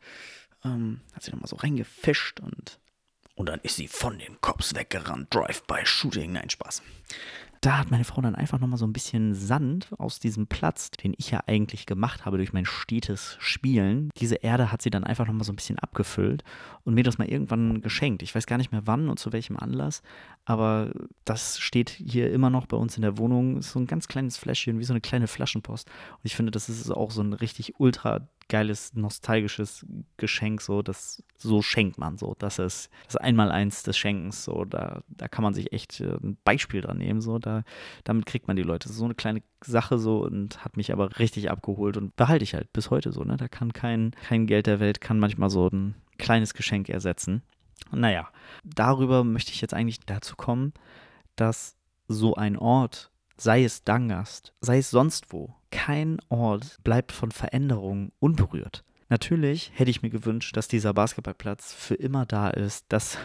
Ähm, 0.64 1.01
hat 1.14 1.23
sie 1.23 1.31
nochmal 1.31 1.49
so 1.49 1.57
reingefischt 1.57 2.40
und, 2.40 2.79
und 3.35 3.49
dann 3.49 3.61
ist 3.61 3.77
sie 3.77 3.88
von 3.88 4.19
den 4.19 4.40
Cops 4.40 4.75
weggerannt. 4.75 5.35
Drive-by-Shooting, 5.35 6.33
nein, 6.33 6.51
Spaß. 6.51 6.83
Da 7.61 7.79
hat 7.79 7.90
meine 7.90 8.05
Frau 8.05 8.21
dann 8.21 8.35
einfach 8.35 8.59
nochmal 8.59 8.79
so 8.79 8.87
ein 8.87 8.92
bisschen 8.92 9.35
Sand 9.35 9.88
aus 9.99 10.19
diesem 10.19 10.47
Platz, 10.47 10.90
den 10.90 11.14
ich 11.16 11.31
ja 11.31 11.42
eigentlich 11.47 11.87
gemacht 11.87 12.25
habe 12.25 12.37
durch 12.37 12.53
mein 12.53 12.66
stetes 12.66 13.37
Spielen. 13.40 14.11
Diese 14.19 14.37
Erde 14.37 14.73
hat 14.73 14.83
sie 14.83 14.90
dann 14.90 15.05
einfach 15.05 15.27
nochmal 15.27 15.45
so 15.45 15.53
ein 15.53 15.57
bisschen 15.57 15.79
abgefüllt 15.79 16.45
und 16.85 16.95
mir 16.95 17.05
das 17.05 17.19
mal 17.19 17.29
irgendwann 17.29 17.81
geschenkt. 17.81 18.23
Ich 18.23 18.35
weiß 18.35 18.47
gar 18.47 18.59
nicht 18.59 18.73
mehr 18.73 18.87
wann 18.87 19.09
und 19.09 19.19
zu 19.19 19.33
welchem 19.33 19.57
Anlass, 19.57 20.03
aber 20.45 20.92
das 21.25 21.59
steht 21.59 21.90
hier 21.90 22.33
immer 22.33 22.51
noch 22.51 22.66
bei 22.66 22.77
uns 22.77 22.97
in 22.97 23.03
der 23.03 23.19
Wohnung. 23.19 23.59
Ist 23.59 23.73
so 23.73 23.81
ein 23.81 23.87
ganz 23.87 24.09
kleines 24.09 24.37
Fläschchen, 24.37 24.79
wie 24.79 24.85
so 24.85 24.92
eine 24.92 25.01
kleine 25.01 25.27
Flaschenpost. 25.27 25.88
Und 25.88 26.21
ich 26.25 26.37
finde, 26.37 26.53
das 26.53 26.69
ist 26.69 26.90
auch 26.90 27.11
so 27.11 27.23
ein 27.23 27.33
richtig 27.33 27.75
ultra 27.79 28.29
geiles, 28.49 28.95
nostalgisches 28.95 29.85
Geschenk, 30.16 30.61
so, 30.61 30.83
das, 30.83 31.23
so 31.37 31.62
schenkt 31.62 31.99
man 31.99 32.16
so. 32.16 32.37
Das 32.38 32.59
ist 32.59 32.90
das 33.07 33.16
Einmaleins 33.16 33.83
des 33.83 33.99
Schenkens, 33.99 34.45
so, 34.45 34.64
da, 34.64 35.03
da 35.09 35.29
kann 35.29 35.42
man 35.42 35.55
sich 35.55 35.73
echt 35.73 36.01
äh, 36.01 36.16
ein 36.23 36.37
Beispiel 36.45 36.81
dran 36.81 36.99
nehmen, 36.99 37.21
so, 37.21 37.38
da, 37.46 37.62
damit 38.04 38.26
kriegt 38.26 38.48
man 38.48 38.56
die 38.56 38.62
Leute. 38.62 38.88
So 38.88 39.04
eine 39.04 39.14
kleine 39.14 39.42
Sache, 39.64 39.98
so, 39.98 40.24
und 40.24 40.64
hat 40.64 40.76
mich 40.76 40.92
aber 40.92 41.18
richtig 41.18 41.50
abgeholt 41.50 41.96
und 41.96 42.16
behalte 42.16 42.44
ich 42.44 42.54
halt 42.54 42.72
bis 42.72 42.90
heute 42.90 43.12
so, 43.12 43.24
ne, 43.24 43.37
da 43.37 43.48
kann 43.48 43.72
kein, 43.72 44.12
kein 44.22 44.46
Geld 44.46 44.66
der 44.66 44.80
Welt, 44.80 45.00
kann 45.00 45.18
manchmal 45.18 45.50
so 45.50 45.68
ein 45.68 45.94
kleines 46.18 46.54
Geschenk 46.54 46.88
ersetzen. 46.88 47.42
Naja, 47.92 48.28
darüber 48.64 49.24
möchte 49.24 49.52
ich 49.52 49.61
jetzt 49.61 49.74
eigentlich 49.74 50.00
dazu 50.00 50.37
kommen, 50.37 50.72
dass 51.37 51.76
so 52.09 52.35
ein 52.35 52.56
Ort 52.56 53.11
sei 53.37 53.64
es 53.64 53.85
Dangast, 53.85 54.54
sei 54.61 54.78
es 54.78 54.90
sonst 54.90 55.32
wo, 55.32 55.54
kein 55.70 56.18
Ort 56.28 56.78
bleibt 56.85 57.12
von 57.12 57.30
Veränderungen 57.30 58.12
unberührt. 58.18 58.85
Natürlich 59.09 59.71
hätte 59.75 59.90
ich 59.90 60.03
mir 60.03 60.11
gewünscht, 60.11 60.57
dass 60.57 60.66
dieser 60.66 60.92
Basketballplatz 60.92 61.73
für 61.73 61.95
immer 61.95 62.27
da 62.27 62.51
ist, 62.51 62.87
dass, 62.88 63.19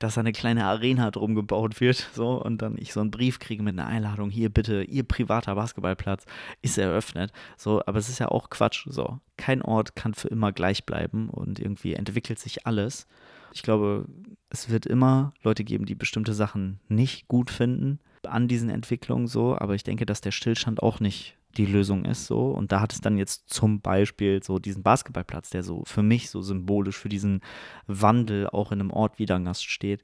dass 0.00 0.18
eine 0.18 0.32
kleine 0.32 0.64
Arena 0.64 1.12
drum 1.12 1.36
gebaut 1.36 1.80
wird, 1.80 2.10
so, 2.12 2.42
und 2.42 2.60
dann 2.60 2.76
ich 2.76 2.92
so 2.92 3.00
einen 3.00 3.12
Brief 3.12 3.38
kriege 3.38 3.62
mit 3.62 3.78
einer 3.78 3.86
Einladung, 3.86 4.30
hier 4.30 4.50
bitte, 4.50 4.82
ihr 4.82 5.04
privater 5.04 5.54
Basketballplatz 5.54 6.24
ist 6.60 6.76
eröffnet, 6.76 7.32
so, 7.56 7.80
aber 7.86 7.98
es 7.98 8.08
ist 8.08 8.18
ja 8.18 8.28
auch 8.28 8.50
Quatsch, 8.50 8.86
so. 8.88 9.20
Kein 9.36 9.62
Ort 9.62 9.94
kann 9.94 10.14
für 10.14 10.28
immer 10.28 10.50
gleich 10.50 10.84
bleiben 10.84 11.30
und 11.30 11.60
irgendwie 11.60 11.94
entwickelt 11.94 12.40
sich 12.40 12.66
alles. 12.66 13.06
Ich 13.54 13.62
glaube, 13.62 14.06
es 14.50 14.68
wird 14.68 14.86
immer 14.86 15.32
Leute 15.44 15.62
geben, 15.62 15.86
die 15.86 15.94
bestimmte 15.94 16.34
Sachen 16.34 16.80
nicht 16.88 17.28
gut 17.28 17.50
finden 17.50 18.00
an 18.26 18.48
diesen 18.48 18.70
Entwicklungen 18.70 19.28
so, 19.28 19.56
aber 19.56 19.74
ich 19.74 19.84
denke, 19.84 20.04
dass 20.04 20.20
der 20.20 20.32
Stillstand 20.32 20.82
auch 20.82 20.98
nicht 20.98 21.37
die 21.56 21.66
Lösung 21.66 22.04
ist 22.04 22.26
so. 22.26 22.50
Und 22.50 22.72
da 22.72 22.80
hat 22.80 22.92
es 22.92 23.00
dann 23.00 23.18
jetzt 23.18 23.50
zum 23.50 23.80
Beispiel 23.80 24.42
so 24.42 24.58
diesen 24.58 24.82
Basketballplatz, 24.82 25.50
der 25.50 25.62
so 25.62 25.82
für 25.86 26.02
mich 26.02 26.30
so 26.30 26.42
symbolisch 26.42 26.98
für 26.98 27.08
diesen 27.08 27.40
Wandel 27.86 28.48
auch 28.48 28.72
in 28.72 28.80
einem 28.80 28.90
Ort 28.90 29.18
wie 29.18 29.26
Dangast 29.26 29.64
steht, 29.64 30.02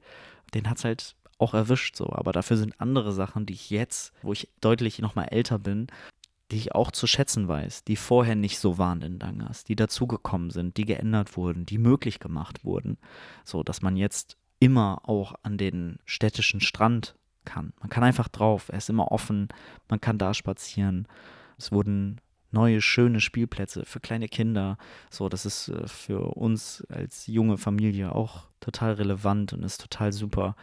den 0.53 0.69
hat 0.69 0.77
es 0.77 0.83
halt 0.83 1.15
auch 1.37 1.53
erwischt 1.53 1.95
so. 1.95 2.11
Aber 2.11 2.31
dafür 2.31 2.57
sind 2.57 2.79
andere 2.79 3.11
Sachen, 3.11 3.45
die 3.45 3.53
ich 3.53 3.69
jetzt, 3.69 4.13
wo 4.21 4.33
ich 4.33 4.49
deutlich 4.61 4.99
nochmal 4.99 5.27
älter 5.29 5.59
bin, 5.59 5.87
die 6.51 6.57
ich 6.57 6.75
auch 6.75 6.91
zu 6.91 7.07
schätzen 7.07 7.47
weiß, 7.47 7.83
die 7.83 7.95
vorher 7.95 8.35
nicht 8.35 8.59
so 8.59 8.77
waren 8.77 9.01
in 9.01 9.19
Dangas, 9.19 9.63
die 9.63 9.75
dazugekommen 9.75 10.51
sind, 10.51 10.77
die 10.77 10.85
geändert 10.85 11.37
wurden, 11.37 11.65
die 11.65 11.79
möglich 11.79 12.19
gemacht 12.19 12.63
wurden, 12.63 12.97
so 13.43 13.63
dass 13.63 13.81
man 13.81 13.97
jetzt 13.97 14.37
immer 14.59 15.01
auch 15.09 15.35
an 15.43 15.57
den 15.57 15.99
städtischen 16.05 16.61
Strand 16.61 17.15
kann. 17.45 17.73
Man 17.79 17.89
kann 17.89 18.03
einfach 18.03 18.27
drauf, 18.27 18.69
er 18.69 18.77
ist 18.77 18.89
immer 18.89 19.11
offen, 19.11 19.49
man 19.89 20.01
kann 20.01 20.17
da 20.17 20.33
spazieren. 20.33 21.07
Es 21.57 21.71
wurden 21.71 22.19
neue, 22.51 22.81
schöne 22.81 23.21
Spielplätze 23.21 23.85
für 23.85 23.99
kleine 23.99 24.27
Kinder. 24.27 24.77
So, 25.11 25.29
das 25.29 25.45
ist 25.45 25.69
äh, 25.69 25.87
für 25.87 26.35
uns 26.35 26.83
als 26.89 27.27
junge 27.27 27.57
Familie 27.57 28.13
auch 28.13 28.43
total 28.59 28.93
relevant 28.93 29.53
und 29.53 29.63
ist 29.63 29.81
total 29.81 30.11
super. 30.11 30.55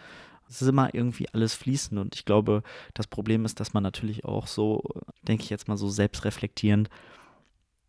Es 0.48 0.60
ist 0.60 0.68
immer 0.68 0.92
irgendwie 0.92 1.28
alles 1.32 1.54
fließend 1.54 1.98
und 2.00 2.14
ich 2.14 2.24
glaube, 2.24 2.62
das 2.94 3.06
Problem 3.06 3.44
ist, 3.44 3.60
dass 3.60 3.72
man 3.72 3.82
natürlich 3.82 4.24
auch 4.24 4.46
so, 4.46 4.82
denke 5.22 5.44
ich 5.44 5.50
jetzt 5.50 5.68
mal 5.68 5.78
so 5.78 5.88
selbstreflektierend, 5.88 6.90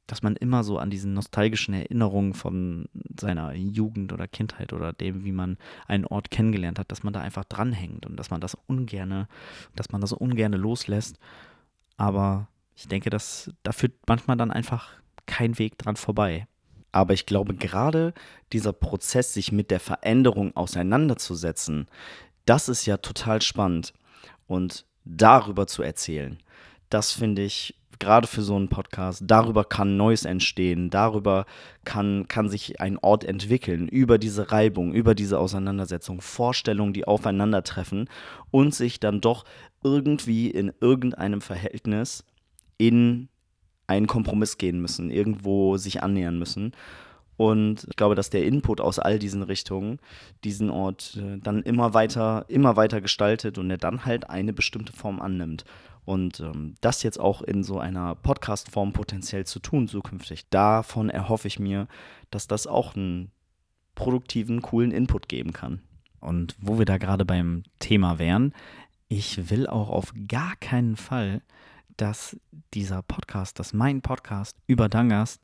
dass 0.08 0.22
man 0.22 0.36
immer 0.36 0.64
so 0.64 0.78
an 0.78 0.90
diesen 0.90 1.14
nostalgischen 1.14 1.74
Erinnerungen 1.74 2.34
von 2.34 2.90
seiner 3.20 3.54
Jugend 3.54 4.12
oder 4.12 4.28
Kindheit 4.28 4.74
oder 4.74 4.92
dem, 4.92 5.24
wie 5.24 5.32
man 5.32 5.58
einen 5.88 6.06
Ort 6.06 6.30
kennengelernt 6.30 6.78
hat, 6.78 6.92
dass 6.92 7.04
man 7.04 7.14
da 7.14 7.22
einfach 7.22 7.46
dranhängt 7.46 8.06
und 8.06 8.18
dass 8.18 8.30
man 8.30 8.42
das 8.42 8.58
ungerne, 8.68 9.28
dass 9.76 9.92
man 9.92 10.02
das 10.02 10.12
ungerne 10.12 10.58
loslässt. 10.58 11.20
Aber 11.96 12.48
ich 12.76 12.88
denke, 12.88 13.10
dass 13.10 13.52
da 13.64 13.72
führt 13.72 13.94
manchmal 14.08 14.36
dann 14.36 14.52
einfach 14.52 14.92
kein 15.26 15.58
Weg 15.58 15.78
dran 15.78 15.96
vorbei. 15.96 16.48
Aber 16.92 17.14
ich 17.14 17.26
glaube, 17.26 17.56
gerade 17.56 18.14
dieser 18.52 18.74
Prozess, 18.74 19.34
sich 19.34 19.52
mit 19.52 19.72
der 19.72 19.80
Veränderung 19.80 20.56
auseinanderzusetzen, 20.56 21.88
das 22.46 22.70
ist 22.70 22.86
ja 22.86 22.98
total 22.98 23.42
spannend. 23.42 23.94
Und 24.48 24.86
darüber 25.06 25.66
zu 25.66 25.82
erzählen, 25.82 26.38
das 26.90 27.12
finde 27.12 27.44
ich 27.44 27.76
gerade 28.00 28.28
für 28.28 28.42
so 28.42 28.56
einen 28.56 28.70
Podcast, 28.70 29.24
darüber 29.26 29.64
kann 29.64 29.98
Neues 29.98 30.26
entstehen, 30.26 30.90
darüber 30.90 31.46
kann, 31.86 32.28
kann 32.28 32.50
sich 32.50 32.80
ein 32.82 32.98
Ort 32.98 33.24
entwickeln, 33.24 33.88
über 33.88 34.18
diese 34.18 34.52
Reibung, 34.52 34.94
über 34.94 35.16
diese 35.16 35.40
Auseinandersetzung, 35.40 36.22
Vorstellungen, 36.22 36.94
die 36.94 37.08
aufeinandertreffen 37.08 38.10
und 38.52 38.74
sich 38.74 39.00
dann 39.00 39.22
doch 39.22 39.46
irgendwie 39.84 40.50
in 40.50 40.72
irgendeinem 40.80 41.42
Verhältnis 41.42 42.24
in 42.78 43.30
einen 43.88 44.08
Kompromiss 44.08 44.58
gehen 44.58 44.82
müssen, 44.82 45.12
irgendwo 45.12 45.78
sich 45.78 46.04
annähern 46.04 46.40
müssen. 46.40 46.74
Und 47.36 47.86
ich 47.90 47.96
glaube, 47.96 48.16
dass 48.16 48.30
der 48.30 48.46
Input 48.46 48.80
aus 48.80 49.00
all 49.00 49.18
diesen 49.20 49.44
Richtungen 49.44 50.00
diesen 50.44 50.70
Ort 50.70 51.18
äh, 51.18 51.40
dann 51.40 51.64
immer 51.64 51.94
weiter, 51.94 52.46
immer 52.48 52.76
weiter 52.76 53.02
gestaltet 53.02 53.58
und 53.58 53.70
er 53.72 53.78
dann 53.78 54.06
halt 54.06 54.30
eine 54.30 54.54
bestimmte 54.54 54.94
Form 54.94 55.20
annimmt. 55.20 55.66
Und 56.06 56.40
ähm, 56.42 56.76
das 56.82 57.04
jetzt 57.04 57.20
auch 57.20 57.42
in 57.42 57.64
so 57.64 57.80
einer 57.80 58.16
Podcast-Form 58.16 58.94
potenziell 58.94 59.46
zu 59.46 59.60
tun 59.60 59.88
zukünftig, 59.88 60.50
davon 60.50 61.10
erhoffe 61.10 61.48
ich 61.48 61.60
mir, 61.60 61.88
dass 62.30 62.48
das 62.48 62.68
auch 62.68 62.96
einen 62.96 63.32
produktiven, 63.96 64.62
coolen 64.62 64.92
Input 64.92 65.30
geben 65.30 65.54
kann. 65.54 65.82
Und 66.20 66.56
wo 66.60 66.78
wir 66.78 66.86
da 66.86 66.98
gerade 66.98 67.26
beim 67.26 67.64
Thema 67.80 68.20
wären, 68.20 68.54
ich 69.08 69.50
will 69.50 69.68
auch 69.68 69.90
auf 69.90 70.14
gar 70.28 70.56
keinen 70.56 70.96
Fall, 70.96 71.42
dass 71.98 72.38
dieser 72.74 73.02
Podcast, 73.04 73.60
dass 73.60 73.74
mein 73.74 74.02
Podcast 74.02 74.58
über 74.68 74.90
Dangast, 74.90 75.42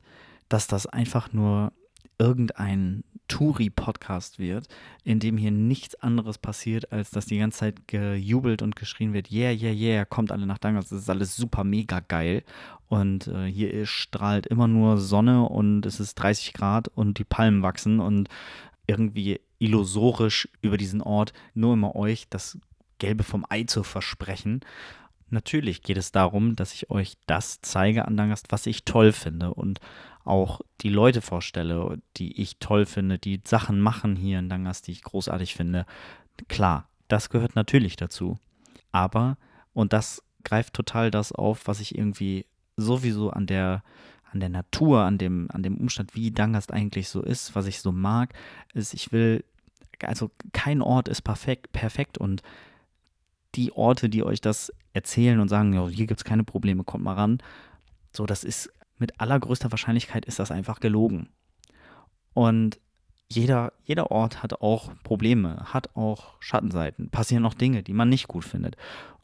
dass 0.48 0.66
das 0.66 0.86
einfach 0.86 1.32
nur 1.32 1.72
irgendein 2.18 3.04
Touri-Podcast 3.30 4.40
wird, 4.40 4.66
in 5.04 5.20
dem 5.20 5.38
hier 5.38 5.52
nichts 5.52 5.94
anderes 5.94 6.36
passiert, 6.36 6.92
als 6.92 7.10
dass 7.10 7.26
die 7.26 7.38
ganze 7.38 7.60
Zeit 7.60 7.86
gejubelt 7.86 8.60
und 8.60 8.74
geschrien 8.76 9.12
wird, 9.12 9.30
yeah, 9.30 9.52
yeah, 9.52 9.72
yeah, 9.72 10.04
kommt 10.04 10.32
alle 10.32 10.46
nach 10.46 10.58
Dangers, 10.58 10.88
das 10.88 11.02
ist 11.02 11.10
alles 11.10 11.36
super 11.36 11.64
mega 11.64 12.00
geil. 12.00 12.42
Und 12.88 13.28
äh, 13.28 13.46
hier 13.46 13.86
strahlt 13.86 14.48
immer 14.48 14.66
nur 14.66 14.98
Sonne 14.98 15.48
und 15.48 15.86
es 15.86 16.00
ist 16.00 16.16
30 16.16 16.52
Grad 16.52 16.88
und 16.88 17.18
die 17.18 17.24
Palmen 17.24 17.62
wachsen 17.62 18.00
und 18.00 18.28
irgendwie 18.88 19.40
illusorisch 19.60 20.48
über 20.60 20.76
diesen 20.76 21.00
Ort 21.00 21.32
nur 21.54 21.74
immer 21.74 21.94
euch 21.94 22.26
das 22.28 22.58
Gelbe 22.98 23.22
vom 23.22 23.46
Ei 23.48 23.62
zu 23.62 23.84
versprechen. 23.84 24.60
Natürlich 25.28 25.82
geht 25.82 25.96
es 25.96 26.10
darum, 26.10 26.56
dass 26.56 26.74
ich 26.74 26.90
euch 26.90 27.16
das 27.26 27.60
zeige 27.60 28.06
an 28.06 28.16
Dangast, 28.16 28.50
was 28.50 28.66
ich 28.66 28.84
toll 28.84 29.12
finde 29.12 29.54
und 29.54 29.78
auch 30.24 30.60
die 30.80 30.90
Leute 30.90 31.22
vorstelle, 31.22 32.00
die 32.16 32.40
ich 32.40 32.58
toll 32.58 32.86
finde, 32.86 33.18
die 33.18 33.40
Sachen 33.44 33.80
machen 33.80 34.16
hier 34.16 34.38
in 34.38 34.48
Dangas, 34.48 34.82
die 34.82 34.92
ich 34.92 35.02
großartig 35.02 35.54
finde. 35.54 35.86
Klar, 36.48 36.88
das 37.08 37.30
gehört 37.30 37.56
natürlich 37.56 37.96
dazu. 37.96 38.38
Aber, 38.92 39.36
und 39.72 39.92
das 39.92 40.22
greift 40.44 40.74
total 40.74 41.10
das 41.10 41.32
auf, 41.32 41.66
was 41.66 41.80
ich 41.80 41.96
irgendwie 41.96 42.46
sowieso 42.76 43.30
an 43.30 43.46
der, 43.46 43.82
an 44.32 44.40
der 44.40 44.48
Natur, 44.48 45.02
an 45.02 45.18
dem, 45.18 45.48
an 45.50 45.62
dem 45.62 45.76
Umstand, 45.76 46.14
wie 46.14 46.30
Dangast 46.30 46.72
eigentlich 46.72 47.08
so 47.08 47.22
ist, 47.22 47.54
was 47.54 47.66
ich 47.66 47.80
so 47.80 47.92
mag, 47.92 48.32
ist, 48.74 48.94
ich 48.94 49.12
will, 49.12 49.44
also 50.02 50.30
kein 50.52 50.82
Ort 50.82 51.08
ist 51.08 51.22
perfekt, 51.22 51.72
perfekt 51.72 52.18
und 52.18 52.42
die 53.54 53.72
Orte, 53.72 54.08
die 54.08 54.22
euch 54.22 54.40
das 54.40 54.72
erzählen 54.92 55.40
und 55.40 55.48
sagen, 55.48 55.72
ja, 55.72 55.88
hier 55.88 56.06
gibt 56.06 56.20
es 56.20 56.24
keine 56.24 56.44
Probleme, 56.44 56.84
kommt 56.84 57.04
mal 57.04 57.14
ran, 57.14 57.38
so, 58.12 58.26
das 58.26 58.44
ist 58.44 58.72
mit 59.00 59.20
allergrößter 59.20 59.72
Wahrscheinlichkeit 59.72 60.24
ist 60.24 60.38
das 60.38 60.50
einfach 60.50 60.80
gelogen. 60.80 61.30
Und 62.34 62.78
jeder, 63.28 63.72
jeder 63.84 64.10
Ort 64.10 64.42
hat 64.42 64.60
auch 64.60 64.92
Probleme, 65.04 65.72
hat 65.72 65.94
auch 65.96 66.34
Schattenseiten, 66.40 67.10
passieren 67.10 67.46
auch 67.46 67.54
Dinge, 67.54 67.82
die 67.82 67.92
man 67.92 68.08
nicht 68.08 68.28
gut 68.28 68.44
findet. 68.44 68.76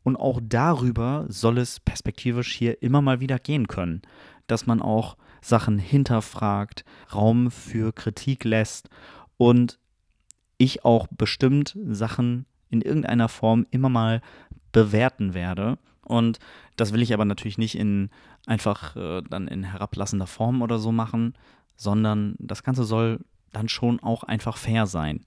Und 0.03 0.17
auch 0.17 0.41
darüber 0.43 1.27
soll 1.29 1.59
es 1.59 1.81
perspektivisch 1.81 2.55
hier 2.55 2.83
immer 2.83 3.03
mal 3.03 3.21
wieder 3.21 3.39
gehen 3.39 3.67
können, 3.67 4.03
dass 4.47 4.67
man 4.67 4.81
auch 4.81 5.17
Sachen 5.41 5.79
hinterfragt, 5.79 6.85
Raum 7.13 7.51
für 7.51 7.93
Kritik 7.93 8.45
lässt 8.45 8.89
und 9.37 9.81
ich 10.59 10.85
auch 10.85 11.09
bestimmt 11.09 11.77
Sachen 11.87 12.47
in 12.69 12.83
irgendeiner 12.83 13.29
Form 13.29 13.67
immer 13.71 13.89
mal 13.89 14.21
bewerten 14.77 15.33
werde 15.33 15.79
und 16.05 16.39
das 16.77 16.93
will 16.93 17.01
ich 17.01 17.15
aber 17.15 17.25
natürlich 17.25 17.57
nicht 17.57 17.79
in 17.79 18.11
einfach 18.47 18.95
äh, 18.95 19.23
dann 19.23 19.49
in 19.49 19.65
herablassender 19.65 20.27
Form 20.27 20.61
oder 20.61 20.79
so 20.79 20.93
machen, 20.93 21.33
sondern 21.77 22.37
das 22.39 22.63
Ganze 22.63 22.85
soll 22.85 23.21
dann 23.53 23.71
schon 23.71 24.01
auch 24.01 24.23
einfach 24.23 24.59
fair 24.59 24.87
sein. 24.87 25.25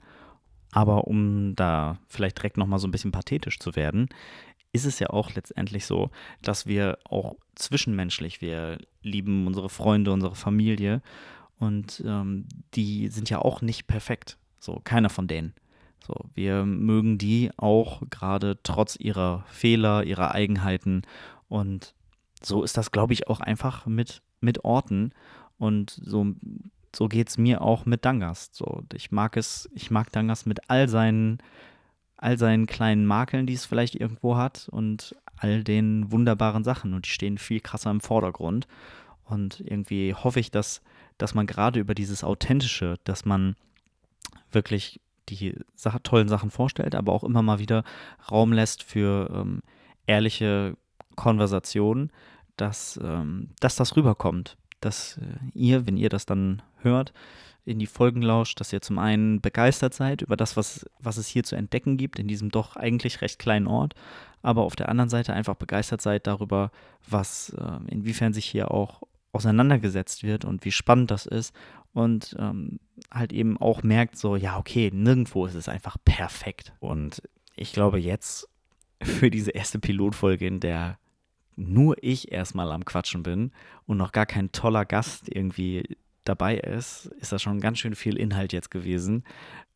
Aber 0.72 1.06
um 1.06 1.56
da 1.56 1.98
vielleicht 2.08 2.38
direkt 2.38 2.58
nochmal 2.58 2.78
so 2.78 2.88
ein 2.88 2.92
bisschen 2.92 3.12
pathetisch 3.12 3.58
zu 3.58 3.76
werden, 3.76 4.10
ist 4.72 4.86
es 4.86 5.00
ja 5.00 5.10
auch 5.10 5.34
letztendlich 5.34 5.88
so, 5.88 6.12
dass 6.44 6.68
wir 6.68 7.00
auch 7.06 7.38
zwischenmenschlich, 7.56 8.40
wir 8.40 8.78
lieben 9.02 9.48
unsere 9.48 9.70
Freunde, 9.70 10.12
unsere 10.12 10.36
Familie 10.36 11.02
und 11.58 12.04
ähm, 12.06 12.46
die 12.76 13.08
sind 13.08 13.32
ja 13.32 13.40
auch 13.40 13.64
nicht 13.64 13.88
perfekt. 13.88 14.38
So, 14.60 14.80
keiner 14.84 15.10
von 15.10 15.28
denen. 15.28 15.56
So, 16.10 16.26
wir 16.34 16.66
mögen 16.66 17.20
die 17.20 17.52
auch 17.56 18.02
gerade 18.10 18.58
trotz 18.64 18.96
ihrer 18.96 19.44
Fehler, 19.48 20.04
ihrer 20.04 20.32
Eigenheiten 20.32 21.04
und 21.50 21.94
so 22.42 22.64
ist 22.64 22.78
das, 22.78 22.90
glaube 22.90 23.14
ich, 23.14 23.28
auch 23.28 23.42
einfach 23.42 23.86
mit, 23.86 24.24
mit 24.42 24.64
Orten 24.66 25.12
und 25.60 25.92
so, 26.04 26.34
so 26.96 27.08
geht 27.08 27.30
es 27.30 27.38
mir 27.38 27.62
auch 27.62 27.86
mit 27.86 28.06
Dangast. 28.06 28.56
So, 28.56 28.82
ich 28.92 29.12
mag 29.12 29.38
es, 29.38 29.70
ich 29.76 29.92
mag 29.92 30.12
Dangast 30.12 30.48
mit 30.48 30.68
all 30.68 30.90
seinen 30.90 31.44
all 32.18 32.40
seinen 32.40 32.66
kleinen 32.66 33.06
Makeln, 33.06 33.46
die 33.46 33.54
es 33.54 33.68
vielleicht 33.68 33.94
irgendwo 33.94 34.36
hat 34.36 34.68
und 34.72 35.16
all 35.38 35.64
den 35.64 36.12
wunderbaren 36.12 36.64
Sachen 36.64 36.96
und 36.96 37.06
die 37.06 37.12
stehen 37.12 37.38
viel 37.38 37.60
krasser 37.60 37.92
im 37.92 38.02
Vordergrund. 38.02 38.68
Und 39.26 39.60
irgendwie 39.60 40.16
hoffe 40.16 40.40
ich, 40.40 40.50
dass, 40.50 40.82
dass 41.20 41.36
man 41.36 41.46
gerade 41.46 41.80
über 41.80 41.94
dieses 41.94 42.24
Authentische, 42.24 42.98
dass 43.04 43.26
man 43.26 43.56
wirklich 44.52 45.00
die 45.30 45.56
tollen 46.04 46.28
Sachen 46.28 46.50
vorstellt, 46.50 46.96
aber 46.96 47.14
auch 47.14 47.24
immer 47.24 47.42
mal 47.42 47.60
wieder 47.60 47.84
Raum 48.32 48.54
lässt 48.54 48.84
für 48.84 49.30
ähm, 49.34 49.62
ehrliche 50.08 50.76
Konversationen, 51.16 52.12
dass, 52.58 53.00
ähm, 53.04 53.50
dass 53.60 53.76
das 53.76 53.96
rüberkommt. 53.96 54.58
Dass 54.82 55.18
äh, 55.18 55.50
ihr, 55.54 55.86
wenn 55.88 55.98
ihr 55.98 56.10
das 56.10 56.26
dann 56.26 56.62
hört, 56.78 57.14
in 57.66 57.80
die 57.80 57.88
Folgen 57.88 58.22
lauscht, 58.22 58.60
dass 58.60 58.74
ihr 58.74 58.82
zum 58.82 58.98
einen 58.98 59.42
begeistert 59.42 59.94
seid 59.94 60.22
über 60.22 60.36
das, 60.36 60.58
was, 60.58 60.86
was 61.00 61.18
es 61.18 61.28
hier 61.28 61.44
zu 61.44 61.56
entdecken 61.56 61.98
gibt, 61.98 62.18
in 62.18 62.28
diesem 62.28 62.50
doch 62.50 62.76
eigentlich 62.76 63.22
recht 63.22 63.38
kleinen 63.38 63.68
Ort, 63.68 63.94
aber 64.42 64.64
auf 64.64 64.76
der 64.76 64.90
anderen 64.90 65.10
Seite 65.10 65.34
einfach 65.34 65.56
begeistert 65.56 66.02
seid 66.02 66.26
darüber, 66.26 66.72
was, 67.08 67.50
äh, 67.50 67.92
inwiefern 67.92 68.34
sich 68.34 68.46
hier 68.46 68.72
auch 68.72 69.04
auseinandergesetzt 69.32 70.24
wird 70.24 70.46
und 70.46 70.66
wie 70.66 70.72
spannend 70.72 71.12
das 71.12 71.26
ist 71.26 71.54
und 71.94 72.36
ähm, 72.40 72.80
halt 73.12 73.34
eben 73.34 73.58
auch 73.58 73.84
merkt 73.84 74.18
so, 74.18 74.36
ja, 74.36 74.58
okay, 74.58 74.92
nirgendwo 74.94 75.46
ist 75.46 75.56
es 75.56 75.70
einfach 75.70 75.98
perfekt. 76.04 76.74
Und 76.80 77.22
ich 77.56 77.74
glaube 77.74 78.00
jetzt 78.00 78.48
für 79.04 79.30
diese 79.30 79.52
erste 79.52 79.80
Pilotfolge, 79.80 80.46
in 80.46 80.60
der 80.60 80.98
nur 81.56 81.98
ich 82.02 82.32
erstmal 82.32 82.72
am 82.72 82.86
Quatschen 82.86 83.24
bin 83.24 83.52
und 83.86 83.98
noch 83.98 84.14
gar 84.14 84.26
kein 84.26 84.52
toller 84.52 84.86
Gast 84.86 85.28
irgendwie 85.28 85.98
dabei 86.24 86.58
ist, 86.58 87.08
ist 87.20 87.32
das 87.32 87.42
schon 87.42 87.60
ganz 87.60 87.80
schön 87.80 87.96
viel 87.96 88.18
Inhalt 88.18 88.54
jetzt 88.54 88.72
gewesen. 88.72 89.24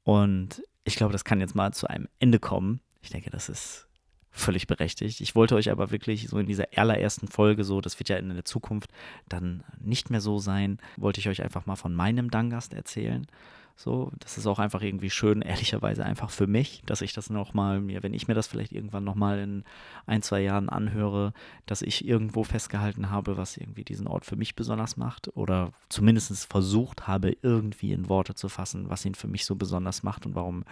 Und 0.04 0.64
ich 0.86 0.96
glaube, 0.96 1.12
das 1.12 1.26
kann 1.26 1.42
jetzt 1.42 1.56
mal 1.56 1.74
zu 1.74 1.88
einem 1.88 2.08
Ende 2.20 2.40
kommen. 2.40 2.80
Ich 3.02 3.10
denke, 3.10 3.30
das 3.32 3.50
ist 3.50 3.88
völlig 4.34 4.68
berechtigt. 4.68 5.22
Ich 5.22 5.36
wollte 5.36 5.56
euch 5.56 5.72
aber 5.72 5.92
wirklich 5.92 6.28
so 6.28 6.40
in 6.40 6.48
dieser 6.48 6.66
allerersten 6.76 7.28
Folge, 7.28 7.64
so, 7.64 7.80
das 7.80 8.00
wird 8.00 8.10
ja 8.10 8.18
in 8.18 8.34
der 8.34 8.44
Zukunft 8.44 8.92
dann 9.30 9.64
nicht 9.80 10.10
mehr 10.10 10.22
so 10.22 10.40
sein, 10.40 10.80
wollte 10.98 11.20
ich 11.20 11.30
euch 11.30 11.44
einfach 11.44 11.66
mal 11.68 11.76
von 11.76 11.94
meinem 11.94 12.32
Dangast 12.32 12.74
erzählen. 12.74 13.28
So, 13.76 14.12
das 14.20 14.38
ist 14.38 14.46
auch 14.46 14.60
einfach 14.60 14.82
irgendwie 14.82 15.10
schön, 15.10 15.42
ehrlicherweise 15.42 16.06
einfach 16.06 16.30
für 16.30 16.48
mich, 16.48 16.84
dass 16.86 17.02
ich 17.02 17.14
das 17.14 17.30
nochmal 17.30 17.80
mir, 17.80 18.04
wenn 18.04 18.14
ich 18.14 18.28
mir 18.28 18.34
das 18.34 18.48
vielleicht 18.48 18.72
irgendwann 18.72 19.04
nochmal 19.04 19.40
in 19.40 19.64
ein, 20.06 20.22
zwei 20.22 20.42
Jahren 20.42 20.70
anhöre, 20.70 21.34
dass 21.66 21.82
ich 21.82 22.08
irgendwo 22.08 22.44
festgehalten 22.44 23.10
habe, 23.10 23.38
was 23.38 23.58
irgendwie 23.58 23.84
diesen 23.84 24.08
Ort 24.08 24.26
für 24.26 24.36
mich 24.36 24.56
besonders 24.56 24.98
macht 24.98 25.36
oder 25.36 25.72
zumindest 25.90 26.46
versucht 26.46 27.08
habe, 27.08 27.36
irgendwie 27.42 27.94
in 27.94 28.10
Worte 28.10 28.36
zu 28.36 28.48
fassen, 28.48 28.90
was 28.90 29.06
ihn 29.06 29.16
für 29.16 29.28
mich 29.28 29.46
so 29.46 29.56
besonders 29.56 30.04
macht 30.04 30.26
und 30.26 30.36
warum 30.36 30.66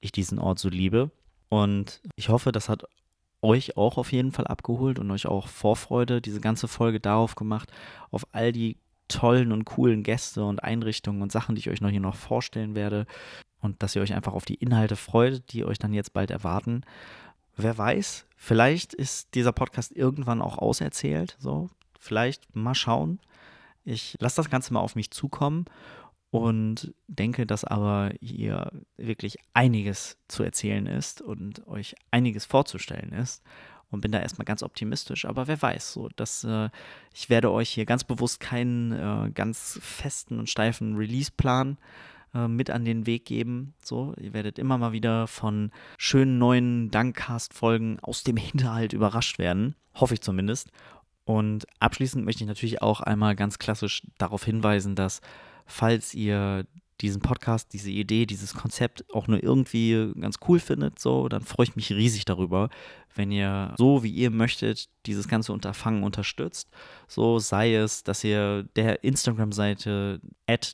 ich 0.00 0.12
diesen 0.12 0.38
Ort 0.38 0.58
so 0.58 0.68
liebe. 0.68 1.10
Und 1.50 2.00
ich 2.16 2.30
hoffe, 2.30 2.52
das 2.52 2.68
hat 2.68 2.84
euch 3.42 3.76
auch 3.76 3.98
auf 3.98 4.12
jeden 4.12 4.32
Fall 4.32 4.46
abgeholt 4.46 4.98
und 4.98 5.10
euch 5.10 5.26
auch 5.26 5.48
Vorfreude, 5.48 6.20
diese 6.20 6.40
ganze 6.40 6.68
Folge 6.68 7.00
darauf 7.00 7.34
gemacht, 7.34 7.70
auf 8.10 8.26
all 8.32 8.52
die 8.52 8.76
tollen 9.08 9.50
und 9.50 9.64
coolen 9.64 10.02
Gäste 10.02 10.44
und 10.44 10.62
Einrichtungen 10.62 11.20
und 11.20 11.32
Sachen, 11.32 11.56
die 11.56 11.60
ich 11.60 11.70
euch 11.70 11.80
noch 11.80 11.90
hier 11.90 12.00
noch 12.00 12.14
vorstellen 12.14 12.74
werde. 12.74 13.06
Und 13.60 13.82
dass 13.82 13.94
ihr 13.96 14.02
euch 14.02 14.14
einfach 14.14 14.32
auf 14.32 14.44
die 14.44 14.54
Inhalte 14.54 14.96
freut, 14.96 15.52
die 15.52 15.64
euch 15.64 15.78
dann 15.78 15.92
jetzt 15.92 16.12
bald 16.12 16.30
erwarten. 16.30 16.82
Wer 17.56 17.76
weiß, 17.76 18.26
vielleicht 18.36 18.94
ist 18.94 19.34
dieser 19.34 19.52
Podcast 19.52 19.92
irgendwann 19.94 20.40
auch 20.40 20.56
auserzählt. 20.56 21.36
So, 21.40 21.68
vielleicht 21.98 22.54
mal 22.54 22.74
schauen. 22.74 23.18
Ich 23.84 24.16
lasse 24.20 24.36
das 24.36 24.50
Ganze 24.50 24.72
mal 24.72 24.80
auf 24.80 24.94
mich 24.94 25.10
zukommen 25.10 25.66
und 26.30 26.94
denke, 27.08 27.46
dass 27.46 27.64
aber 27.64 28.12
hier 28.20 28.70
wirklich 28.96 29.38
einiges 29.52 30.16
zu 30.28 30.42
erzählen 30.42 30.86
ist 30.86 31.22
und 31.22 31.66
euch 31.66 31.96
einiges 32.10 32.44
vorzustellen 32.44 33.12
ist 33.12 33.42
und 33.90 34.00
bin 34.00 34.12
da 34.12 34.20
erstmal 34.20 34.44
ganz 34.44 34.62
optimistisch. 34.62 35.24
Aber 35.24 35.48
wer 35.48 35.60
weiß, 35.60 35.92
so 35.92 36.08
dass 36.16 36.44
äh, 36.44 36.70
ich 37.12 37.28
werde 37.28 37.50
euch 37.50 37.70
hier 37.70 37.84
ganz 37.84 38.04
bewusst 38.04 38.40
keinen 38.40 38.92
äh, 38.92 39.30
ganz 39.32 39.78
festen 39.82 40.38
und 40.38 40.48
steifen 40.48 40.96
Release-Plan 40.96 41.78
äh, 42.34 42.46
mit 42.46 42.70
an 42.70 42.84
den 42.84 43.06
Weg 43.06 43.24
geben. 43.24 43.74
So, 43.82 44.14
ihr 44.20 44.32
werdet 44.32 44.58
immer 44.60 44.78
mal 44.78 44.92
wieder 44.92 45.26
von 45.26 45.72
schönen 45.98 46.38
neuen 46.38 46.90
Dankcast-Folgen 46.92 47.98
aus 48.00 48.22
dem 48.22 48.36
Hinterhalt 48.38 48.92
überrascht 48.92 49.38
werden. 49.38 49.74
Hoffe 49.94 50.14
ich 50.14 50.20
zumindest. 50.20 50.70
Und 51.24 51.66
abschließend 51.80 52.24
möchte 52.24 52.44
ich 52.44 52.48
natürlich 52.48 52.82
auch 52.82 53.00
einmal 53.00 53.36
ganz 53.36 53.58
klassisch 53.58 54.02
darauf 54.18 54.44
hinweisen, 54.44 54.94
dass 54.94 55.20
falls 55.70 56.14
ihr 56.14 56.66
diesen 57.00 57.22
Podcast, 57.22 57.72
diese 57.72 57.90
Idee, 57.90 58.26
dieses 58.26 58.54
Konzept 58.54 59.04
auch 59.14 59.26
nur 59.26 59.42
irgendwie 59.42 60.12
ganz 60.20 60.38
cool 60.48 60.60
findet, 60.60 60.98
so, 60.98 61.28
dann 61.28 61.42
freue 61.42 61.64
ich 61.64 61.76
mich 61.76 61.90
riesig 61.90 62.24
darüber, 62.24 62.68
wenn 63.14 63.32
ihr 63.32 63.74
so 63.78 64.02
wie 64.02 64.10
ihr 64.10 64.30
möchtet 64.30 64.88
dieses 65.06 65.26
ganze 65.26 65.52
Unterfangen 65.52 66.02
unterstützt. 66.02 66.68
So 67.08 67.38
sei 67.38 67.74
es, 67.74 68.04
dass 68.04 68.22
ihr 68.22 68.64
der 68.76 69.02
Instagram-Seite 69.02 70.20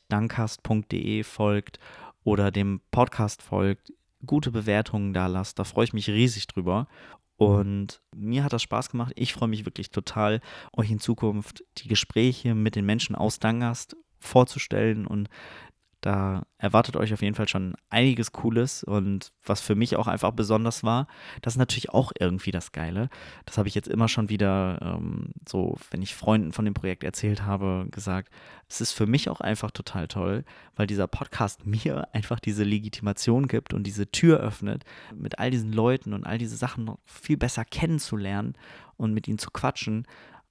dankast.de 0.09 1.23
folgt 1.23 1.79
oder 2.25 2.51
dem 2.51 2.81
Podcast 2.91 3.43
folgt, 3.43 3.93
gute 4.25 4.51
Bewertungen 4.51 5.13
da 5.13 5.29
lasst. 5.29 5.59
Da 5.59 5.65
freue 5.65 5.85
ich 5.85 5.93
mich 5.93 6.09
riesig 6.09 6.47
drüber. 6.49 6.89
Und 7.37 8.01
mir 8.15 8.45
hat 8.45 8.55
das 8.55 8.63
Spaß 8.63 8.91
gemacht. 8.91 9.13
Ich 9.15 9.35
freue 9.35 9.49
mich 9.49 9.67
wirklich 9.67 9.91
total, 9.91 10.41
euch 10.73 10.91
in 10.91 10.99
Zukunft 10.99 11.65
die 11.77 11.89
Gespräche 11.89 12.55
mit 12.55 12.77
den 12.77 12.87
Menschen 12.87 13.15
aus 13.15 13.39
Dangast 13.39 13.95
vorzustellen 14.27 15.07
und 15.07 15.29
da 16.07 16.47
erwartet 16.59 16.97
euch 16.97 17.13
auf 17.13 17.21
jeden 17.21 17.35
Fall 17.35 17.49
schon 17.49 17.75
einiges 17.91 18.31
Cooles 18.31 18.85
und 18.85 19.33
was 19.43 19.61
für 19.61 19.75
mich 19.75 19.97
auch 19.97 20.07
einfach 20.07 20.31
besonders 20.31 20.85
war, 20.85 21.09
das 21.43 21.55
ist 21.55 21.59
natürlich 21.59 21.91
auch 21.91 22.13
irgendwie 22.17 22.53
das 22.53 22.71
Geile. 22.71 23.09
Das 23.45 23.59
habe 23.59 23.67
ich 23.67 23.75
jetzt 23.75 23.89
immer 23.89 24.07
schon 24.07 24.29
wieder 24.29 24.79
ähm, 24.83 25.33
so, 25.49 25.77
wenn 25.91 26.03
ich 26.03 26.15
Freunden 26.15 26.53
von 26.53 26.65
dem 26.65 26.75
Projekt 26.75 27.03
erzählt 27.03 27.43
habe, 27.43 27.89
gesagt. 27.91 28.31
Es 28.69 28.81
ist 28.81 28.93
für 28.93 29.07
mich 29.07 29.29
auch 29.31 29.41
einfach 29.41 29.73
total 29.73 30.07
toll, 30.07 30.45
weil 30.77 30.87
dieser 30.87 31.09
Podcast 31.09 31.67
mir 31.67 32.09
einfach 32.15 32.39
diese 32.39 32.63
Legitimation 32.63 33.49
gibt 33.49 33.75
und 33.75 33.85
diese 33.85 34.09
Tür 34.09 34.39
öffnet, 34.39 34.85
mit 35.13 35.41
all 35.41 35.51
diesen 35.51 35.73
Leuten 35.73 36.13
und 36.13 36.25
all 36.25 36.39
diese 36.39 36.57
Sachen 36.57 36.85
noch 36.85 36.99
viel 37.05 37.37
besser 37.37 37.65
kennenzulernen 37.65 38.55
und 38.97 39.13
mit 39.13 39.27
ihnen 39.27 39.39
zu 39.39 39.51
quatschen 39.51 40.07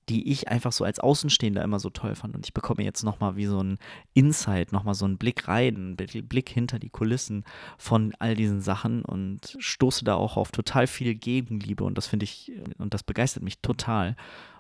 die 0.09 0.31
ich 0.31 0.49
einfach 0.49 0.71
so 0.71 0.83
als 0.83 0.99
Außenstehender 0.99 1.63
immer 1.63 1.79
so 1.79 1.89
toll 1.89 2.15
fand. 2.15 2.35
Und 2.35 2.45
ich 2.45 2.53
bekomme 2.53 2.83
jetzt 2.83 3.03
nochmal 3.03 3.35
wie 3.35 3.45
so 3.45 3.61
ein 3.61 3.77
Insight, 4.13 4.71
nochmal 4.71 4.93
so 4.93 5.05
einen 5.05 5.17
Blick 5.17 5.47
rein, 5.47 5.97
einen 5.97 6.27
Blick 6.27 6.49
hinter 6.49 6.77
die 6.77 6.89
Kulissen 6.89 7.43
von 7.77 8.13
all 8.19 8.35
diesen 8.35 8.61
Sachen 8.61 9.03
und 9.03 9.55
stoße 9.57 10.05
da 10.05 10.15
auch 10.15 10.37
auf 10.37 10.51
total 10.51 10.85
viel 10.87 11.15
Gegenliebe. 11.15 11.83
Und 11.83 11.97
das 11.97 12.07
finde 12.07 12.25
ich, 12.25 12.51
und 12.77 12.93
das 12.93 13.03
begeistert 13.03 13.43
mich 13.43 13.59
total. 13.61 14.15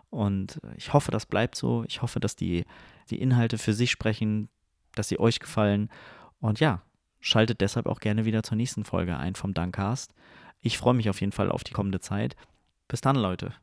Und 0.09 0.59
ich 0.77 0.93
hoffe, 0.93 1.11
das 1.11 1.25
bleibt 1.25 1.55
so. 1.55 1.83
Ich 1.87 2.01
hoffe, 2.01 2.19
dass 2.19 2.35
die, 2.35 2.65
die 3.09 3.21
Inhalte 3.21 3.57
für 3.57 3.73
sich 3.73 3.91
sprechen, 3.91 4.49
dass 4.95 5.09
sie 5.09 5.19
euch 5.19 5.39
gefallen. 5.39 5.89
Und 6.39 6.59
ja, 6.59 6.81
schaltet 7.19 7.61
deshalb 7.61 7.85
auch 7.85 7.99
gerne 7.99 8.25
wieder 8.25 8.41
zur 8.41 8.57
nächsten 8.57 8.85
Folge 8.85 9.17
ein 9.17 9.35
vom 9.35 9.53
Dankcast. 9.53 10.13
Ich 10.61 10.77
freue 10.77 10.93
mich 10.95 11.09
auf 11.09 11.19
jeden 11.21 11.33
Fall 11.33 11.51
auf 11.51 11.63
die 11.63 11.73
kommende 11.73 11.99
Zeit. 11.99 12.35
Bis 12.87 13.01
dann, 13.01 13.15
Leute. 13.15 13.53